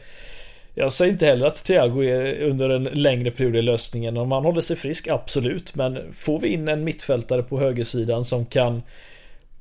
jag 0.78 0.92
säger 0.92 1.12
inte 1.12 1.26
heller 1.26 1.46
att 1.46 1.64
Thiago 1.64 2.02
är 2.02 2.42
under 2.42 2.70
en 2.70 2.84
längre 2.84 3.30
period 3.30 3.56
i 3.56 3.62
lösningen. 3.62 4.16
Om 4.16 4.32
han 4.32 4.44
håller 4.44 4.60
sig 4.60 4.76
frisk, 4.76 5.08
absolut. 5.08 5.74
Men 5.74 6.12
får 6.12 6.40
vi 6.40 6.48
in 6.48 6.68
en 6.68 6.84
mittfältare 6.84 7.42
på 7.42 7.60
högersidan 7.60 8.24
som 8.24 8.46
kan 8.46 8.82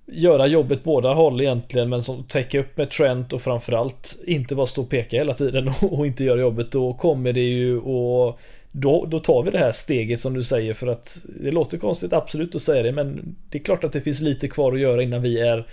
göra 0.05 0.47
jobbet 0.47 0.83
båda 0.83 1.13
håll 1.13 1.41
egentligen 1.41 1.89
men 1.89 2.01
som 2.01 2.23
täcker 2.23 2.59
upp 2.59 2.77
med 2.77 2.89
Trent 2.89 3.33
och 3.33 3.41
framförallt 3.41 4.17
inte 4.27 4.55
bara 4.55 4.65
stå 4.65 4.81
och 4.81 4.89
peka 4.89 5.17
hela 5.17 5.33
tiden 5.33 5.71
och 5.81 6.05
inte 6.05 6.23
göra 6.23 6.39
jobbet 6.39 6.71
då 6.71 6.93
kommer 6.93 7.33
det 7.33 7.43
ju 7.43 7.79
och 7.79 8.39
då, 8.71 9.05
då 9.05 9.19
tar 9.19 9.43
vi 9.43 9.51
det 9.51 9.59
här 9.59 9.71
steget 9.71 10.19
som 10.19 10.33
du 10.33 10.43
säger 10.43 10.73
för 10.73 10.87
att 10.87 11.17
det 11.41 11.51
låter 11.51 11.77
konstigt 11.77 12.13
absolut 12.13 12.55
att 12.55 12.61
säga 12.61 12.83
det 12.83 12.91
men 12.91 13.35
det 13.49 13.57
är 13.57 13.63
klart 13.63 13.83
att 13.83 13.93
det 13.93 14.01
finns 14.01 14.21
lite 14.21 14.47
kvar 14.47 14.73
att 14.73 14.79
göra 14.79 15.03
innan 15.03 15.21
vi 15.21 15.39
är 15.39 15.65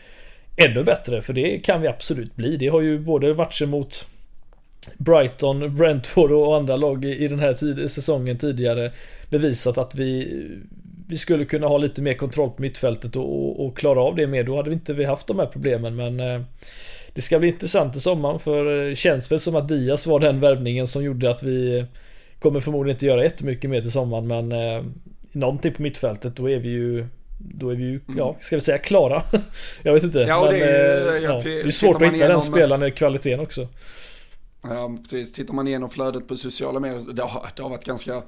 ännu 0.57 0.85
bättre 0.85 1.23
för 1.23 1.33
det 1.33 1.59
kan 1.59 1.81
vi 1.81 1.89
absolut 1.89 2.37
bli. 2.37 2.57
Det 2.57 2.69
har 2.69 2.81
ju 2.81 2.99
både 2.99 3.35
matcher 3.35 3.67
mot 3.67 4.07
Brighton, 4.97 5.77
Brentford 5.77 6.33
och 6.33 6.57
andra 6.57 6.77
lag 6.77 7.05
i 7.05 7.29
den 7.29 7.39
här 7.39 7.53
tid, 7.53 7.91
säsongen 7.91 8.39
tidigare 8.39 8.93
bevisat 9.31 9.79
att 9.79 9.95
vi, 9.95 10.41
vi 11.09 11.17
skulle 11.17 11.45
kunna 11.45 11.67
ha 11.67 11.79
lite 11.79 12.03
mer 12.03 12.15
kontroll 12.15 12.51
på 12.51 12.63
mittfältet 12.63 13.17
och, 13.17 13.25
och, 13.25 13.67
och 13.67 13.77
klara 13.77 14.01
av 14.01 14.17
det 14.17 14.27
mer. 14.27 14.45
Då 14.45 14.57
hade 14.57 14.71
vi 14.71 14.75
inte 14.75 14.95
vi 14.95 15.05
haft 15.05 15.27
de 15.27 15.39
här 15.39 15.47
problemen 15.47 15.97
men 15.97 16.21
eh, 16.21 16.41
det 17.15 17.21
ska 17.21 17.39
bli 17.39 17.49
intressant 17.49 17.97
i 17.97 18.01
sommaren 18.01 18.39
för 18.39 18.65
det 18.65 18.89
eh, 18.89 18.95
känns 18.95 19.33
väl 19.33 19.41
som 19.41 19.57
att 19.57 19.69
Diaz 19.69 20.07
var 20.07 20.21
den 20.21 20.41
värvningen 20.41 20.87
som 20.87 21.05
gjorde 21.05 21.31
att 21.31 21.43
vi 21.43 21.85
kommer 22.39 22.61
förmodligen 22.61 22.97
inte 22.97 23.07
göra 23.07 23.25
jättemycket 23.25 23.71
mer 23.71 23.81
till 23.81 23.91
sommaren 23.91 24.27
men 24.27 24.53
eh, 24.53 24.85
någonting 25.33 25.73
på 25.73 25.83
mittfältet 25.83 26.37
då 26.37 26.51
är 26.51 26.59
vi 26.59 26.69
ju 26.69 27.07
då 27.39 27.71
är 27.71 27.75
vi 27.75 27.83
ju, 27.83 28.01
mm. 28.09 28.19
ja, 28.19 28.37
ska 28.41 28.57
vi 28.57 28.61
säga 28.61 28.79
klara? 28.79 29.23
jag 29.83 29.95
vet 29.95 30.03
inte. 30.03 30.19
Ja, 30.19 30.45
men, 30.51 30.61
det, 30.61 30.65
är, 30.65 31.21
ja, 31.21 31.41
det 31.45 31.61
är 31.61 31.71
svårt 31.71 32.03
att 32.03 32.13
hitta 32.13 32.29
den 32.29 32.43
spelaren 32.43 32.81
med 32.81 32.95
kvaliteten 32.95 33.41
också. 33.41 33.69
Ja, 34.63 34.97
precis. 35.03 35.33
Tittar 35.33 35.55
man 35.55 35.69
igenom 35.69 35.91
flödet 35.91 36.29
på 36.29 36.37
sociala 36.37 36.81
medier, 36.81 37.13
det 37.13 37.23
har, 37.23 37.49
det 37.57 37.63
har 37.63 37.71
varit 37.71 37.85
ganska 37.85 38.23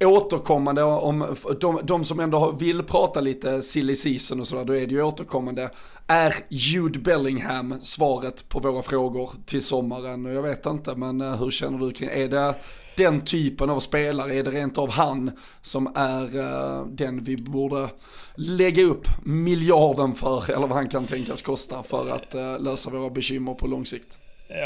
återkommande 0.00 0.82
om 0.82 1.36
de, 1.60 1.80
de 1.82 2.04
som 2.04 2.20
ändå 2.20 2.50
vill 2.50 2.82
prata 2.82 3.20
lite 3.20 3.62
silly 3.62 3.96
season 3.96 4.40
och 4.40 4.48
sådär, 4.48 4.64
då 4.64 4.76
är 4.76 4.86
det 4.86 4.94
ju 4.94 5.02
återkommande. 5.02 5.70
Är 6.06 6.34
Jude 6.48 6.98
Bellingham 6.98 7.74
svaret 7.80 8.48
på 8.48 8.60
våra 8.60 8.82
frågor 8.82 9.30
till 9.46 9.62
sommaren? 9.62 10.24
Jag 10.24 10.42
vet 10.42 10.66
inte, 10.66 10.94
men 10.94 11.20
eh, 11.20 11.36
hur 11.36 11.50
känner 11.50 11.78
du 11.78 11.92
kring, 11.92 12.08
är 12.12 12.28
det 12.28 12.54
den 12.96 13.20
typen 13.20 13.70
av 13.70 13.80
spelare, 13.80 14.34
är 14.34 14.42
det 14.42 14.50
rent 14.50 14.78
av 14.78 14.90
han 14.90 15.30
som 15.62 15.92
är 15.94 16.36
uh, 16.36 16.86
den 16.86 17.24
vi 17.24 17.36
borde 17.36 17.88
lägga 18.34 18.82
upp 18.82 19.08
miljarden 19.24 20.14
för, 20.14 20.50
eller 20.50 20.66
vad 20.66 20.72
han 20.72 20.88
kan 20.88 21.04
tänkas 21.04 21.42
kosta 21.42 21.82
för 21.82 22.08
att 22.08 22.34
uh, 22.34 22.60
lösa 22.60 22.90
våra 22.90 23.10
bekymmer 23.10 23.54
på 23.54 23.66
lång 23.66 23.86
sikt? 23.86 24.18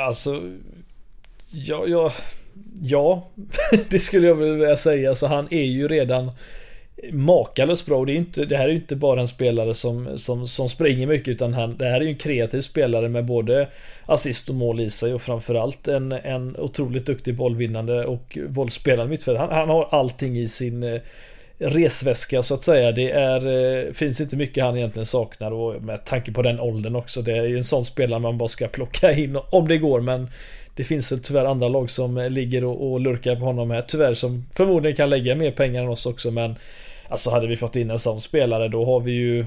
Alltså, 0.07 0.43
ja, 1.51 1.84
ja, 1.86 2.12
ja, 2.80 3.28
det 3.90 3.99
skulle 3.99 4.26
jag 4.26 4.34
vilja 4.34 4.76
säga. 4.76 5.14
Så 5.14 5.26
han 5.26 5.49
är 5.51 5.64
ju 5.64 5.88
redan 5.88 6.30
makalöst 7.12 7.86
bra. 7.86 7.99
Och 7.99 8.07
det, 8.07 8.12
är 8.12 8.16
inte, 8.16 8.44
det 8.44 8.57
här 8.57 8.64
är 8.64 8.68
ju 8.68 8.76
inte 8.76 8.96
bara 8.96 9.20
en 9.20 9.28
spelare 9.28 9.74
som, 9.74 10.18
som, 10.18 10.46
som 10.46 10.68
springer 10.68 11.07
mycket 11.07 11.28
utan 11.28 11.55
han, 11.55 11.76
det 11.76 11.84
här 11.84 12.01
är 12.01 12.05
ju 12.05 12.09
en 12.09 12.16
kreativ 12.16 12.61
spelare 12.61 13.09
med 13.09 13.24
både 13.24 13.68
assist 14.07 14.49
och 14.49 14.55
mål 14.55 14.80
i 14.80 14.90
sig 14.90 15.14
och 15.14 15.22
framförallt 15.22 15.88
en, 15.88 16.12
en 16.12 16.57
otroligt 16.57 17.07
duktig 17.07 17.36
bollvinnande 17.36 18.07
och 18.07 18.38
bollspelande 18.49 19.11
mittfältare. 19.11 19.46
Han, 19.46 19.57
han 19.57 19.68
har 19.68 19.88
allting 19.90 20.38
i 20.38 20.49
sin 20.49 20.82
eh, 20.82 21.01
resväska 21.59 22.42
så 22.42 22.55
att 22.55 22.62
säga. 22.62 22.92
Det 22.92 23.11
är, 23.11 23.46
eh, 23.46 23.92
finns 23.92 24.20
inte 24.20 24.36
mycket 24.36 24.64
han 24.64 24.76
egentligen 24.76 25.07
saknar 25.07 25.51
och 25.51 25.82
med 25.82 26.05
tanke 26.05 26.32
på 26.32 26.42
den 26.42 26.61
åldern 26.61 26.96
också. 26.96 27.22
Det 27.22 27.36
är 27.36 27.46
ju 27.46 27.57
en 27.57 27.64
sån 27.64 27.84
spelare 27.84 28.20
man 28.20 28.38
bara 28.38 28.49
ska 28.49 28.68
plocka 28.68 29.12
in 29.12 29.38
om 29.51 29.68
det 29.68 29.78
går 29.78 30.01
men 30.01 30.30
det 30.79 30.85
finns 30.85 31.12
väl 31.12 31.20
tyvärr 31.20 31.45
andra 31.45 31.68
lag 31.68 31.91
som 31.91 32.16
ligger 32.31 32.64
och, 32.64 32.93
och 32.93 33.01
lurkar 33.01 33.37
på 33.37 33.45
honom 33.45 33.70
här 33.70 33.81
tyvärr 33.81 34.14
som 34.14 34.47
förmodligen 34.55 34.97
kan 34.97 35.11
lägga 35.11 35.35
mer 35.35 35.51
pengar 35.51 35.83
än 35.83 35.89
oss 35.89 36.07
också 36.07 36.31
men 36.31 36.55
Alltså 37.09 37.31
hade 37.31 37.47
vi 37.47 37.57
fått 37.57 37.76
in 37.76 37.91
en 37.91 37.99
sån 37.99 38.20
spelare 38.20 38.68
då 38.68 38.85
har 38.85 39.01
vi 39.01 39.12
ju 39.12 39.45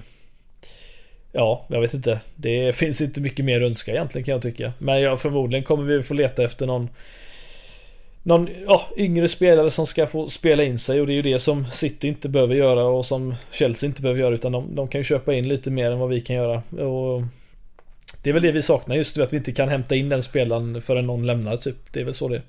Ja, 1.33 1.65
jag 1.67 1.81
vet 1.81 1.93
inte. 1.93 2.19
Det 2.35 2.75
finns 2.75 3.01
inte 3.01 3.21
mycket 3.21 3.45
mer 3.45 3.61
att 3.61 3.69
önska 3.69 3.91
egentligen 3.91 4.25
kan 4.25 4.31
jag 4.31 4.41
tycka. 4.41 4.73
Men 4.77 5.01
ja, 5.01 5.17
förmodligen 5.17 5.63
kommer 5.63 5.83
vi 5.83 6.03
få 6.03 6.13
leta 6.13 6.43
efter 6.43 6.67
någon 6.67 6.89
någon 8.23 8.49
ja, 8.67 8.81
yngre 8.97 9.27
spelare 9.27 9.71
som 9.71 9.87
ska 9.87 10.07
få 10.07 10.29
spela 10.29 10.63
in 10.63 10.79
sig 10.79 11.01
och 11.01 11.07
det 11.07 11.13
är 11.13 11.15
ju 11.15 11.21
det 11.21 11.39
som 11.39 11.65
City 11.65 12.07
inte 12.07 12.29
behöver 12.29 12.55
göra 12.55 12.83
och 12.83 13.05
som 13.05 13.35
Chelsea 13.51 13.87
inte 13.87 14.01
behöver 14.01 14.21
göra 14.21 14.35
utan 14.35 14.51
de, 14.51 14.75
de 14.75 14.87
kan 14.87 14.99
ju 14.99 15.03
köpa 15.03 15.33
in 15.33 15.47
lite 15.47 15.71
mer 15.71 15.91
än 15.91 15.99
vad 15.99 16.09
vi 16.09 16.21
kan 16.21 16.35
göra. 16.35 16.83
Och 16.85 17.23
det 18.23 18.29
är 18.29 18.33
väl 18.33 18.43
det 18.43 18.51
vi 18.51 18.61
saknar 18.61 18.95
just 18.95 19.17
att 19.17 19.33
vi 19.33 19.37
inte 19.37 19.51
kan 19.51 19.69
hämta 19.69 19.95
in 19.95 20.09
den 20.09 20.23
spelaren 20.23 20.81
förrän 20.81 21.07
någon 21.07 21.25
lämnar 21.25 21.57
typ. 21.57 21.77
Det 21.91 21.99
är 21.99 22.05
väl 22.05 22.13
så 22.13 22.27
det 22.27 22.35
är. 22.35 22.41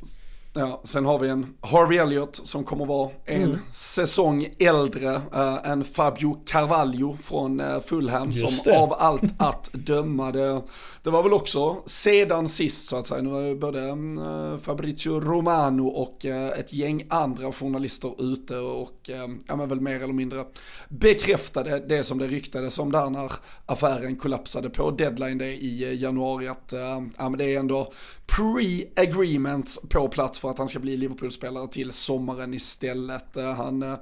Ja, 0.54 0.80
sen 0.84 1.04
har 1.04 1.18
vi 1.18 1.28
en 1.28 1.54
Harvey 1.60 1.98
Elliott 1.98 2.40
som 2.44 2.64
kommer 2.64 2.86
vara 2.86 3.10
en 3.24 3.42
mm. 3.42 3.58
säsong 3.72 4.48
äldre 4.58 5.14
uh, 5.14 5.70
än 5.70 5.84
Fabio 5.84 6.42
Carvalho 6.46 7.16
från 7.22 7.60
uh, 7.60 7.80
Fulham 7.80 8.32
som 8.32 8.74
av 8.74 8.92
allt 8.92 9.34
att 9.38 9.70
döma 9.72 10.32
det, 10.32 10.62
det 11.02 11.10
var 11.10 11.22
väl 11.22 11.32
också 11.32 11.76
sedan 11.86 12.48
sist 12.48 12.88
så 12.88 12.96
att 12.96 13.06
säga. 13.06 13.22
Nu 13.22 13.30
var 13.30 13.40
ju 13.40 13.54
både 13.54 13.80
uh, 13.80 14.58
Fabrizio 14.62 15.20
Romano 15.20 15.86
och 15.86 16.24
ett 16.24 16.72
gäng 16.72 17.06
andra 17.08 17.52
journalister 17.52 18.32
ute 18.32 18.56
och 18.56 19.10
ja 19.46 19.56
men 19.56 19.68
väl 19.68 19.80
mer 19.80 20.02
eller 20.02 20.14
mindre 20.14 20.44
bekräftade 20.88 21.84
det 21.88 22.02
som 22.02 22.18
det 22.18 22.26
ryktades 22.26 22.78
om 22.78 22.92
där 22.92 23.10
när 23.10 23.32
affären 23.66 24.16
kollapsade 24.16 24.70
på 24.70 24.90
deadline 24.90 25.38
day 25.38 25.52
i 25.52 25.94
januari 25.94 26.48
att 26.48 26.72
ja 27.16 27.28
men 27.28 27.38
det 27.38 27.54
är 27.54 27.58
ändå 27.58 27.92
pre-agreement 28.36 29.88
på 29.88 30.08
plats 30.08 30.41
för 30.42 30.50
att 30.50 30.58
han 30.58 30.68
ska 30.68 30.78
bli 30.78 30.96
Liverpool-spelare 30.96 31.68
till 31.68 31.92
sommaren 31.92 32.54
istället. 32.54 33.36
Eh, 33.36 33.52
han 33.52 33.82
eh, 33.82 33.94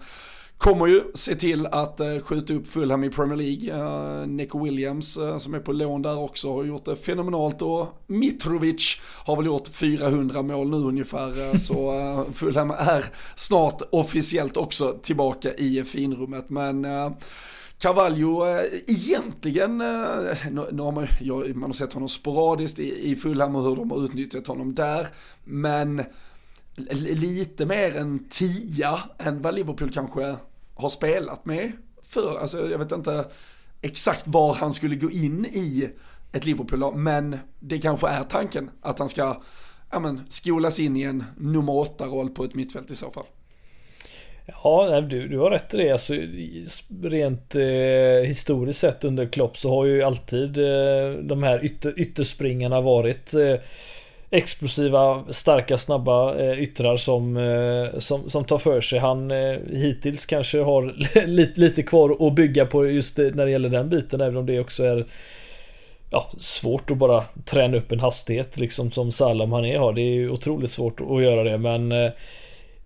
kommer 0.59 0.87
ju 0.87 1.03
se 1.15 1.35
till 1.35 1.67
att 1.67 2.01
eh, 2.01 2.19
skjuta 2.19 2.55
upp 2.55 2.67
Fulham 2.67 3.05
i 3.05 3.11
Premier 3.11 3.37
League. 3.37 4.27
Nico 4.27 4.65
Williams 4.65 5.19
som 5.39 5.55
är 5.55 5.61
på 5.61 5.73
lån 5.73 6.03
där 6.03 6.19
också 6.19 6.55
har 6.55 6.65
gjort 6.65 6.85
det 6.85 6.97
fenomenalt 6.97 7.63
och 7.63 8.03
Mitrovic 8.07 9.01
har 9.25 9.37
väl 9.37 9.47
gjort 9.47 9.69
400 9.69 10.43
mål 10.43 10.71
nu 10.71 10.77
ungefär. 10.77 11.59
Så 11.59 12.27
Fulham 12.35 12.71
är 12.71 13.05
snart 13.37 13.83
officiellt 13.91 14.57
också 14.57 14.99
tillbaka 15.03 15.55
i 15.55 15.85
finrummet. 15.85 16.51
Men 16.51 16.87
Cavallo 17.81 18.47
eh, 18.47 18.65
egentligen, 18.87 19.81
eh, 19.81 20.47
nu 20.51 20.83
har 20.83 20.93
man, 20.93 21.09
man 21.55 21.71
har 21.71 21.73
sett 21.73 21.93
honom 21.93 22.09
sporadiskt 22.09 22.79
i 22.79 23.17
Fulham 23.17 23.57
och 23.57 23.63
hur 23.63 23.77
de 23.77 23.91
har 23.91 24.05
utnyttjat 24.05 24.47
honom 24.47 24.75
där, 24.75 25.07
men 25.45 26.03
lite 26.75 27.67
mer 27.67 27.97
än 27.97 28.29
tia 28.29 29.01
än 29.19 29.43
vad 29.43 29.55
Liverpool 29.55 29.93
kanske 29.93 30.37
har 30.75 30.89
spelat 30.89 31.47
med 31.47 31.73
för. 32.03 32.39
Alltså 32.41 32.71
jag 32.71 32.79
vet 32.79 32.93
inte 32.93 33.25
exakt 33.81 34.29
var 34.29 34.55
han 34.55 34.73
skulle 34.73 34.97
gå 34.97 35.11
in 35.11 35.45
i 35.45 35.91
ett 36.33 36.45
Liverpool 36.45 36.95
men 36.97 37.39
det 37.61 37.79
kanske 37.79 38.09
är 38.09 38.25
tanken 38.25 38.71
att 38.81 38.99
han 38.99 39.09
ska 39.09 39.43
ja, 39.91 40.01
men, 40.01 40.21
skolas 40.29 40.81
in 40.81 40.97
i 40.97 41.03
en 41.03 41.25
nummer 41.37 41.77
åtta 41.77 42.07
roll 42.07 42.31
på 42.31 42.45
ett 42.45 42.55
mittfält 42.55 42.91
i 42.91 42.97
så 42.97 43.11
fall. 43.11 43.27
Ja, 44.47 45.01
du, 45.01 45.29
du 45.29 45.39
har 45.39 45.51
rätt 45.51 45.75
i 45.75 45.77
det. 45.77 45.91
Alltså, 45.91 46.15
rent 47.03 47.55
eh, 47.55 48.27
historiskt 48.27 48.81
sett 48.81 49.05
under 49.05 49.27
Klopp 49.27 49.57
så 49.57 49.75
har 49.75 49.85
ju 49.85 50.03
alltid 50.03 50.59
eh, 50.59 51.11
de 51.23 51.43
här 51.43 51.65
ytter, 51.65 52.01
ytterspringarna 52.01 52.81
varit 52.81 53.35
eh, 53.35 53.55
explosiva, 54.31 55.25
starka, 55.31 55.77
snabba 55.77 56.39
eh, 56.39 56.63
yttrar 56.63 56.97
som, 56.97 57.37
eh, 57.37 57.99
som, 57.99 58.31
som 58.31 58.45
tar 58.45 58.59
för 58.59 58.81
sig. 58.81 58.99
Han 58.99 59.31
eh, 59.31 59.57
hittills 59.73 60.27
kanske 60.27 60.61
har 60.61 60.95
lite, 61.27 61.61
lite 61.61 61.83
kvar 61.83 62.27
att 62.27 62.35
bygga 62.35 62.67
på 62.67 62.87
just 62.87 63.17
det, 63.17 63.35
när 63.35 63.45
det 63.45 63.51
gäller 63.51 63.69
den 63.69 63.89
biten, 63.89 64.21
även 64.21 64.37
om 64.37 64.47
det 64.47 64.61
också 64.61 64.85
är 64.85 65.07
ja, 66.11 66.31
svårt 66.39 66.91
att 66.91 66.97
bara 66.97 67.25
träna 67.45 67.77
upp 67.77 67.93
en 67.93 68.01
hastighet 68.01 68.57
liksom 68.57 68.91
som 68.91 69.13
Salam 69.13 69.53
han 69.53 69.65
är 69.65 69.79
har. 69.79 69.93
Det 69.93 70.03
är 70.03 70.15
ju 70.15 70.31
otroligt 70.31 70.71
svårt 70.71 71.01
att 71.01 71.23
göra 71.23 71.45
det, 71.45 71.59
men 71.59 71.93
eh, 71.93 72.11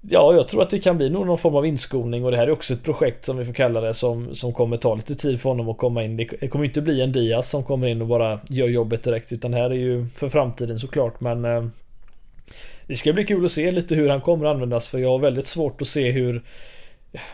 Ja, 0.09 0.34
jag 0.34 0.48
tror 0.48 0.62
att 0.62 0.70
det 0.70 0.78
kan 0.78 0.96
bli 0.96 1.11
någon 1.11 1.38
form 1.38 1.55
av 1.57 1.66
inskolning 1.66 2.24
och 2.24 2.30
det 2.30 2.36
här 2.36 2.46
är 2.46 2.50
också 2.50 2.74
ett 2.74 2.82
projekt 2.82 3.24
som 3.24 3.36
vi 3.36 3.44
får 3.44 3.52
kalla 3.52 3.80
det 3.80 3.94
som, 3.94 4.34
som 4.34 4.52
kommer 4.52 4.76
ta 4.76 4.94
lite 4.94 5.14
tid 5.14 5.40
för 5.40 5.50
honom 5.50 5.68
att 5.68 5.78
komma 5.78 6.05
in. 6.05 6.16
Det 6.16 6.48
kommer 6.48 6.64
inte 6.64 6.80
bli 6.80 7.00
en 7.00 7.12
Diaz 7.12 7.50
som 7.50 7.64
kommer 7.64 7.86
in 7.86 8.02
och 8.02 8.09
bara 8.09 8.40
gör 8.48 8.68
jobbet 8.68 9.02
direkt 9.02 9.32
utan 9.32 9.50
det 9.50 9.57
här 9.57 9.70
är 9.70 9.74
ju 9.74 10.07
för 10.07 10.28
framtiden 10.28 10.78
såklart 10.78 11.20
men 11.20 11.44
eh, 11.44 11.64
Det 12.86 12.96
ska 12.96 13.12
bli 13.12 13.24
kul 13.24 13.44
att 13.44 13.50
se 13.50 13.70
lite 13.70 13.94
hur 13.94 14.09
han 14.09 14.20
kommer 14.20 14.46
användas 14.46 14.88
för 14.88 14.98
jag 14.98 15.09
har 15.09 15.18
väldigt 15.18 15.46
svårt 15.46 15.82
att 15.82 15.88
se 15.88 16.11
hur 16.11 16.42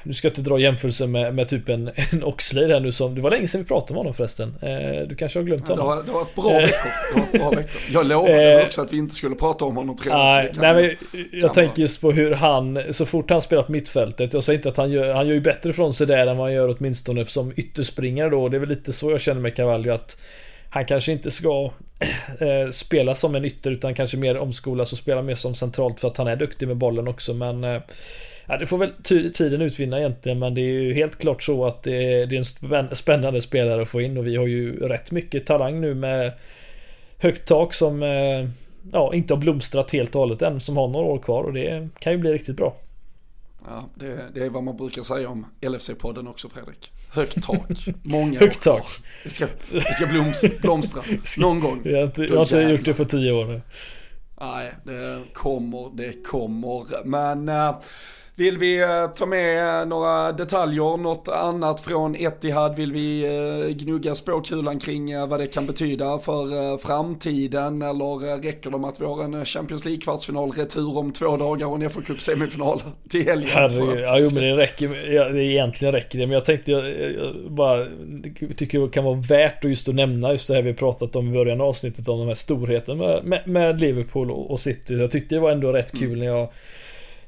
nu 0.03 0.13
ska 0.13 0.27
jag 0.27 0.31
inte 0.31 0.41
dra 0.41 0.59
jämförelse 0.59 1.07
med, 1.07 1.35
med 1.35 1.49
typ 1.49 1.69
en, 1.69 1.91
en 2.13 2.25
Oxlade 2.25 2.75
här 2.75 2.81
nu 2.81 2.93
som, 2.93 3.15
det 3.15 3.21
var 3.21 3.31
länge 3.31 3.49
sedan 3.49 3.61
vi 3.61 3.67
pratade 3.67 3.93
om 3.93 3.97
honom 3.97 4.15
förresten. 4.15 4.55
Eh, 4.63 5.09
du 5.09 5.15
kanske 5.17 5.39
har 5.39 5.45
glömt 5.45 5.69
honom? 5.69 5.87
Det 5.87 5.93
har, 5.93 6.03
det 6.03 6.13
har 6.13 6.19
varit 6.19 6.35
bra 6.35 6.59
veckor. 6.59 7.31
Det 7.33 7.39
har 7.39 7.51
bra 7.51 7.61
veckor. 7.61 7.81
Jag 7.93 8.07
lovade 8.07 8.61
eh, 8.61 8.67
också 8.67 8.83
att 8.83 8.93
vi 8.93 8.97
inte 8.97 9.15
skulle 9.15 9.35
prata 9.35 9.65
om 9.65 9.77
honom 9.77 9.97
tror 9.97 10.15
jag. 10.15 10.49
Nej, 10.57 10.75
men 10.75 10.97
jag 11.41 11.55
tänker 11.55 11.83
just 11.83 12.01
på 12.01 12.13
hur 12.13 12.33
han, 12.33 12.83
så 12.91 13.07
fort 13.07 13.31
han 13.31 13.43
spelar 13.43 13.63
på 13.63 13.73
mittfältet, 13.73 14.33
jag 14.33 14.45
säger 14.45 14.59
inte 14.59 14.69
att 14.69 14.77
han 14.77 14.91
gör, 14.91 15.15
han 15.15 15.27
gör 15.27 15.35
ju 15.35 15.41
bättre 15.41 15.73
från 15.73 15.95
sig 15.95 16.07
där 16.07 16.27
än 16.27 16.37
vad 16.37 16.47
han 16.47 16.55
gör 16.55 16.77
åtminstone 16.79 17.27
som 17.27 17.53
ytterspringare 17.57 18.31
då. 18.31 18.49
Det 18.49 18.57
är 18.57 18.59
väl 18.59 18.69
lite 18.69 18.93
så 18.93 19.11
jag 19.11 19.21
känner 19.21 19.41
med 19.41 19.57
Cavallo 19.57 19.93
att 19.93 20.17
han 20.71 20.85
kanske 20.85 21.13
inte 21.13 21.31
ska 21.31 21.71
eh, 22.41 22.71
spela 22.71 23.15
som 23.15 23.35
en 23.35 23.45
ytter 23.45 23.71
utan 23.71 23.95
kanske 23.95 24.17
mer 24.17 24.39
omskolas 24.39 24.93
och 24.93 24.99
spela 24.99 25.23
mer 25.23 25.35
som 25.35 25.55
centralt 25.55 26.01
för 26.01 26.09
att 26.09 26.17
han 26.17 26.27
är 26.27 26.37
duktig 26.37 26.69
med 26.69 26.77
bollen 26.77 27.09
också 27.09 27.35
men 27.35 27.65
eh, 27.65 27.81
Ja, 28.51 28.57
det 28.57 28.67
får 28.67 28.79
väl 28.79 28.93
tiden 29.33 29.63
utvinna 29.63 29.99
egentligen, 29.99 30.39
men 30.39 30.55
det 30.55 30.61
är 30.61 30.81
ju 30.81 30.95
helt 30.95 31.19
klart 31.19 31.43
så 31.43 31.65
att 31.65 31.83
det 31.83 32.15
är, 32.15 32.27
det 32.27 32.37
är 32.37 32.75
en 32.75 32.97
spännande 32.97 33.41
spelare 33.41 33.83
att 33.83 33.89
få 33.89 34.01
in 34.01 34.17
och 34.17 34.27
vi 34.27 34.37
har 34.37 34.47
ju 34.47 34.89
rätt 34.89 35.11
mycket 35.11 35.47
talang 35.47 35.81
nu 35.81 35.95
med 35.95 36.33
högt 37.19 37.49
tak 37.49 37.75
som 37.75 38.03
eh, 38.03 38.49
ja, 38.93 39.15
inte 39.15 39.35
har 39.35 39.39
blomstrat 39.41 39.91
helt 39.91 40.15
och 40.15 40.21
hållet 40.21 40.43
än, 40.43 40.61
som 40.61 40.77
har 40.77 40.89
några 40.89 41.07
år 41.07 41.19
kvar 41.19 41.43
och 41.43 41.53
det 41.53 41.89
kan 41.99 42.13
ju 42.13 42.19
bli 42.19 42.33
riktigt 42.33 42.57
bra. 42.57 42.77
Ja, 43.67 43.89
det, 43.95 44.19
det 44.35 44.45
är 44.45 44.51
vad 44.51 44.63
man 44.63 44.77
brukar 44.77 45.03
säga 45.03 45.29
om 45.29 45.47
LFC-podden 45.61 46.29
också 46.31 46.49
Fredrik. 46.49 46.93
Högt 47.11 47.43
tak, 47.43 47.87
många 48.03 48.41
Högt 48.41 48.63
tak. 48.63 48.87
Det 49.25 49.31
ska, 49.31 49.47
det 49.73 49.95
ska 49.95 50.07
bloms, 50.07 50.45
blomstra 50.61 51.03
någon 51.39 51.61
gång. 51.61 51.81
Jag 51.85 51.97
har 51.97 52.05
inte, 52.05 52.23
jag 52.23 52.37
har 52.37 52.43
inte 52.43 52.61
gjort 52.61 52.85
det 52.85 52.95
på 52.95 53.05
tio 53.05 53.33
år 53.33 53.45
nu. 53.45 53.63
Nej, 54.41 54.75
det 54.85 55.23
kommer, 55.33 55.97
det 55.97 56.27
kommer. 56.27 57.05
Men 57.05 57.49
äh, 57.49 57.75
vill 58.41 58.59
vi 58.59 58.79
eh, 58.79 59.07
ta 59.15 59.27
med 59.27 59.89
några 59.89 60.33
detaljer, 60.33 60.97
något 60.97 61.29
annat 61.29 61.81
från 61.81 62.17
Etihad? 62.17 62.77
Vill 62.77 62.93
vi 62.93 63.25
eh, 63.25 63.75
gnugga 63.77 64.15
spåkulan 64.15 64.79
kring 64.79 65.11
eh, 65.11 65.27
vad 65.27 65.41
det 65.41 65.47
kan 65.47 65.67
betyda 65.67 66.19
för 66.19 66.79
framtiden? 66.79 67.83
Eller 67.83 68.41
räcker 68.43 68.71
det 68.71 68.79
med 68.79 68.89
att 68.89 69.01
vi 69.01 69.05
har 69.05 69.25
en 69.25 69.45
Champions 69.45 69.85
League-kvartsfinal 69.85 70.53
retur 70.53 70.99
om 70.99 71.13
två 71.13 71.37
dagar 71.37 71.67
och 71.67 71.83
en 71.83 71.91
fa 71.91 72.01
Cup 72.01 72.21
semifinal 72.21 72.83
till 73.09 73.25
helgen? 73.25 73.51
Herregud, 73.53 74.01
ja 74.01 74.19
jo 74.19 74.31
men 74.35 74.43
det 74.43 74.57
räcker, 74.57 75.13
ja, 75.13 75.29
det 75.29 75.45
egentligen 75.45 75.95
räcker 75.95 76.19
det. 76.19 76.27
Men 76.27 76.35
jag 76.35 76.45
tänkte, 76.45 76.73
jag, 76.73 76.85
jag 76.91 77.51
bara 77.51 77.87
tycker 78.57 78.81
det 78.81 78.89
kan 78.89 79.05
vara 79.05 79.21
värt 79.29 79.65
att 79.65 79.71
just 79.71 79.89
att 79.89 79.95
nämna 79.95 80.33
just 80.33 80.49
det 80.49 80.55
här 80.55 80.63
vi 80.63 80.75
pratat 80.75 81.17
om 81.17 81.29
i 81.29 81.33
början 81.33 81.61
av 81.61 81.67
avsnittet 81.67 82.09
om 82.09 82.19
de 82.19 82.29
här 82.29 82.35
storheten 82.35 82.99
med, 82.99 83.25
med, 83.25 83.47
med 83.47 83.81
Liverpool 83.81 84.31
och 84.31 84.61
City. 84.61 84.95
Jag 84.95 85.11
tyckte 85.11 85.35
det 85.35 85.41
var 85.41 85.51
ändå 85.51 85.73
rätt 85.73 85.93
kul 85.93 86.09
mm. 86.09 86.19
när 86.19 86.27
jag 86.27 86.49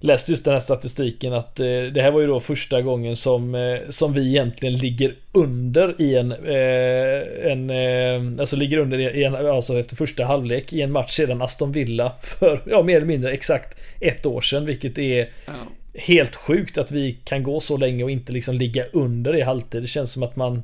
läste 0.03 0.33
just 0.33 0.45
den 0.45 0.53
här 0.53 0.61
statistiken 0.61 1.33
att 1.33 1.61
eh, 1.61 1.67
det 1.67 2.03
här 2.03 2.11
var 2.11 2.21
ju 2.21 2.27
då 2.27 2.41
första 2.41 2.83
gången 2.83 3.17
som, 3.17 3.55
eh, 3.55 3.79
som 3.89 4.13
vi 4.13 4.29
egentligen 4.29 4.75
ligger 4.75 5.15
under 5.33 6.03
i 6.03 6.15
en, 6.15 6.33
eh, 6.33 7.53
en 7.53 7.71
eh, 7.71 8.41
alltså 8.41 8.57
ligger 8.57 8.79
under 8.79 8.99
i 8.99 9.25
en, 9.25 9.35
alltså 9.35 9.79
efter 9.79 9.97
första 9.97 10.25
halvlek 10.25 10.73
i 10.73 10.81
en 10.81 10.93
match 10.93 11.11
sedan 11.11 11.43
Aston 11.43 11.73
Villa 11.73 12.13
för, 12.21 12.63
ja 12.67 12.83
mer 12.83 12.97
eller 12.97 13.07
mindre 13.07 13.33
exakt 13.33 13.81
ett 14.01 14.27
år 14.27 14.41
sedan, 14.41 14.67
vilket 14.67 14.99
är 14.99 15.29
ja. 15.47 15.53
helt 15.95 16.37
sjukt 16.37 16.79
att 16.79 16.91
vi 16.91 17.13
kan 17.25 17.43
gå 17.43 17.61
så 17.61 17.77
länge 17.77 18.05
och 18.05 18.11
inte 18.11 18.33
liksom 18.33 18.55
ligga 18.55 18.85
under 18.93 19.37
i 19.37 19.43
halvtid. 19.43 19.83
Det 19.83 19.89
känns 19.89 20.13
som 20.13 20.23
att 20.23 20.37
man 20.37 20.63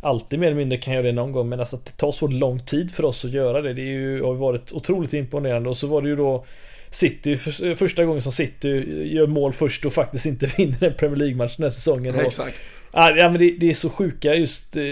alltid 0.00 0.38
mer 0.38 0.46
eller 0.46 0.56
mindre 0.56 0.78
kan 0.78 0.94
göra 0.94 1.06
det 1.06 1.12
någon 1.12 1.32
gång, 1.32 1.48
men 1.48 1.60
alltså 1.60 1.76
att 1.76 1.84
det 1.84 1.96
tar 1.96 2.12
så 2.12 2.26
lång 2.26 2.60
tid 2.60 2.90
för 2.90 3.04
oss 3.04 3.24
att 3.24 3.30
göra 3.30 3.62
det, 3.62 3.74
det 3.74 3.82
är 3.82 3.92
ju, 3.92 4.22
har 4.22 4.34
varit 4.34 4.72
otroligt 4.72 5.14
imponerande 5.14 5.68
och 5.68 5.76
så 5.76 5.86
var 5.86 6.02
det 6.02 6.08
ju 6.08 6.16
då 6.16 6.44
City, 6.90 7.36
för, 7.36 7.74
första 7.74 8.04
gången 8.04 8.22
som 8.22 8.32
City 8.32 8.68
gör 9.14 9.26
mål 9.26 9.52
först 9.52 9.84
och 9.84 9.92
faktiskt 9.92 10.26
inte 10.26 10.46
vinner 10.56 10.84
en 10.84 10.94
Premier 10.94 11.16
League-match 11.16 11.56
den 11.56 11.64
här 11.64 11.70
säsongen. 11.70 12.14
Och, 12.14 12.22
Exakt. 12.22 12.56
Ja, 12.92 13.12
men 13.18 13.38
det, 13.38 13.50
det, 13.50 13.70
är 13.70 13.74
så 13.74 13.90
sjuka 13.90 14.34
just 14.34 14.76
eh, 14.76 14.82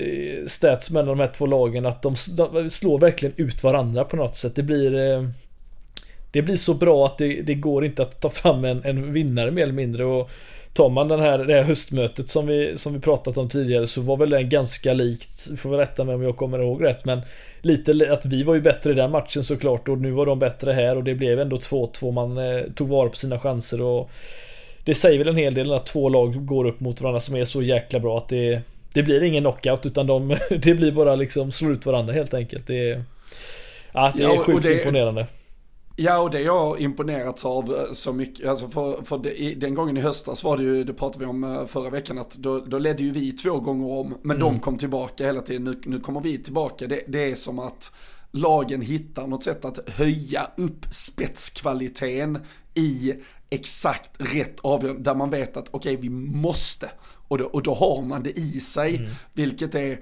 stats 0.47 0.91
mellan 0.91 1.07
de 1.07 1.21
här 1.21 1.33
två 1.35 1.47
lagen 1.47 1.87
att 1.87 2.03
de, 2.03 2.15
de, 2.37 2.71
slår 2.71 2.99
verkligen 2.99 3.35
ut 3.37 3.63
varandra 3.63 4.05
på 4.05 4.17
något 4.17 4.37
sätt. 4.37 4.55
Det 4.55 4.63
blir 4.63 4.95
eh, 4.95 5.29
Det 6.31 6.43
blir 6.43 6.57
så 6.57 6.75
bra 6.75 7.07
att 7.07 7.19
det, 7.19 7.43
det 7.43 7.55
går 7.55 7.85
inte 7.85 8.03
att 8.03 8.21
ta 8.21 8.31
fram 8.31 8.65
en, 8.65 8.85
en 8.85 9.13
vinnare 9.13 9.51
mer 9.51 9.63
eller 9.63 9.73
mindre. 9.73 10.05
Och 10.05 10.31
tar 10.79 10.89
man 10.89 11.09
den 11.09 11.21
här, 11.21 11.39
det 11.39 11.55
här 11.55 11.63
höstmötet 11.63 12.31
som 12.31 12.47
vi, 12.47 12.77
som 12.77 12.95
vi 12.95 13.01
pratat 13.01 13.39
om 13.39 13.49
tidigare 13.49 13.87
så 13.87 14.01
var 14.01 14.17
väl 14.17 14.31
den 14.31 14.49
ganska 14.49 14.93
likt, 14.93 15.61
får 15.61 15.71
väl 15.71 15.79
rätta 15.79 16.05
mig 16.05 16.15
om 16.15 16.23
jag 16.23 16.37
kommer 16.37 16.59
ihåg 16.59 16.85
rätt, 16.85 17.05
men 17.05 17.21
lite 17.61 18.13
att 18.13 18.27
vi 18.27 18.43
var 18.43 18.55
ju 18.55 18.61
bättre 18.61 18.91
i 18.91 18.95
den 18.95 19.11
matchen 19.11 19.45
såklart 19.45 19.89
och 19.89 19.99
nu 19.99 20.11
var 20.11 20.27
de 20.27 20.39
bättre 20.39 20.73
här 20.73 20.97
och 20.97 21.05
det 21.05 21.15
blev 21.15 21.41
ändå 21.41 21.57
2-2. 21.57 22.13
Man 22.13 22.39
eh, 22.39 22.63
tog 22.75 22.89
vara 22.89 23.09
på 23.09 23.17
sina 23.17 23.39
chanser 23.39 23.83
och 23.83 24.11
det 24.85 24.95
säger 24.95 25.19
väl 25.19 25.29
en 25.29 25.37
hel 25.37 25.55
del 25.55 25.69
när 25.69 25.79
två 25.79 26.09
lag 26.09 26.47
går 26.47 26.65
upp 26.67 26.81
mot 26.81 27.01
varandra 27.01 27.21
som 27.21 27.37
är 27.37 27.45
så 27.45 27.63
jäkla 27.63 27.99
bra 28.01 28.19
att 28.19 28.29
det, 28.29 28.61
det 28.95 29.03
blir 29.03 29.23
ingen 29.23 29.43
knockout 29.43 29.87
utan 29.87 30.07
de, 30.07 30.29
det 30.51 30.75
blir 30.75 30.93
bara 30.93 31.15
liksom 31.15 31.53
slå 31.53 31.71
ut 31.71 31.87
varandra 31.87 32.15
helt 32.15 32.35
enkelt. 32.35 32.67
Det 32.67 32.91
är, 32.91 33.03
ja, 33.93 34.13
det 34.17 34.23
är 34.23 34.29
ja, 34.29 34.39
sjukt 34.39 34.63
det, 34.63 34.79
imponerande. 34.79 35.27
Ja, 36.01 36.19
och 36.19 36.31
det 36.31 36.41
jag 36.41 36.81
imponerats 36.81 37.45
av 37.45 37.75
eh, 37.75 37.93
så 37.93 38.13
mycket, 38.13 38.49
alltså 38.49 38.69
för, 38.69 39.05
för 39.05 39.19
det, 39.19 39.55
den 39.55 39.75
gången 39.75 39.97
i 39.97 40.01
höstas 40.01 40.45
var 40.45 40.57
det 40.57 40.63
ju, 40.63 40.85
det 40.85 40.95
pratade 40.95 41.25
vi 41.25 41.31
om 41.31 41.45
eh, 41.45 41.67
förra 41.67 41.91
veckan, 41.91 42.19
att 42.19 42.31
då, 42.31 42.61
då 42.61 42.79
ledde 42.79 43.03
ju 43.03 43.11
vi 43.11 43.33
två 43.33 43.61
gånger 43.61 43.91
om, 43.91 44.15
men 44.23 44.37
mm. 44.37 44.49
de 44.49 44.61
kom 44.61 44.77
tillbaka 44.77 45.27
hela 45.27 45.41
tiden, 45.41 45.65
nu, 45.65 45.81
nu 45.85 46.01
kommer 46.01 46.21
vi 46.21 46.43
tillbaka. 46.43 46.87
Det, 46.87 47.05
det 47.09 47.31
är 47.31 47.35
som 47.35 47.59
att 47.59 47.93
lagen 48.31 48.81
hittar 48.81 49.27
något 49.27 49.45
sätt 49.45 49.65
att 49.65 49.91
höja 49.91 50.51
upp 50.57 50.87
spetskvaliteten 50.91 52.39
i 52.75 53.15
exakt 53.51 54.11
rätt 54.35 54.61
avgörande, 54.61 55.03
där 55.03 55.15
man 55.15 55.31
vet 55.31 55.57
att 55.57 55.69
okej, 55.71 55.97
okay, 55.97 56.09
vi 56.09 56.11
måste. 56.11 56.91
Och 57.29 57.39
då, 57.39 57.45
och 57.45 57.63
då 57.63 57.75
har 57.75 58.03
man 58.03 58.23
det 58.23 58.39
i 58.39 58.61
sig, 58.61 58.97
mm. 58.97 59.11
vilket 59.33 59.75
är, 59.75 60.01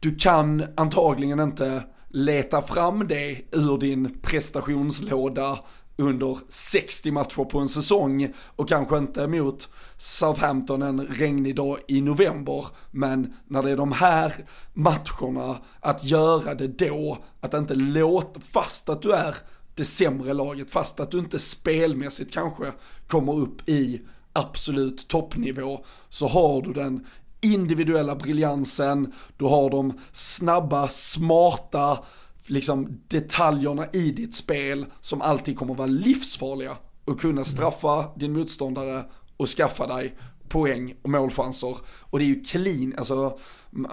du 0.00 0.14
kan 0.14 0.64
antagligen 0.76 1.40
inte 1.40 1.82
leta 2.14 2.62
fram 2.62 3.08
det 3.08 3.40
ur 3.52 3.78
din 3.78 4.18
prestationslåda 4.22 5.58
under 5.96 6.38
60 6.48 7.10
matcher 7.10 7.44
på 7.44 7.58
en 7.58 7.68
säsong 7.68 8.32
och 8.56 8.68
kanske 8.68 8.98
inte 8.98 9.26
mot 9.26 9.68
Southampton 9.96 10.82
en 10.82 11.06
regnig 11.06 11.56
dag 11.56 11.78
i 11.88 12.00
november. 12.00 12.66
Men 12.90 13.34
när 13.46 13.62
det 13.62 13.70
är 13.70 13.76
de 13.76 13.92
här 13.92 14.32
matcherna, 14.72 15.56
att 15.80 16.04
göra 16.04 16.54
det 16.54 16.66
då, 16.66 17.18
att 17.40 17.54
inte 17.54 17.74
låta, 17.74 18.40
fast 18.40 18.88
att 18.88 19.02
du 19.02 19.12
är 19.12 19.36
det 19.74 19.84
sämre 19.84 20.32
laget, 20.34 20.70
fast 20.70 21.00
att 21.00 21.10
du 21.10 21.18
inte 21.18 21.38
spelmässigt 21.38 22.32
kanske 22.32 22.72
kommer 23.06 23.32
upp 23.38 23.68
i 23.68 24.00
absolut 24.32 25.08
toppnivå, 25.08 25.84
så 26.08 26.26
har 26.26 26.62
du 26.62 26.72
den 26.72 27.06
individuella 27.44 28.14
briljansen, 28.14 29.12
du 29.36 29.44
har 29.44 29.70
de 29.70 29.92
snabba, 30.12 30.88
smarta, 30.88 32.04
liksom 32.46 33.02
detaljerna 33.08 33.86
i 33.92 34.10
ditt 34.10 34.34
spel 34.34 34.86
som 35.00 35.22
alltid 35.22 35.58
kommer 35.58 35.74
vara 35.74 35.86
livsfarliga 35.86 36.76
och 37.04 37.20
kunna 37.20 37.44
straffa 37.44 38.04
din 38.16 38.32
motståndare 38.32 39.04
och 39.36 39.48
skaffa 39.48 39.86
dig 39.86 40.16
poäng 40.48 40.94
och 41.02 41.10
målchanser. 41.10 41.76
Och 42.00 42.18
det 42.18 42.24
är 42.24 42.26
ju 42.26 42.42
clean, 42.42 42.94
alltså 42.98 43.38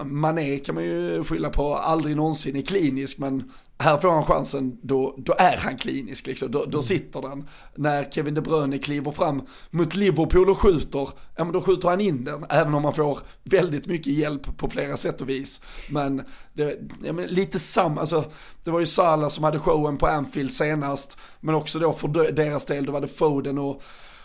Mané 0.04 0.58
kan 0.58 0.74
man 0.74 0.84
ju 0.84 1.24
skylla 1.24 1.50
på 1.50 1.74
aldrig 1.74 2.16
någonsin 2.16 2.56
är 2.56 2.62
klinisk 2.62 3.18
men 3.18 3.50
här 3.82 3.98
får 3.98 4.10
han 4.10 4.24
chansen, 4.24 4.78
då, 4.82 5.14
då 5.18 5.34
är 5.38 5.56
han 5.56 5.76
klinisk 5.76 6.26
liksom. 6.26 6.50
Då, 6.50 6.58
då 6.58 6.64
mm. 6.64 6.82
sitter 6.82 7.22
den. 7.22 7.48
När 7.74 8.04
Kevin 8.04 8.34
De 8.34 8.40
Bruyne 8.40 8.78
kliver 8.78 9.12
fram 9.12 9.42
mot 9.70 9.94
Liverpool 9.94 10.50
och 10.50 10.58
skjuter, 10.58 11.08
ja 11.36 11.44
men 11.44 11.52
då 11.52 11.60
skjuter 11.60 11.88
han 11.88 12.00
in 12.00 12.24
den. 12.24 12.44
Även 12.48 12.74
om 12.74 12.82
man 12.82 12.94
får 12.94 13.18
väldigt 13.44 13.86
mycket 13.86 14.12
hjälp 14.12 14.56
på 14.56 14.70
flera 14.70 14.96
sätt 14.96 15.20
och 15.20 15.28
vis. 15.28 15.60
Men, 15.90 16.22
det, 16.52 16.78
ja, 17.04 17.12
men 17.12 17.26
lite 17.26 17.58
samma, 17.58 18.00
alltså 18.00 18.24
det 18.64 18.70
var 18.70 18.80
ju 18.80 18.86
Salah 18.86 19.28
som 19.28 19.44
hade 19.44 19.58
showen 19.58 19.96
på 19.96 20.06
Anfield 20.06 20.52
senast. 20.52 21.18
Men 21.40 21.54
också 21.54 21.78
då 21.78 21.92
för 21.92 22.32
deras 22.32 22.64
del, 22.64 22.86
då 22.86 22.92
var 22.92 23.00
det 23.00 23.08
Foden 23.08 23.58
och 23.58 23.82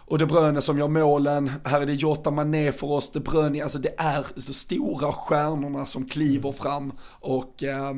och 0.10 0.18
De 0.18 0.26
Bruyne 0.26 0.62
som 0.62 0.78
gör 0.78 0.88
målen, 0.88 1.52
här 1.64 1.82
är 1.82 1.86
det 1.86 1.94
Jota 1.94 2.32
Mané 2.32 2.72
för 2.72 2.88
oss, 2.88 3.12
De 3.12 3.20
Bruyne, 3.20 3.64
alltså 3.64 3.80
det 3.80 3.94
är 3.98 4.26
de 4.36 4.42
stora 4.42 5.14
stjärnorna 5.14 5.86
som 5.86 6.06
kliver 6.06 6.52
fram 6.52 6.94
och 7.02 7.64
äh, 7.64 7.94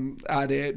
det, 0.47 0.76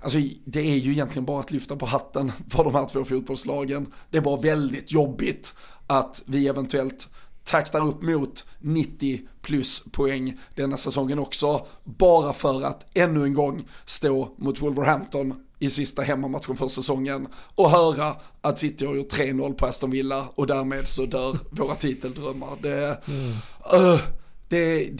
alltså, 0.00 0.18
det 0.44 0.60
är 0.60 0.76
ju 0.76 0.92
egentligen 0.92 1.24
bara 1.24 1.40
att 1.40 1.50
lyfta 1.50 1.76
på 1.76 1.86
hatten 1.86 2.32
för 2.50 2.64
de 2.64 2.74
här 2.74 2.86
två 2.86 3.04
fotbollslagen. 3.04 3.92
Det 4.10 4.18
är 4.18 4.22
bara 4.22 4.40
väldigt 4.40 4.92
jobbigt 4.92 5.54
att 5.86 6.22
vi 6.26 6.48
eventuellt 6.48 7.08
taktar 7.44 7.86
upp 7.86 8.02
mot 8.02 8.44
90 8.58 9.20
plus 9.42 9.84
poäng 9.92 10.40
denna 10.54 10.76
säsongen 10.76 11.18
också. 11.18 11.66
Bara 11.84 12.32
för 12.32 12.62
att 12.62 12.86
ännu 12.94 13.24
en 13.24 13.34
gång 13.34 13.68
stå 13.84 14.28
mot 14.36 14.62
Wolverhampton 14.62 15.44
i 15.64 15.70
sista 15.70 16.02
hemmamatchen 16.02 16.56
för 16.56 16.68
säsongen 16.68 17.28
och 17.54 17.70
höra 17.70 18.16
att 18.40 18.58
City 18.58 18.86
har 18.86 18.94
gjort 18.94 19.12
3-0 19.12 19.54
på 19.54 19.66
Aston 19.66 19.90
Villa 19.90 20.28
och 20.34 20.46
därmed 20.46 20.88
så 20.88 21.06
dör 21.06 21.36
våra 21.50 21.74
titeldrömmar. 21.74 22.56
Det, 22.62 23.00
mm. 23.06 23.30
uh, 23.74 24.00
det, 24.48 24.90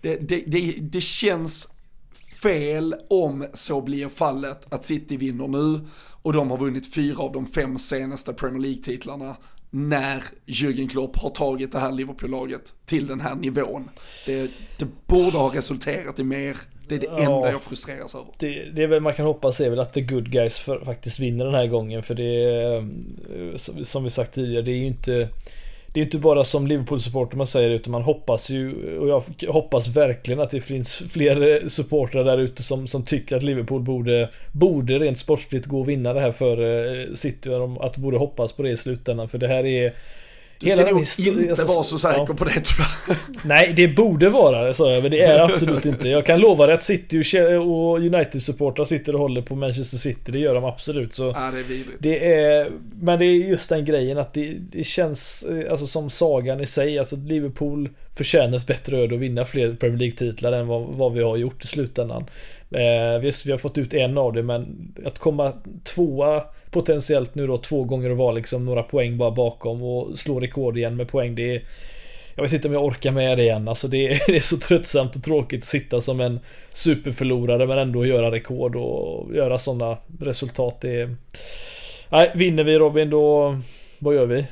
det, 0.00 0.16
det, 0.46 0.72
det, 0.80 1.00
känns 1.00 1.68
fel 2.42 2.94
om 3.10 3.46
så 3.54 3.80
blir 3.80 4.08
fallet 4.08 4.66
att 4.74 4.84
City 4.84 5.16
vinner 5.16 5.48
nu 5.48 5.80
och 6.22 6.32
de 6.32 6.50
har 6.50 6.58
vunnit 6.58 6.94
fyra 6.94 7.22
av 7.22 7.32
de 7.32 7.46
fem 7.46 7.78
senaste 7.78 8.32
Premier 8.32 8.62
League-titlarna 8.62 9.36
när 9.70 10.24
Jürgen 10.46 10.88
Klopp 10.88 11.16
har 11.16 11.30
tagit 11.30 11.72
det 11.72 11.78
här 11.78 11.92
Liverpool-laget 11.92 12.74
till 12.86 13.06
den 13.06 13.20
här 13.20 13.34
nivån. 13.34 13.90
Det, 14.26 14.50
det 14.78 14.86
borde 15.06 15.38
ha 15.38 15.54
resulterat 15.54 16.18
i 16.18 16.24
mer 16.24 16.56
det 16.88 16.94
är 16.94 16.98
det 16.98 17.06
enda 17.06 17.22
ja, 17.22 17.50
jag 17.50 17.62
frustreras 17.62 18.14
över. 18.14 18.26
Det, 18.38 18.64
det 18.64 18.82
är 18.82 18.86
väl 18.86 19.00
man 19.00 19.12
kan 19.12 19.26
hoppas 19.26 19.60
är 19.60 19.70
väl 19.70 19.80
att 19.80 19.92
the 19.92 20.00
good 20.00 20.30
guys 20.30 20.58
för, 20.58 20.84
faktiskt 20.84 21.20
vinner 21.20 21.44
den 21.44 21.54
här 21.54 21.66
gången. 21.66 22.02
För 22.02 22.14
det 22.14 22.44
är, 22.44 22.76
eh, 22.76 23.82
som 23.82 24.04
vi 24.04 24.10
sagt 24.10 24.32
tidigare, 24.32 24.62
det 24.62 24.70
är 24.70 24.76
ju 24.76 24.86
inte 24.86 25.28
det 25.94 26.00
är 26.00 26.04
inte 26.04 26.18
bara 26.18 26.44
som 26.44 26.66
Liverpool-supporter 26.66 27.36
man 27.36 27.46
säger 27.46 27.70
utan 27.70 27.90
man 27.90 28.02
hoppas 28.02 28.50
ju 28.50 28.98
och 28.98 29.08
jag 29.08 29.22
hoppas 29.52 29.88
verkligen 29.88 30.40
att 30.40 30.50
det 30.50 30.60
finns 30.60 31.02
fler 31.08 31.68
supportrar 31.68 32.24
där 32.24 32.38
ute 32.38 32.62
som, 32.62 32.86
som 32.86 33.04
tycker 33.04 33.36
att 33.36 33.42
Liverpool 33.42 33.82
borde 33.82 34.30
Borde 34.52 34.98
rent 34.98 35.18
sportsligt 35.18 35.66
gå 35.66 35.80
och 35.80 35.88
vinna 35.88 36.12
det 36.12 36.20
här 36.20 36.32
för 36.32 36.58
eh, 36.60 37.14
City 37.14 37.50
att 37.80 37.96
borde 37.96 38.18
hoppas 38.18 38.52
på 38.52 38.62
det 38.62 38.70
i 38.70 38.76
slutändan 38.76 39.28
för 39.28 39.38
det 39.38 39.48
här 39.48 39.66
är 39.66 39.94
du 40.64 40.70
ska 40.70 40.84
nog 40.84 41.40
inte 41.40 41.50
alltså, 41.50 41.66
vara 41.66 41.82
så 41.82 41.98
säker 41.98 42.24
ja. 42.28 42.34
på 42.34 42.44
det 42.44 42.60
tror 42.60 42.86
jag. 43.08 43.16
Nej, 43.44 43.72
det 43.76 43.88
borde 43.88 44.28
vara 44.28 44.66
jag, 44.66 45.02
men 45.02 45.10
det 45.10 45.20
är 45.20 45.40
absolut 45.40 45.86
inte. 45.86 46.08
Jag 46.08 46.26
kan 46.26 46.40
lova 46.40 46.66
dig 46.66 46.74
att 46.74 46.82
City 46.82 47.22
och 47.58 47.98
United-supportrar 47.98 48.84
sitter 48.84 49.14
och 49.14 49.20
håller 49.20 49.42
på 49.42 49.54
Manchester 49.54 49.98
City. 49.98 50.32
Det 50.32 50.38
gör 50.38 50.54
de 50.54 50.64
absolut. 50.64 51.14
Så 51.14 51.22
ja, 51.22 51.50
det 51.50 51.74
är 51.74 51.84
det 51.98 52.34
är, 52.34 52.70
Men 53.00 53.18
det 53.18 53.24
är 53.24 53.28
just 53.28 53.68
den 53.68 53.84
grejen 53.84 54.18
att 54.18 54.32
det, 54.34 54.56
det 54.72 54.84
känns 54.84 55.42
eh, 55.50 55.70
alltså, 55.70 55.86
som 55.86 56.10
sagan 56.10 56.60
i 56.60 56.66
sig. 56.66 56.98
Alltså 56.98 57.16
Liverpool 57.16 57.88
förtjänar 58.14 58.58
ett 58.58 58.66
bättre 58.66 58.98
öde 58.98 59.14
att 59.14 59.20
vinna 59.20 59.44
fler 59.44 59.74
Premier 59.74 59.98
League-titlar 59.98 60.52
än 60.52 60.66
vad, 60.66 60.82
vad 60.82 61.12
vi 61.12 61.22
har 61.22 61.36
gjort 61.36 61.64
i 61.64 61.66
slutändan. 61.66 62.26
Eh, 62.70 63.18
visst, 63.20 63.46
vi 63.46 63.50
har 63.50 63.58
fått 63.58 63.78
ut 63.78 63.94
en 63.94 64.18
av 64.18 64.32
det, 64.32 64.42
men 64.42 64.92
att 65.06 65.18
komma 65.18 65.52
tvåa 65.84 66.42
potentiellt 66.70 67.34
nu 67.34 67.46
då 67.46 67.56
två 67.56 67.84
gånger 67.84 68.10
och 68.10 68.16
vara 68.16 68.32
liksom 68.32 68.64
några 68.64 68.82
poäng 68.82 69.18
bara 69.18 69.30
bakom 69.30 69.82
och 69.82 70.18
slå 70.18 70.40
rekord 70.40 70.78
igen 70.78 70.96
med 70.96 71.08
poäng. 71.08 71.34
Det 71.34 71.56
är, 71.56 71.62
jag 72.34 72.42
vet 72.42 72.52
inte 72.52 72.68
om 72.68 72.74
jag 72.74 72.84
orkar 72.84 73.10
med 73.10 73.38
det 73.38 73.42
igen. 73.42 73.68
Alltså 73.68 73.88
det 73.88 74.08
är, 74.08 74.22
det 74.26 74.36
är 74.36 74.40
så 74.40 74.56
tröttsamt 74.56 75.16
och 75.16 75.24
tråkigt 75.24 75.60
att 75.60 75.68
sitta 75.68 76.00
som 76.00 76.20
en 76.20 76.40
superförlorare 76.72 77.66
men 77.66 77.78
ändå 77.78 78.06
göra 78.06 78.30
rekord 78.30 78.76
och 78.76 79.34
göra 79.34 79.58
sådana 79.58 79.96
resultat. 80.20 80.80
Det 80.80 81.00
är... 81.00 81.16
Nej, 82.10 82.30
vinner 82.34 82.64
vi 82.64 82.78
Robin 82.78 83.10
då, 83.10 83.56
vad 83.98 84.14
gör 84.14 84.26
vi? 84.26 84.44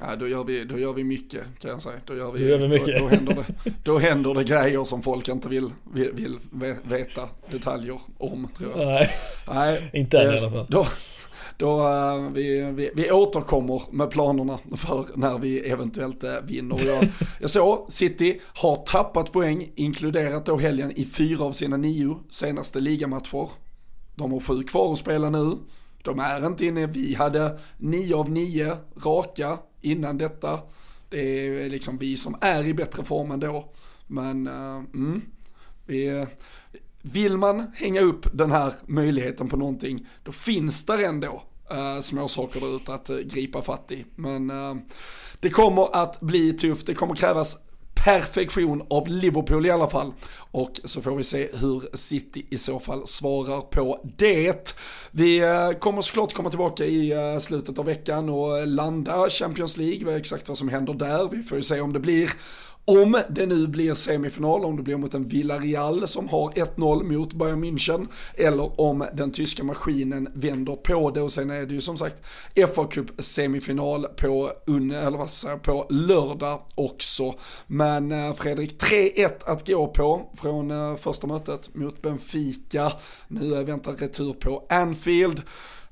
Ja, 0.00 0.16
då, 0.16 0.28
gör 0.28 0.44
vi, 0.44 0.64
då 0.64 0.78
gör 0.78 0.92
vi 0.92 1.04
mycket 1.04 1.42
kan 1.58 1.70
jag 1.70 1.82
säga. 1.82 1.96
Då 2.04 2.16
gör 2.16 2.32
vi, 2.32 2.38
då 2.38 2.44
gör 2.44 2.58
vi 2.58 2.68
mycket. 2.68 2.98
Då, 2.98 3.04
då, 3.04 3.08
händer 3.08 3.34
det, 3.34 3.72
då 3.82 3.98
händer 3.98 4.34
det 4.34 4.44
grejer 4.44 4.84
som 4.84 5.02
folk 5.02 5.28
inte 5.28 5.48
vill, 5.48 5.70
vill, 5.92 6.10
vill 6.14 6.38
veta 6.82 7.28
detaljer 7.50 8.00
om 8.18 8.48
tror 8.58 8.70
jag. 8.70 8.86
Nej, 8.86 9.10
Nej 9.48 9.90
inte 9.92 10.18
än 10.18 10.34
i 10.34 10.38
alla 10.38 10.50
fall. 10.50 10.66
Då, 10.68 10.86
då 11.56 11.88
uh, 11.88 12.30
vi, 12.32 12.60
vi, 12.60 12.90
vi 12.94 13.10
återkommer 13.10 13.82
med 13.90 14.10
planerna 14.10 14.58
för 14.76 15.06
när 15.14 15.38
vi 15.38 15.70
eventuellt 15.70 16.24
uh, 16.24 16.30
vinner. 16.44 16.86
Jag, 16.86 17.08
jag 17.40 17.50
såg 17.50 17.86
City 17.88 18.40
har 18.44 18.76
tappat 18.76 19.32
poäng, 19.32 19.72
inkluderat 19.74 20.46
då 20.46 20.56
helgen 20.56 20.92
i 20.96 21.04
fyra 21.04 21.44
av 21.44 21.52
sina 21.52 21.76
nio 21.76 22.18
senaste 22.30 22.80
ligamatcher. 22.80 23.48
De 24.14 24.32
har 24.32 24.40
sju 24.40 24.62
kvar 24.62 24.92
att 24.92 24.98
spela 24.98 25.30
nu. 25.30 25.56
De 26.04 26.20
är 26.20 26.46
inte 26.46 26.66
inne, 26.66 26.86
vi 26.86 27.14
hade 27.14 27.58
nio 27.78 28.16
av 28.16 28.30
nio 28.30 28.76
raka 29.04 29.58
innan 29.80 30.18
detta. 30.18 30.60
Det 31.08 31.46
är 31.46 31.70
liksom 31.70 31.98
vi 31.98 32.16
som 32.16 32.36
är 32.40 32.66
i 32.66 32.74
bättre 32.74 33.04
form 33.04 33.30
ändå. 33.30 33.72
Men 34.06 34.46
uh, 34.46 34.84
mm, 34.94 35.22
vi, 35.86 36.26
vill 37.02 37.36
man 37.36 37.72
hänga 37.74 38.00
upp 38.00 38.26
den 38.32 38.50
här 38.50 38.74
möjligheten 38.86 39.48
på 39.48 39.56
någonting, 39.56 40.06
då 40.22 40.32
finns 40.32 40.86
där 40.86 40.98
ändå 40.98 41.42
uh, 41.72 42.00
små 42.00 42.28
saker 42.28 42.60
där 42.60 42.76
ute 42.76 42.94
att 42.94 43.10
uh, 43.10 43.16
gripa 43.16 43.62
fatt 43.62 43.92
i. 43.92 44.04
Men 44.14 44.50
uh, 44.50 44.76
det 45.40 45.50
kommer 45.50 45.96
att 45.96 46.20
bli 46.20 46.52
tufft, 46.52 46.86
det 46.86 46.94
kommer 46.94 47.14
krävas 47.14 47.58
perfektion 48.04 48.82
av 48.90 49.08
Liverpool 49.08 49.66
i 49.66 49.70
alla 49.70 49.90
fall. 49.90 50.12
Och 50.50 50.80
så 50.84 51.02
får 51.02 51.16
vi 51.16 51.22
se 51.22 51.48
hur 51.54 51.96
City 51.96 52.46
i 52.50 52.58
så 52.58 52.80
fall 52.80 53.06
svarar 53.06 53.60
på 53.60 54.00
det. 54.16 54.74
Vi 55.10 55.38
eh, 55.38 55.70
kommer 55.70 56.02
såklart 56.02 56.32
komma 56.32 56.50
tillbaka 56.50 56.84
i 56.84 57.12
eh, 57.12 57.38
slutet 57.38 57.78
av 57.78 57.84
veckan 57.84 58.28
och 58.28 58.66
landa 58.66 59.30
Champions 59.30 59.76
League, 59.76 60.16
exakt 60.16 60.48
vad 60.48 60.58
som 60.58 60.68
händer 60.68 60.94
där. 60.94 61.28
Vi 61.28 61.42
får 61.42 61.56
ju 61.56 61.62
se 61.62 61.80
om 61.80 61.92
det 61.92 62.00
blir 62.00 62.30
om 62.84 63.20
det 63.30 63.46
nu 63.46 63.66
blir 63.66 63.94
semifinal, 63.94 64.64
om 64.64 64.76
det 64.76 64.82
blir 64.82 64.96
mot 64.96 65.14
en 65.14 65.28
Villarreal 65.28 66.08
som 66.08 66.28
har 66.28 66.50
1-0 66.50 67.02
mot 67.02 67.32
Bayern 67.32 67.64
München, 67.64 68.08
eller 68.34 68.80
om 68.80 69.06
den 69.12 69.32
tyska 69.32 69.64
maskinen 69.64 70.28
vänder 70.34 70.76
på 70.76 71.10
det 71.10 71.20
och 71.20 71.32
sen 71.32 71.50
är 71.50 71.66
det 71.66 71.74
ju 71.74 71.80
som 71.80 71.96
sagt 71.96 72.26
FA 72.74 72.84
Cup 72.84 73.10
semifinal 73.18 74.04
på, 74.04 74.50
eller 74.66 75.18
vad 75.18 75.30
ska 75.30 75.48
jag 75.48 75.64
säga, 75.64 75.74
på 75.74 75.86
lördag 75.90 76.60
också. 76.74 77.34
Men 77.66 78.12
eh, 78.12 78.34
Fredrik, 78.34 78.82
3-1 78.82 79.30
att 79.44 79.66
gå 79.66 79.86
på 79.86 80.30
från 80.40 80.70
eh, 80.70 80.96
första 80.96 81.26
mötet 81.26 81.74
mot 81.74 82.02
Benfica. 82.02 82.92
Nu 83.28 83.64
väntar 83.64 83.92
retur 83.92 84.32
på 84.32 84.66
Anfield 84.68 85.42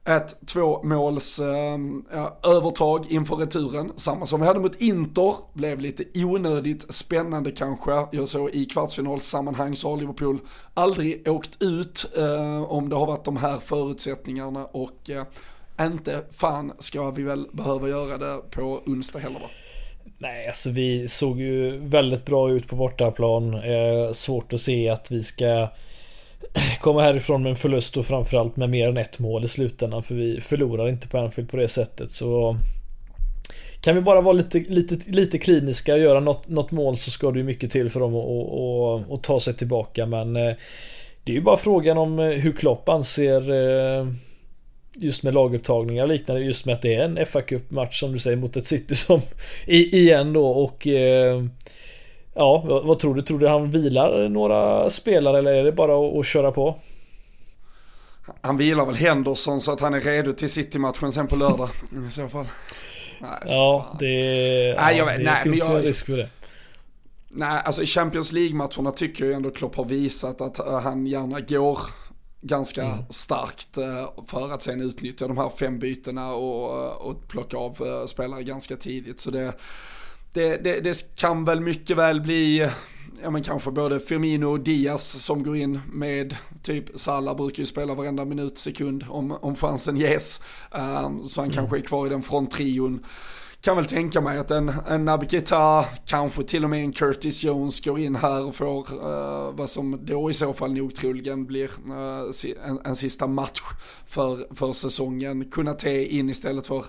ett 0.08 0.46
tvåmåls 0.46 1.40
eh, 1.40 2.56
övertag 2.56 3.06
inför 3.08 3.36
returen. 3.36 3.92
Samma 3.96 4.26
som 4.26 4.40
vi 4.40 4.46
hade 4.46 4.60
mot 4.60 4.80
Inter, 4.80 5.34
blev 5.52 5.80
lite 5.80 6.04
onödigt 6.14 6.94
spännande 6.94 7.50
kanske. 7.50 8.06
Jag 8.12 8.28
såg 8.28 8.50
i 8.50 8.64
kvartsfinalsammanhang 8.64 9.76
så 9.76 9.90
har 9.90 9.96
Liverpool 9.96 10.38
aldrig 10.74 11.28
åkt 11.28 11.62
ut 11.62 12.10
eh, 12.16 12.62
om 12.62 12.88
det 12.88 12.96
har 12.96 13.06
varit 13.06 13.24
de 13.24 13.36
här 13.36 13.56
förutsättningarna 13.56 14.64
och 14.64 15.10
eh, 15.10 15.24
inte 15.86 16.20
fan 16.30 16.72
ska 16.78 17.10
vi 17.10 17.22
väl 17.22 17.46
behöva 17.52 17.88
göra 17.88 18.18
det 18.18 18.50
på 18.50 18.82
onsdag 18.86 19.18
heller 19.18 19.40
va? 19.40 19.46
Nej, 20.18 20.46
alltså 20.46 20.70
vi 20.70 21.08
såg 21.08 21.40
ju 21.40 21.78
väldigt 21.78 22.24
bra 22.24 22.50
ut 22.50 22.68
på 22.68 22.76
bortaplan. 22.76 23.54
Eh, 23.54 24.12
svårt 24.12 24.52
att 24.52 24.60
se 24.60 24.88
att 24.88 25.10
vi 25.10 25.22
ska 25.22 25.68
komma 26.80 27.02
härifrån 27.02 27.42
med 27.42 27.50
en 27.50 27.56
förlust 27.56 27.96
och 27.96 28.06
framförallt 28.06 28.56
med 28.56 28.70
mer 28.70 28.88
än 28.88 28.96
ett 28.96 29.18
mål 29.18 29.44
i 29.44 29.48
slutändan 29.48 30.02
för 30.02 30.14
vi 30.14 30.40
förlorar 30.40 30.88
inte 30.88 31.08
på 31.08 31.18
Anfield 31.18 31.50
på 31.50 31.56
det 31.56 31.68
sättet. 31.68 32.12
Så 32.12 32.56
kan 33.80 33.94
vi 33.94 34.00
bara 34.00 34.20
vara 34.20 34.32
lite, 34.32 34.58
lite, 34.58 35.10
lite 35.10 35.38
kliniska 35.38 35.94
och 35.94 36.00
göra 36.00 36.20
något, 36.20 36.48
något 36.48 36.70
mål 36.70 36.96
så 36.96 37.10
ska 37.10 37.30
det 37.30 37.38
ju 37.38 37.44
mycket 37.44 37.70
till 37.70 37.90
för 37.90 38.00
dem 38.00 38.14
att, 39.12 39.22
ta 39.22 39.40
sig 39.40 39.54
tillbaka. 39.54 40.06
Men 40.06 40.36
eh, 40.36 40.54
det 41.24 41.32
är 41.32 41.36
ju 41.36 41.42
bara 41.42 41.56
frågan 41.56 41.98
om 41.98 42.18
eh, 42.18 42.26
hur 42.26 42.52
Klopp 42.52 42.88
anser 42.88 43.50
eh, 43.50 44.06
just 44.94 45.22
med 45.22 45.34
lagupptagningar 45.34 46.02
och 46.02 46.08
liknande 46.08 46.42
just 46.42 46.66
med 46.66 46.72
att 46.72 46.82
det 46.82 46.94
är 46.94 47.04
en 47.04 47.26
fa 47.26 47.42
Cup 47.42 47.70
match 47.70 48.00
som 48.00 48.12
du 48.12 48.18
säger 48.18 48.36
mot 48.36 48.56
ett 48.56 48.66
City 48.66 48.94
som 48.94 49.20
igen 49.66 50.32
då. 50.32 50.46
Och 50.46 50.86
Ja, 52.38 52.64
vad, 52.66 52.84
vad, 52.84 52.98
tror 52.98 53.14
du? 53.14 53.22
Tror 53.22 53.38
du 53.38 53.48
han 53.48 53.70
vilar 53.70 54.28
några 54.28 54.90
spelare 54.90 55.38
eller 55.38 55.54
är 55.54 55.64
det 55.64 55.72
bara 55.72 56.08
att, 56.08 56.16
att 56.16 56.26
köra 56.26 56.52
på? 56.52 56.76
Han 58.40 58.56
vilar 58.56 58.86
väl 58.86 58.94
Henderson 58.94 59.60
så 59.60 59.72
att 59.72 59.80
han 59.80 59.94
är 59.94 60.00
redo 60.00 60.32
till 60.32 60.48
City-matchen 60.48 61.12
sen 61.12 61.26
på 61.26 61.36
lördag 61.36 61.68
i 62.08 62.10
så 62.10 62.28
fall. 62.28 62.46
Nej, 63.20 63.30
ja, 63.46 63.96
det, 63.98 64.06
nej, 64.80 64.96
jag, 64.96 65.08
det 65.08 65.24
nej, 65.24 65.42
finns 65.42 65.68
jag, 65.68 65.80
ju 65.80 65.88
risk 65.88 66.06
för 66.06 66.16
det. 66.16 66.28
Nej, 67.28 67.62
alltså 67.64 67.82
i 67.82 67.86
Champions 67.86 68.32
League-matcherna 68.32 68.90
tycker 68.90 69.24
jag 69.24 69.34
ändå 69.34 69.50
Klopp 69.50 69.74
har 69.74 69.84
visat 69.84 70.40
att 70.40 70.58
eh, 70.58 70.80
han 70.80 71.06
gärna 71.06 71.40
går 71.40 71.78
ganska 72.40 72.84
mm. 72.84 72.98
starkt 73.10 73.78
eh, 73.78 74.10
för 74.26 74.50
att 74.50 74.62
sen 74.62 74.80
utnyttja 74.80 75.28
de 75.28 75.38
här 75.38 75.48
fem 75.48 75.78
bytena 75.78 76.32
och, 76.32 77.08
och 77.08 77.28
plocka 77.28 77.56
av 77.56 77.86
eh, 77.86 78.06
spelare 78.06 78.42
ganska 78.42 78.76
tidigt. 78.76 79.20
Så 79.20 79.30
det, 79.30 79.52
det, 80.32 80.56
det, 80.56 80.80
det, 80.80 81.16
kan 81.16 81.44
väl 81.44 81.60
mycket 81.60 81.96
väl 81.96 82.20
bli, 82.20 82.70
ja 83.22 83.30
men 83.30 83.42
kanske 83.42 83.70
både 83.70 84.00
Firmino 84.00 84.46
och 84.46 84.60
Diaz 84.60 85.24
som 85.24 85.42
går 85.42 85.56
in 85.56 85.80
med 85.92 86.36
typ 86.62 86.84
Salah 86.94 87.36
brukar 87.36 87.60
ju 87.60 87.66
spela 87.66 87.94
varenda 87.94 88.24
minut, 88.24 88.58
sekund 88.58 89.04
om, 89.08 89.32
om 89.32 89.56
chansen 89.56 89.96
ges. 89.96 90.40
Um, 90.70 91.28
så 91.28 91.40
han 91.40 91.48
mm. 91.48 91.56
kanske 91.56 91.76
är 91.76 91.80
kvar 91.80 92.06
i 92.06 92.10
den 92.10 92.22
fronttrion 92.22 93.04
kan 93.60 93.76
väl 93.76 93.84
tänka 93.84 94.20
mig 94.20 94.38
att 94.38 94.50
en, 94.50 94.72
en 94.88 95.04
Naby 95.04 95.26
Keita, 95.28 95.84
kanske 96.06 96.42
till 96.42 96.64
och 96.64 96.70
med 96.70 96.80
en 96.84 96.92
Curtis 96.92 97.44
Jones 97.44 97.80
går 97.80 97.98
in 98.00 98.16
här 98.16 98.44
och 98.44 98.54
får 98.54 98.92
uh, 98.92 99.54
vad 99.54 99.70
som 99.70 99.98
då 100.02 100.30
i 100.30 100.34
så 100.34 100.52
fall 100.52 100.72
nog 100.72 100.94
troligen 100.94 101.46
blir 101.46 101.70
uh, 101.88 102.66
en, 102.66 102.80
en, 102.84 102.96
sista 102.96 103.26
match 103.26 103.60
för, 104.06 104.54
för 104.54 104.72
säsongen. 104.72 105.50
Kunna 105.50 105.74
ta 105.74 105.88
in 105.88 106.30
istället 106.30 106.66
för 106.66 106.84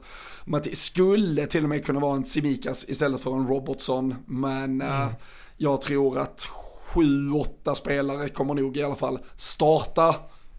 Matti, 0.45 0.75
skulle 0.75 1.45
till 1.45 1.63
och 1.63 1.69
med 1.69 1.85
kunna 1.85 1.99
vara 1.99 2.15
en 2.15 2.25
Simikas 2.25 2.89
istället 2.89 3.21
för 3.21 3.35
en 3.35 3.47
Robertson, 3.47 4.15
men 4.25 4.81
uh, 4.81 5.01
mm. 5.01 5.13
jag 5.57 5.81
tror 5.81 6.17
att 6.17 6.47
sju, 6.85 7.31
åtta 7.31 7.75
spelare 7.75 8.29
kommer 8.29 8.53
nog 8.53 8.77
i 8.77 8.83
alla 8.83 8.95
fall 8.95 9.19
starta 9.35 10.15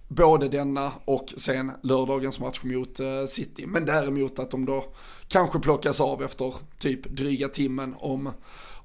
både 0.08 0.48
denna 0.48 0.92
och 1.04 1.34
sen 1.36 1.72
lördagens 1.82 2.40
match 2.40 2.60
mot 2.62 3.00
City. 3.28 3.66
Men 3.66 3.84
däremot 3.84 4.38
att 4.38 4.50
de 4.50 4.64
då 4.64 4.84
kanske 5.30 5.58
plockas 5.58 6.00
av 6.00 6.22
efter 6.22 6.54
typ 6.78 7.04
dryga 7.04 7.48
timmen 7.48 7.94
om, 7.98 8.30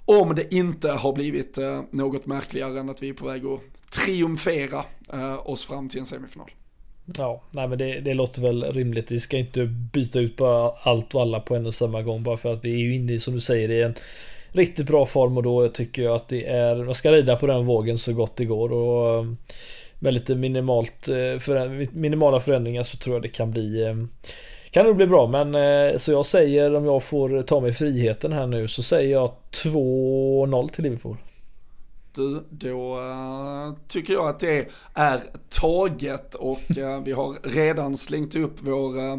om 0.05 0.35
det 0.35 0.53
inte 0.53 0.91
har 0.91 1.13
blivit 1.13 1.57
eh, 1.57 1.81
något 1.91 2.25
märkligare 2.25 2.79
än 2.79 2.89
att 2.89 3.03
vi 3.03 3.09
är 3.09 3.13
på 3.13 3.25
väg 3.25 3.45
att 3.45 3.59
triumfera 4.05 4.83
eh, 5.13 5.49
oss 5.49 5.65
fram 5.65 5.89
till 5.89 5.99
en 5.99 6.05
semifinal. 6.05 6.51
Ja, 7.17 7.41
nej 7.51 7.67
men 7.67 7.77
det, 7.77 7.99
det 7.99 8.13
låter 8.13 8.41
väl 8.41 8.63
rimligt. 8.63 9.11
Vi 9.11 9.19
ska 9.19 9.37
inte 9.37 9.65
byta 9.65 10.19
ut 10.19 10.37
bara 10.37 10.71
allt 10.83 11.15
och 11.15 11.21
alla 11.21 11.39
på 11.39 11.55
en 11.55 11.65
och 11.65 11.73
samma 11.73 12.01
gång 12.01 12.23
bara 12.23 12.37
för 12.37 12.53
att 12.53 12.65
vi 12.65 12.73
är 12.73 12.77
ju 12.77 12.95
inne 12.95 13.13
i, 13.13 13.19
som 13.19 13.33
du 13.33 13.39
säger, 13.39 13.71
i 13.71 13.81
en 13.81 13.95
riktigt 14.51 14.87
bra 14.87 15.05
form 15.05 15.37
och 15.37 15.43
då 15.43 15.67
tycker 15.67 16.01
jag 16.01 16.15
att 16.15 16.27
det 16.27 16.45
är, 16.45 16.75
man 16.75 16.95
ska 16.95 17.11
rida 17.11 17.35
på 17.35 17.47
den 17.47 17.65
vågen 17.65 17.97
så 17.97 18.13
gott 18.13 18.35
det 18.35 18.45
går 18.45 18.71
och 18.71 19.19
eh, 19.19 19.25
med 19.99 20.13
lite 20.13 20.35
minimalt, 20.35 21.07
eh, 21.07 21.39
för, 21.39 21.87
minimala 21.95 22.39
förändringar 22.39 22.83
så 22.83 22.97
tror 22.97 23.15
jag 23.15 23.23
det 23.23 23.29
kan 23.29 23.51
bli 23.51 23.83
eh, 23.83 23.95
kan 24.75 24.85
nog 24.85 24.95
bli 24.95 25.07
bra 25.07 25.27
men 25.27 25.55
eh, 25.55 25.97
så 25.97 26.11
jag 26.11 26.25
säger 26.25 26.75
om 26.75 26.85
jag 26.85 27.03
får 27.03 27.41
ta 27.41 27.61
mig 27.61 27.73
friheten 27.73 28.33
här 28.33 28.47
nu 28.47 28.67
så 28.67 28.83
säger 28.83 29.11
jag 29.11 29.31
2-0 29.51 30.69
till 30.69 30.83
Liverpool. 30.83 31.17
Du, 32.15 32.45
då 32.49 32.99
uh, 32.99 33.75
tycker 33.87 34.13
jag 34.13 34.27
att 34.27 34.39
det 34.39 34.67
är 34.93 35.21
taget 35.49 36.35
och 36.35 36.61
uh, 36.77 37.03
vi 37.03 37.11
har 37.11 37.49
redan 37.49 37.97
slängt 37.97 38.35
upp 38.35 38.53
vår 38.59 38.97
uh, 38.97 39.17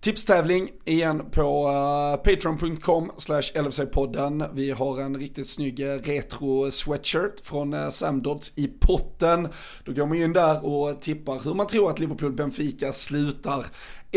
tipstävling 0.00 0.70
igen 0.84 1.22
på 1.30 1.68
uh, 1.68 2.16
patreon.com 2.16 3.12
slash 3.16 3.42
LFC-podden. 3.54 4.48
Vi 4.52 4.70
har 4.70 5.00
en 5.00 5.16
riktigt 5.16 5.48
snygg 5.48 5.84
retro 5.84 6.70
sweatshirt 6.70 7.40
från 7.42 7.74
uh, 7.74 7.88
Sam 7.88 8.22
Dodds 8.22 8.52
i 8.56 8.66
potten. 8.66 9.48
Då 9.84 9.92
går 9.92 10.06
man 10.06 10.22
in 10.22 10.32
där 10.32 10.66
och 10.66 11.00
tippar 11.00 11.44
hur 11.44 11.54
man 11.54 11.66
tror 11.66 11.90
att 11.90 11.98
Liverpool-Benfica 11.98 12.92
slutar 12.92 13.66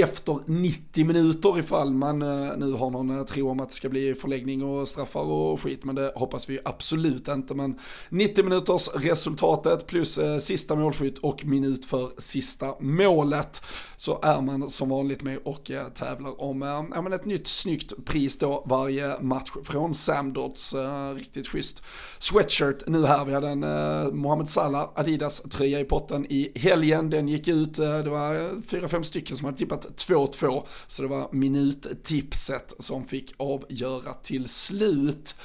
efter 0.01 0.39
90 0.45 1.05
minuter 1.05 1.59
ifall 1.59 1.93
man 1.93 2.21
eh, 2.21 2.57
nu 2.57 2.71
har 2.71 2.89
någon 2.89 3.19
eh, 3.19 3.23
tro 3.23 3.49
om 3.49 3.59
att 3.59 3.69
det 3.69 3.75
ska 3.75 3.89
bli 3.89 4.15
förläggning 4.15 4.63
och 4.63 4.87
straffar 4.87 5.21
och 5.21 5.61
skit. 5.61 5.85
Men 5.85 5.95
det 5.95 6.11
hoppas 6.15 6.49
vi 6.49 6.59
absolut 6.65 7.27
inte. 7.27 7.53
Men 7.55 7.79
90 8.09 8.43
minuters 8.43 8.89
resultatet 8.95 9.87
plus 9.87 10.17
eh, 10.17 10.37
sista 10.37 10.75
målskytt 10.75 11.17
och 11.17 11.45
minut 11.45 11.85
för 11.85 12.11
sista 12.17 12.75
målet. 12.79 13.61
Så 13.97 14.19
är 14.23 14.41
man 14.41 14.69
som 14.69 14.89
vanligt 14.89 15.21
med 15.21 15.37
och 15.37 15.71
tävlar 15.95 16.41
om 16.41 16.61
ja, 16.61 17.15
ett 17.15 17.25
nytt 17.25 17.47
snyggt 17.47 18.05
pris 18.05 18.37
då 18.37 18.63
varje 18.67 19.21
match 19.21 19.51
från 19.63 19.93
Samdots. 19.93 20.75
Riktigt 21.15 21.47
schysst 21.47 21.83
sweatshirt 22.19 22.87
nu 22.87 23.05
här. 23.05 23.25
Vi 23.25 23.33
hade 23.33 23.49
en 23.49 23.59
Mohamed 24.17 24.49
Salah 24.49 24.89
Adidas 24.95 25.41
tröja 25.41 25.79
i 25.79 25.85
potten 25.85 26.25
i 26.29 26.51
helgen. 26.55 27.09
Den 27.09 27.27
gick 27.27 27.47
ut. 27.47 27.73
Det 27.73 28.09
var 28.09 28.61
fyra, 28.61 28.87
fem 28.87 29.03
stycken 29.03 29.37
som 29.37 29.45
hade 29.45 29.57
tippat 29.57 29.88
2-2. 29.95 30.63
Så 30.87 31.01
det 31.01 31.07
var 31.07 31.29
minuttipset 31.31 32.73
som 32.79 33.05
fick 33.05 33.33
avgöra 33.37 34.13
till 34.13 34.49
slut. 34.49 35.35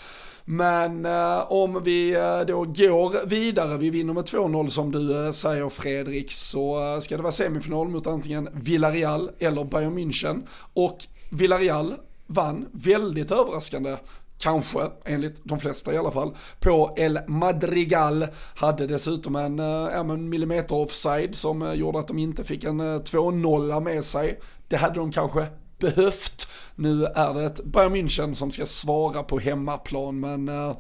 Men 0.44 1.04
eh, 1.04 1.52
om 1.52 1.82
vi 1.82 2.14
eh, 2.14 2.40
då 2.40 2.64
går 2.64 3.26
vidare, 3.26 3.78
vi 3.78 3.90
vinner 3.90 4.14
med 4.14 4.24
2-0 4.24 4.68
som 4.68 4.92
du 4.92 5.26
eh, 5.26 5.32
säger 5.32 5.68
Fredrik, 5.68 6.32
så 6.32 6.94
eh, 6.94 7.00
ska 7.00 7.16
det 7.16 7.22
vara 7.22 7.32
semifinal 7.32 7.88
mot 7.88 8.06
antingen 8.06 8.48
Villarreal 8.52 9.30
eller 9.38 9.64
Bayern 9.64 9.98
München. 9.98 10.42
Och 10.74 11.04
Villarreal 11.30 11.94
vann 12.26 12.68
väldigt 12.72 13.30
överraskande 13.30 13.96
kanske, 14.44 14.78
enligt 15.04 15.40
de 15.44 15.58
flesta 15.58 15.92
i 15.92 15.96
alla 15.96 16.10
fall, 16.10 16.36
på 16.60 16.94
El 16.96 17.18
Madrigal. 17.26 18.26
Hade 18.54 18.86
dessutom 18.86 19.36
en, 19.36 19.58
eh, 19.58 19.66
ja, 19.66 20.00
en 20.00 20.28
millimeter 20.28 20.74
offside 20.74 21.34
som 21.34 21.62
eh, 21.62 21.72
gjorde 21.72 21.98
att 21.98 22.08
de 22.08 22.18
inte 22.18 22.44
fick 22.44 22.64
en 22.64 22.80
eh, 22.80 22.84
2-0 22.84 23.80
med 23.80 24.04
sig. 24.04 24.40
Det 24.68 24.76
hade 24.76 24.94
de 24.94 25.12
kanske 25.12 25.46
behövt. 25.78 26.48
Nu 26.74 27.04
är 27.04 27.34
det 27.34 27.44
ett 27.44 27.64
Bayern 27.64 27.96
München 27.96 28.34
som 28.34 28.50
ska 28.50 28.66
svara 28.66 29.22
på 29.22 29.38
hemmaplan, 29.38 30.20
men 30.20 30.48
eh, 30.48 30.76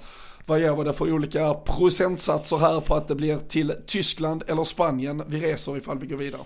vad 0.46 0.60
gör 0.60 0.76
vi 0.76 0.84
det 0.84 0.92
för 0.92 1.12
olika 1.12 1.54
procentsatser 1.54 2.56
här 2.56 2.80
på 2.80 2.94
att 2.94 3.08
det 3.08 3.14
blir 3.14 3.38
till 3.38 3.74
Tyskland 3.86 4.42
eller 4.46 4.64
Spanien 4.64 5.22
vi 5.26 5.40
reser 5.40 5.76
ifall 5.76 5.98
vi 5.98 6.06
går 6.06 6.16
vidare? 6.16 6.42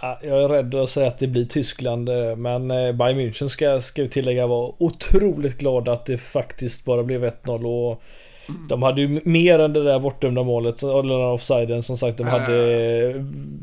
Jag 0.00 0.42
är 0.42 0.48
rädd 0.48 0.74
att 0.74 0.90
säga 0.90 1.06
att 1.06 1.18
det 1.18 1.26
blir 1.26 1.44
Tyskland 1.44 2.08
men 2.36 2.68
Bayern 2.68 3.20
München 3.20 3.48
ska, 3.48 3.80
ska 3.80 4.02
vi 4.02 4.08
tillägga 4.08 4.46
vara 4.46 4.72
otroligt 4.78 5.58
glada 5.58 5.92
att 5.92 6.06
det 6.06 6.18
faktiskt 6.18 6.84
bara 6.84 7.02
blev 7.02 7.24
1-0 7.24 7.64
och 7.64 8.02
Mm. 8.48 8.68
De 8.68 8.82
hade 8.82 9.00
ju 9.00 9.20
mer 9.24 9.58
än 9.58 9.72
det 9.72 9.84
där 9.84 9.98
bortdömda 9.98 10.42
målet, 10.42 10.82
eller 10.82 11.18
offsiden 11.18 11.82
som 11.82 11.96
sagt. 11.96 12.18
De 12.18 12.26
hade 12.26 13.12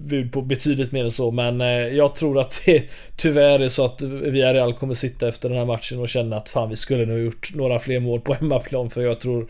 bud 0.06 0.34
på 0.34 0.42
betydligt 0.42 0.92
mer 0.92 1.04
än 1.04 1.12
så. 1.12 1.32
Men 1.32 1.62
eh, 1.62 1.68
jag 1.68 2.16
tror 2.16 2.40
att 2.40 2.62
det 2.66 2.84
tyvärr 3.16 3.60
är 3.60 3.68
så 3.68 3.86
att 3.86 4.02
Villarreal 4.02 4.74
kommer 4.74 4.94
sitta 4.94 5.28
efter 5.28 5.50
den 5.50 5.58
här 5.58 5.66
matchen 5.66 6.00
och 6.00 6.10
känna 6.10 6.38
att 6.38 6.50
fan 6.50 6.70
vi 6.70 6.76
skulle 6.76 7.06
nog 7.06 7.20
gjort 7.20 7.52
några 7.56 7.80
fler 7.80 8.00
mål 8.00 8.22
på 8.22 8.34
hemmaplan. 8.40 8.90
För 8.90 9.02
jag 9.02 9.20
tror 9.20 9.48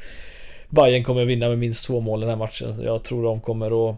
Bayern 0.69 1.03
kommer 1.03 1.25
vinna 1.25 1.49
med 1.49 1.57
minst 1.57 1.87
två 1.87 1.99
mål 1.99 2.19
den 2.19 2.29
här 2.29 2.37
matchen. 2.37 2.83
Jag 2.83 3.03
tror 3.03 3.23
de 3.23 3.41
kommer 3.41 3.89
att 3.89 3.97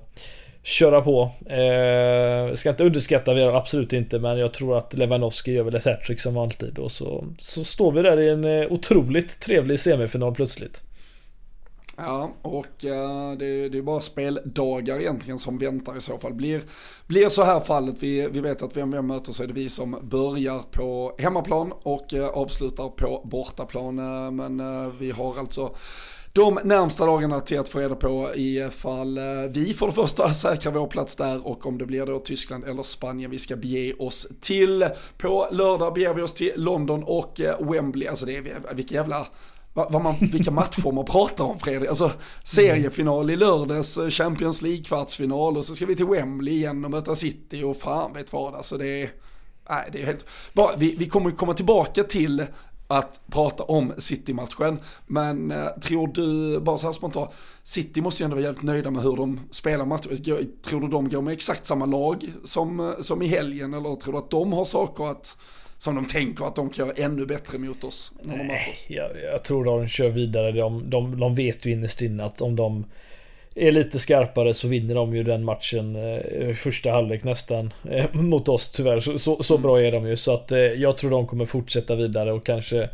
köra 0.64 1.02
på. 1.02 1.32
Eh, 1.46 2.54
ska 2.54 2.70
inte 2.70 2.84
underskatta 2.84 3.34
Villarreal, 3.34 3.56
absolut 3.56 3.94
inte. 3.94 4.20
Men 4.20 4.38
jag 4.38 4.54
tror 4.54 4.78
att 4.78 4.94
Lewandowski 4.94 5.52
gör 5.52 5.64
väl 5.64 5.76
ett 5.76 5.86
hattrick 5.86 6.20
som 6.20 6.38
alltid. 6.38 6.78
Och 6.78 6.92
så, 6.92 7.26
så 7.40 7.64
står 7.64 7.92
vi 7.92 8.02
där 8.02 8.20
i 8.20 8.30
en 8.30 8.44
eh, 8.44 8.72
otroligt 8.72 9.40
trevlig 9.40 9.80
semifinal 9.80 10.36
plötsligt. 10.36 10.84
Ja, 11.98 12.32
och 12.42 12.86
eh, 12.86 13.32
det, 13.32 13.70
det, 13.70 13.78
är 13.78 13.82
bara 13.82 14.00
speldagar 14.00 15.00
egentligen 15.00 15.40
som 15.40 15.58
väntar 15.58 15.98
i 15.98 16.02
så 16.02 16.18
fall. 16.18 16.34
Blir, 16.34 16.62
blir 17.08 17.30
så 17.30 17.44
här 17.44 17.60
fallet, 17.60 17.96
vi, 18.00 18.28
vi 18.32 18.40
vet 18.40 18.62
att 18.62 18.78
vem 18.78 18.92
vi 18.92 19.02
möter 19.02 19.32
så 19.32 19.44
är 19.44 19.48
det 19.48 19.54
vi 19.54 19.70
som 19.70 20.00
börjar 20.04 20.60
på 20.60 21.16
hemmaplan 21.20 21.74
och 21.84 22.14
eh, 22.14 22.28
avslutar 22.28 22.90
på 22.90 23.22
bortaplan. 23.26 23.96
Men 24.36 24.62
vi 25.00 25.12
har 25.12 25.40
alltså 25.40 25.76
de 26.34 26.60
närmsta 26.64 27.06
dagarna 27.06 27.40
till 27.40 27.60
att 27.60 27.70
få 27.70 27.80
reda 27.80 27.96
på 27.96 28.30
ifall 28.36 29.20
vi 29.50 29.74
för 29.74 29.88
det 29.88 29.94
första 29.94 30.34
säkrar 30.34 30.72
vår 30.72 30.88
plats 30.88 31.16
där 31.16 31.48
och 31.48 31.66
om 31.66 31.78
det 31.78 31.86
blir 31.86 32.06
då 32.06 32.20
Tyskland 32.20 32.64
eller 32.64 32.84
Spanien 32.84 33.32
vi 33.32 33.40
ska 33.40 33.56
bege 33.56 33.94
oss 33.94 34.28
till. 34.42 34.86
På 35.18 35.48
lördag 35.52 35.94
beger 35.94 36.14
vi 36.14 36.22
oss 36.22 36.34
till 36.34 36.52
London 36.56 37.04
och 37.04 37.42
Wembley. 37.60 38.08
Alltså 38.08 38.26
det 38.26 38.38
är, 38.38 38.76
vilka 38.76 38.96
jävla 38.96 39.28
vad, 39.74 40.04
man, 40.04 40.16
vilka 40.20 40.52
matcher 40.62 40.92
man 40.92 41.06
pratar 41.06 41.44
om 41.44 41.60
Fredrik. 41.60 41.90
Alltså 41.90 42.12
seriefinal 42.44 43.30
i 43.30 43.36
lördags, 43.36 44.00
Champions 44.10 44.62
League-kvartsfinal 44.62 45.58
och 45.58 45.66
så 45.66 45.76
ska 45.76 45.86
vi 45.86 45.96
till 45.96 46.06
Wembley 46.06 46.54
igen 46.54 46.86
och 46.86 46.92
möta 46.92 47.16
City 47.16 47.64
och 47.64 47.78
fan 47.78 48.14
vet 48.14 48.34
vad. 48.34 48.56
Alltså 48.56 48.78
det 48.78 49.02
är, 49.02 49.12
nej 49.70 49.90
det 49.92 50.02
är 50.02 50.06
helt, 50.06 50.26
bara, 50.54 50.76
vi, 50.78 50.96
vi 50.96 51.10
kommer 51.10 51.32
komma 51.32 51.54
tillbaka 51.54 52.04
till 52.04 52.46
att 52.88 53.22
prata 53.32 53.64
om 53.64 53.94
City-matchen. 53.98 54.80
Men 55.08 55.52
eh, 55.52 55.68
tror 55.82 56.08
du, 56.08 56.60
bara 56.60 56.78
så 56.78 56.88
här 56.88 56.94
spontant, 56.94 57.32
City 57.64 58.02
måste 58.02 58.24
ju 58.24 58.26
ändå 58.26 58.36
vara 58.36 58.46
jävligt 58.46 58.64
nöjda 58.64 58.92
med 58.92 59.04
hur 59.04 59.18
de 59.18 59.40
spelar 59.52 59.86
matchen. 59.86 60.24
Tror 60.62 60.82
du 60.82 60.88
de 60.88 61.10
går 61.10 61.22
med 61.22 61.34
exakt 61.34 61.66
samma 61.66 61.86
lag 61.86 62.34
som, 62.44 62.80
eh, 62.80 63.02
som 63.02 63.22
i 63.22 63.28
helgen 63.28 63.74
eller 63.74 63.96
tror 63.96 64.14
du 64.14 64.20
att 64.20 64.32
de 64.32 64.54
har 64.54 64.66
saker 64.66 65.12
att 65.12 65.38
som 65.78 65.96
de 65.96 66.06
tänker 66.06 66.46
att 66.46 66.56
de 66.56 66.70
kan 66.70 66.88
göra 66.88 66.96
ännu 66.98 67.26
bättre 67.26 67.58
mot 67.58 67.84
oss. 67.84 68.12
När 68.22 68.38
de 68.38 68.50
oss. 68.50 68.86
Jag, 68.90 69.12
jag 69.24 69.44
tror 69.44 69.66
de 69.66 69.88
kör 69.88 70.10
vidare. 70.10 70.52
De, 70.52 70.90
de, 70.90 71.20
de 71.20 71.36
vet 71.36 71.66
ju 71.66 71.72
innerst 71.72 72.02
inne 72.02 72.24
att 72.24 72.42
om 72.42 72.56
de 72.56 72.86
är 73.56 73.72
lite 73.72 74.00
skarpare 74.00 74.54
så 74.54 74.68
vinner 74.68 74.96
de 74.96 75.16
ju 75.16 75.24
den 75.24 75.44
matchen 75.44 75.96
eh, 75.96 76.54
första 76.54 76.92
halvlek 76.92 77.24
nästan 77.24 77.74
eh, 77.90 78.06
mot 78.14 78.50
oss 78.50 78.70
tyvärr. 78.70 79.00
Så, 79.00 79.18
så, 79.18 79.44
så, 79.44 79.58
bra 79.58 79.82
är 79.82 79.92
de 79.92 80.08
ju 80.08 80.16
så 80.16 80.34
att 80.34 80.52
eh, 80.52 80.60
jag 80.60 80.98
tror 80.98 81.12
de 81.12 81.28
kommer 81.28 81.46
fortsätta 81.46 81.96
vidare 81.96 82.32
och 82.32 82.46
kanske 82.46 82.90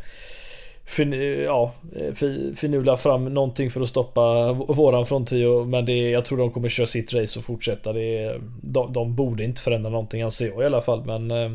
fin, 0.84 1.12
ja, 1.44 1.72
eh, 1.96 2.14
finula 2.56 2.96
fram 2.96 3.24
någonting 3.24 3.70
för 3.70 3.80
att 3.80 3.88
stoppa 3.88 4.52
våran 4.52 5.06
fronttrio. 5.06 5.64
Men 5.64 5.84
det, 5.84 6.10
jag 6.10 6.24
tror 6.24 6.38
de 6.38 6.50
kommer 6.50 6.68
köra 6.68 6.86
sitt 6.86 7.14
race 7.14 7.38
och 7.38 7.44
fortsätta. 7.44 7.92
Det, 7.92 8.40
de, 8.62 8.92
de 8.92 9.14
borde 9.14 9.44
inte 9.44 9.62
förändra 9.62 9.90
någonting 9.90 10.22
anser 10.22 10.46
jag 10.46 10.62
i 10.62 10.66
alla 10.66 10.82
fall. 10.82 11.04
Men 11.04 11.30
eh, 11.30 11.50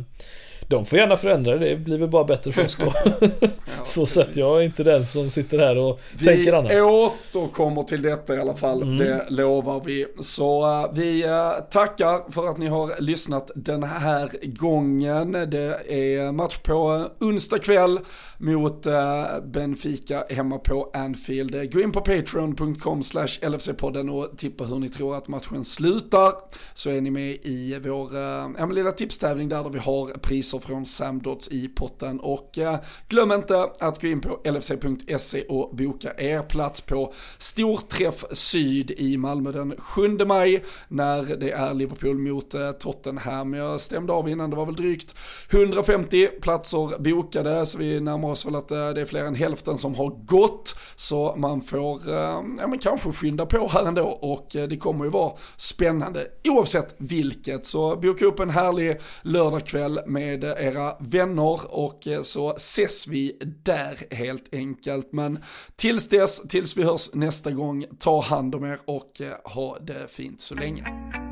de 0.67 0.85
får 0.85 0.99
gärna 0.99 1.17
förändra 1.17 1.57
det, 1.57 1.69
det 1.69 1.75
blir 1.75 1.97
väl 1.97 2.09
bara 2.09 2.23
bättre 2.23 2.51
för 2.51 2.65
oss 2.65 2.77
då. 2.77 2.93
ja, 3.41 3.49
så 3.85 4.05
sett, 4.05 4.35
jag 4.35 4.57
är 4.57 4.61
inte 4.61 4.83
den 4.83 5.07
som 5.07 5.29
sitter 5.29 5.59
här 5.59 5.77
och 5.77 5.99
vi 6.19 6.25
tänker 6.25 6.53
annat. 6.53 6.71
Vi 6.71 6.81
återkommer 6.81 7.83
till 7.83 8.01
detta 8.01 8.35
i 8.35 8.39
alla 8.39 8.55
fall, 8.55 8.81
mm. 8.81 8.97
det 8.97 9.25
lovar 9.29 9.81
vi. 9.85 10.05
Så 10.21 10.65
uh, 10.65 10.93
vi 10.93 11.25
uh, 11.25 11.51
tackar 11.69 12.31
för 12.31 12.47
att 12.47 12.57
ni 12.57 12.67
har 12.67 13.01
lyssnat 13.01 13.51
den 13.55 13.83
här 13.83 14.29
gången. 14.43 15.31
Det 15.31 15.91
är 15.93 16.31
match 16.31 16.57
på 16.57 17.05
onsdag 17.19 17.59
kväll 17.59 17.99
mot 18.37 18.85
eh, 18.85 19.39
Benfica 19.43 20.23
hemma 20.29 20.57
på 20.57 20.91
Anfield. 20.93 21.73
Gå 21.73 21.79
in 21.79 21.91
på 21.91 22.01
patreon.com 22.01 23.03
slash 23.03 23.27
LFC-podden 23.41 24.09
och 24.09 24.37
tippa 24.37 24.63
hur 24.63 24.79
ni 24.79 24.89
tror 24.89 25.15
att 25.15 25.27
matchen 25.27 25.65
slutar. 25.65 26.33
Så 26.73 26.89
är 26.89 27.01
ni 27.01 27.11
med 27.11 27.31
i 27.31 27.79
vår 27.83 28.17
äh, 28.59 28.71
lilla 28.71 28.91
tipstävling 28.91 29.49
där, 29.49 29.63
där 29.63 29.69
vi 29.69 29.79
har 29.79 30.11
priser 30.11 30.59
från 30.59 30.85
Samdots 30.85 31.47
i 31.51 31.67
potten. 31.67 32.19
Och 32.19 32.57
äh, 32.57 32.75
glöm 33.07 33.31
inte 33.31 33.69
att 33.79 34.01
gå 34.01 34.07
in 34.07 34.21
på 34.21 34.39
lfc.se 34.43 35.41
och 35.41 35.75
boka 35.75 36.13
er 36.17 36.41
plats 36.41 36.81
på 36.81 37.13
Storträff 37.37 38.25
Syd 38.31 38.91
i 38.91 39.17
Malmö 39.17 39.51
den 39.51 39.75
7 39.77 40.17
maj 40.25 40.63
när 40.87 41.23
det 41.23 41.51
är 41.51 41.73
Liverpool 41.73 42.17
mot 42.17 42.53
äh, 42.53 42.71
Tottenham. 42.71 43.53
Jag 43.53 43.81
stämde 43.81 44.13
av 44.13 44.29
innan, 44.29 44.49
det 44.49 44.55
var 44.55 44.65
väl 44.65 44.75
drygt 44.75 45.15
150 45.49 46.27
platser 46.41 46.99
bokade 46.99 47.65
så 47.65 47.77
vi 47.77 47.99
närmar 47.99 48.24
oss 48.31 48.45
väl 48.45 48.55
att 48.55 48.71
eh, 48.71 48.89
det 48.89 49.01
är 49.01 49.05
fler 49.05 49.25
än 49.25 49.35
hälften 49.35 49.77
som 49.77 49.95
har 49.95 50.09
gått. 50.09 50.75
Så 50.95 51.33
man 51.37 51.61
får 51.61 52.09
eh, 52.09 52.43
ja, 52.59 52.67
men 52.67 52.79
kanske 52.79 53.11
skynda 53.11 53.45
på 53.45 53.67
här 53.67 53.85
ändå 53.85 54.03
och 54.03 54.55
eh, 54.55 54.67
det 54.67 54.77
kommer 54.77 55.05
ju 55.05 55.11
vara 55.11 55.33
spännande 55.57 56.27
oavsett 56.47 56.95
vilket. 56.97 57.65
Så 57.65 57.95
boka 57.95 58.25
upp 58.25 58.39
en 58.39 58.49
härlig 58.49 58.97
lördagkväll 59.21 59.99
med 60.07 60.43
era 60.43 60.93
vänner 60.99 61.75
och 61.75 62.07
så 62.23 62.53
ses 62.55 63.07
vi 63.07 63.37
där 63.63 64.15
helt 64.15 64.53
enkelt. 64.53 65.13
Men 65.13 65.39
tills 65.75 66.09
dess, 66.09 66.41
tills 66.41 66.77
vi 66.77 66.83
hörs 66.83 67.13
nästa 67.13 67.51
gång, 67.51 67.85
ta 67.99 68.21
hand 68.21 68.55
om 68.55 68.63
er 68.63 68.79
och 68.85 69.21
ha 69.43 69.79
det 69.79 70.07
fint 70.11 70.41
så 70.41 70.55
länge. 70.55 71.24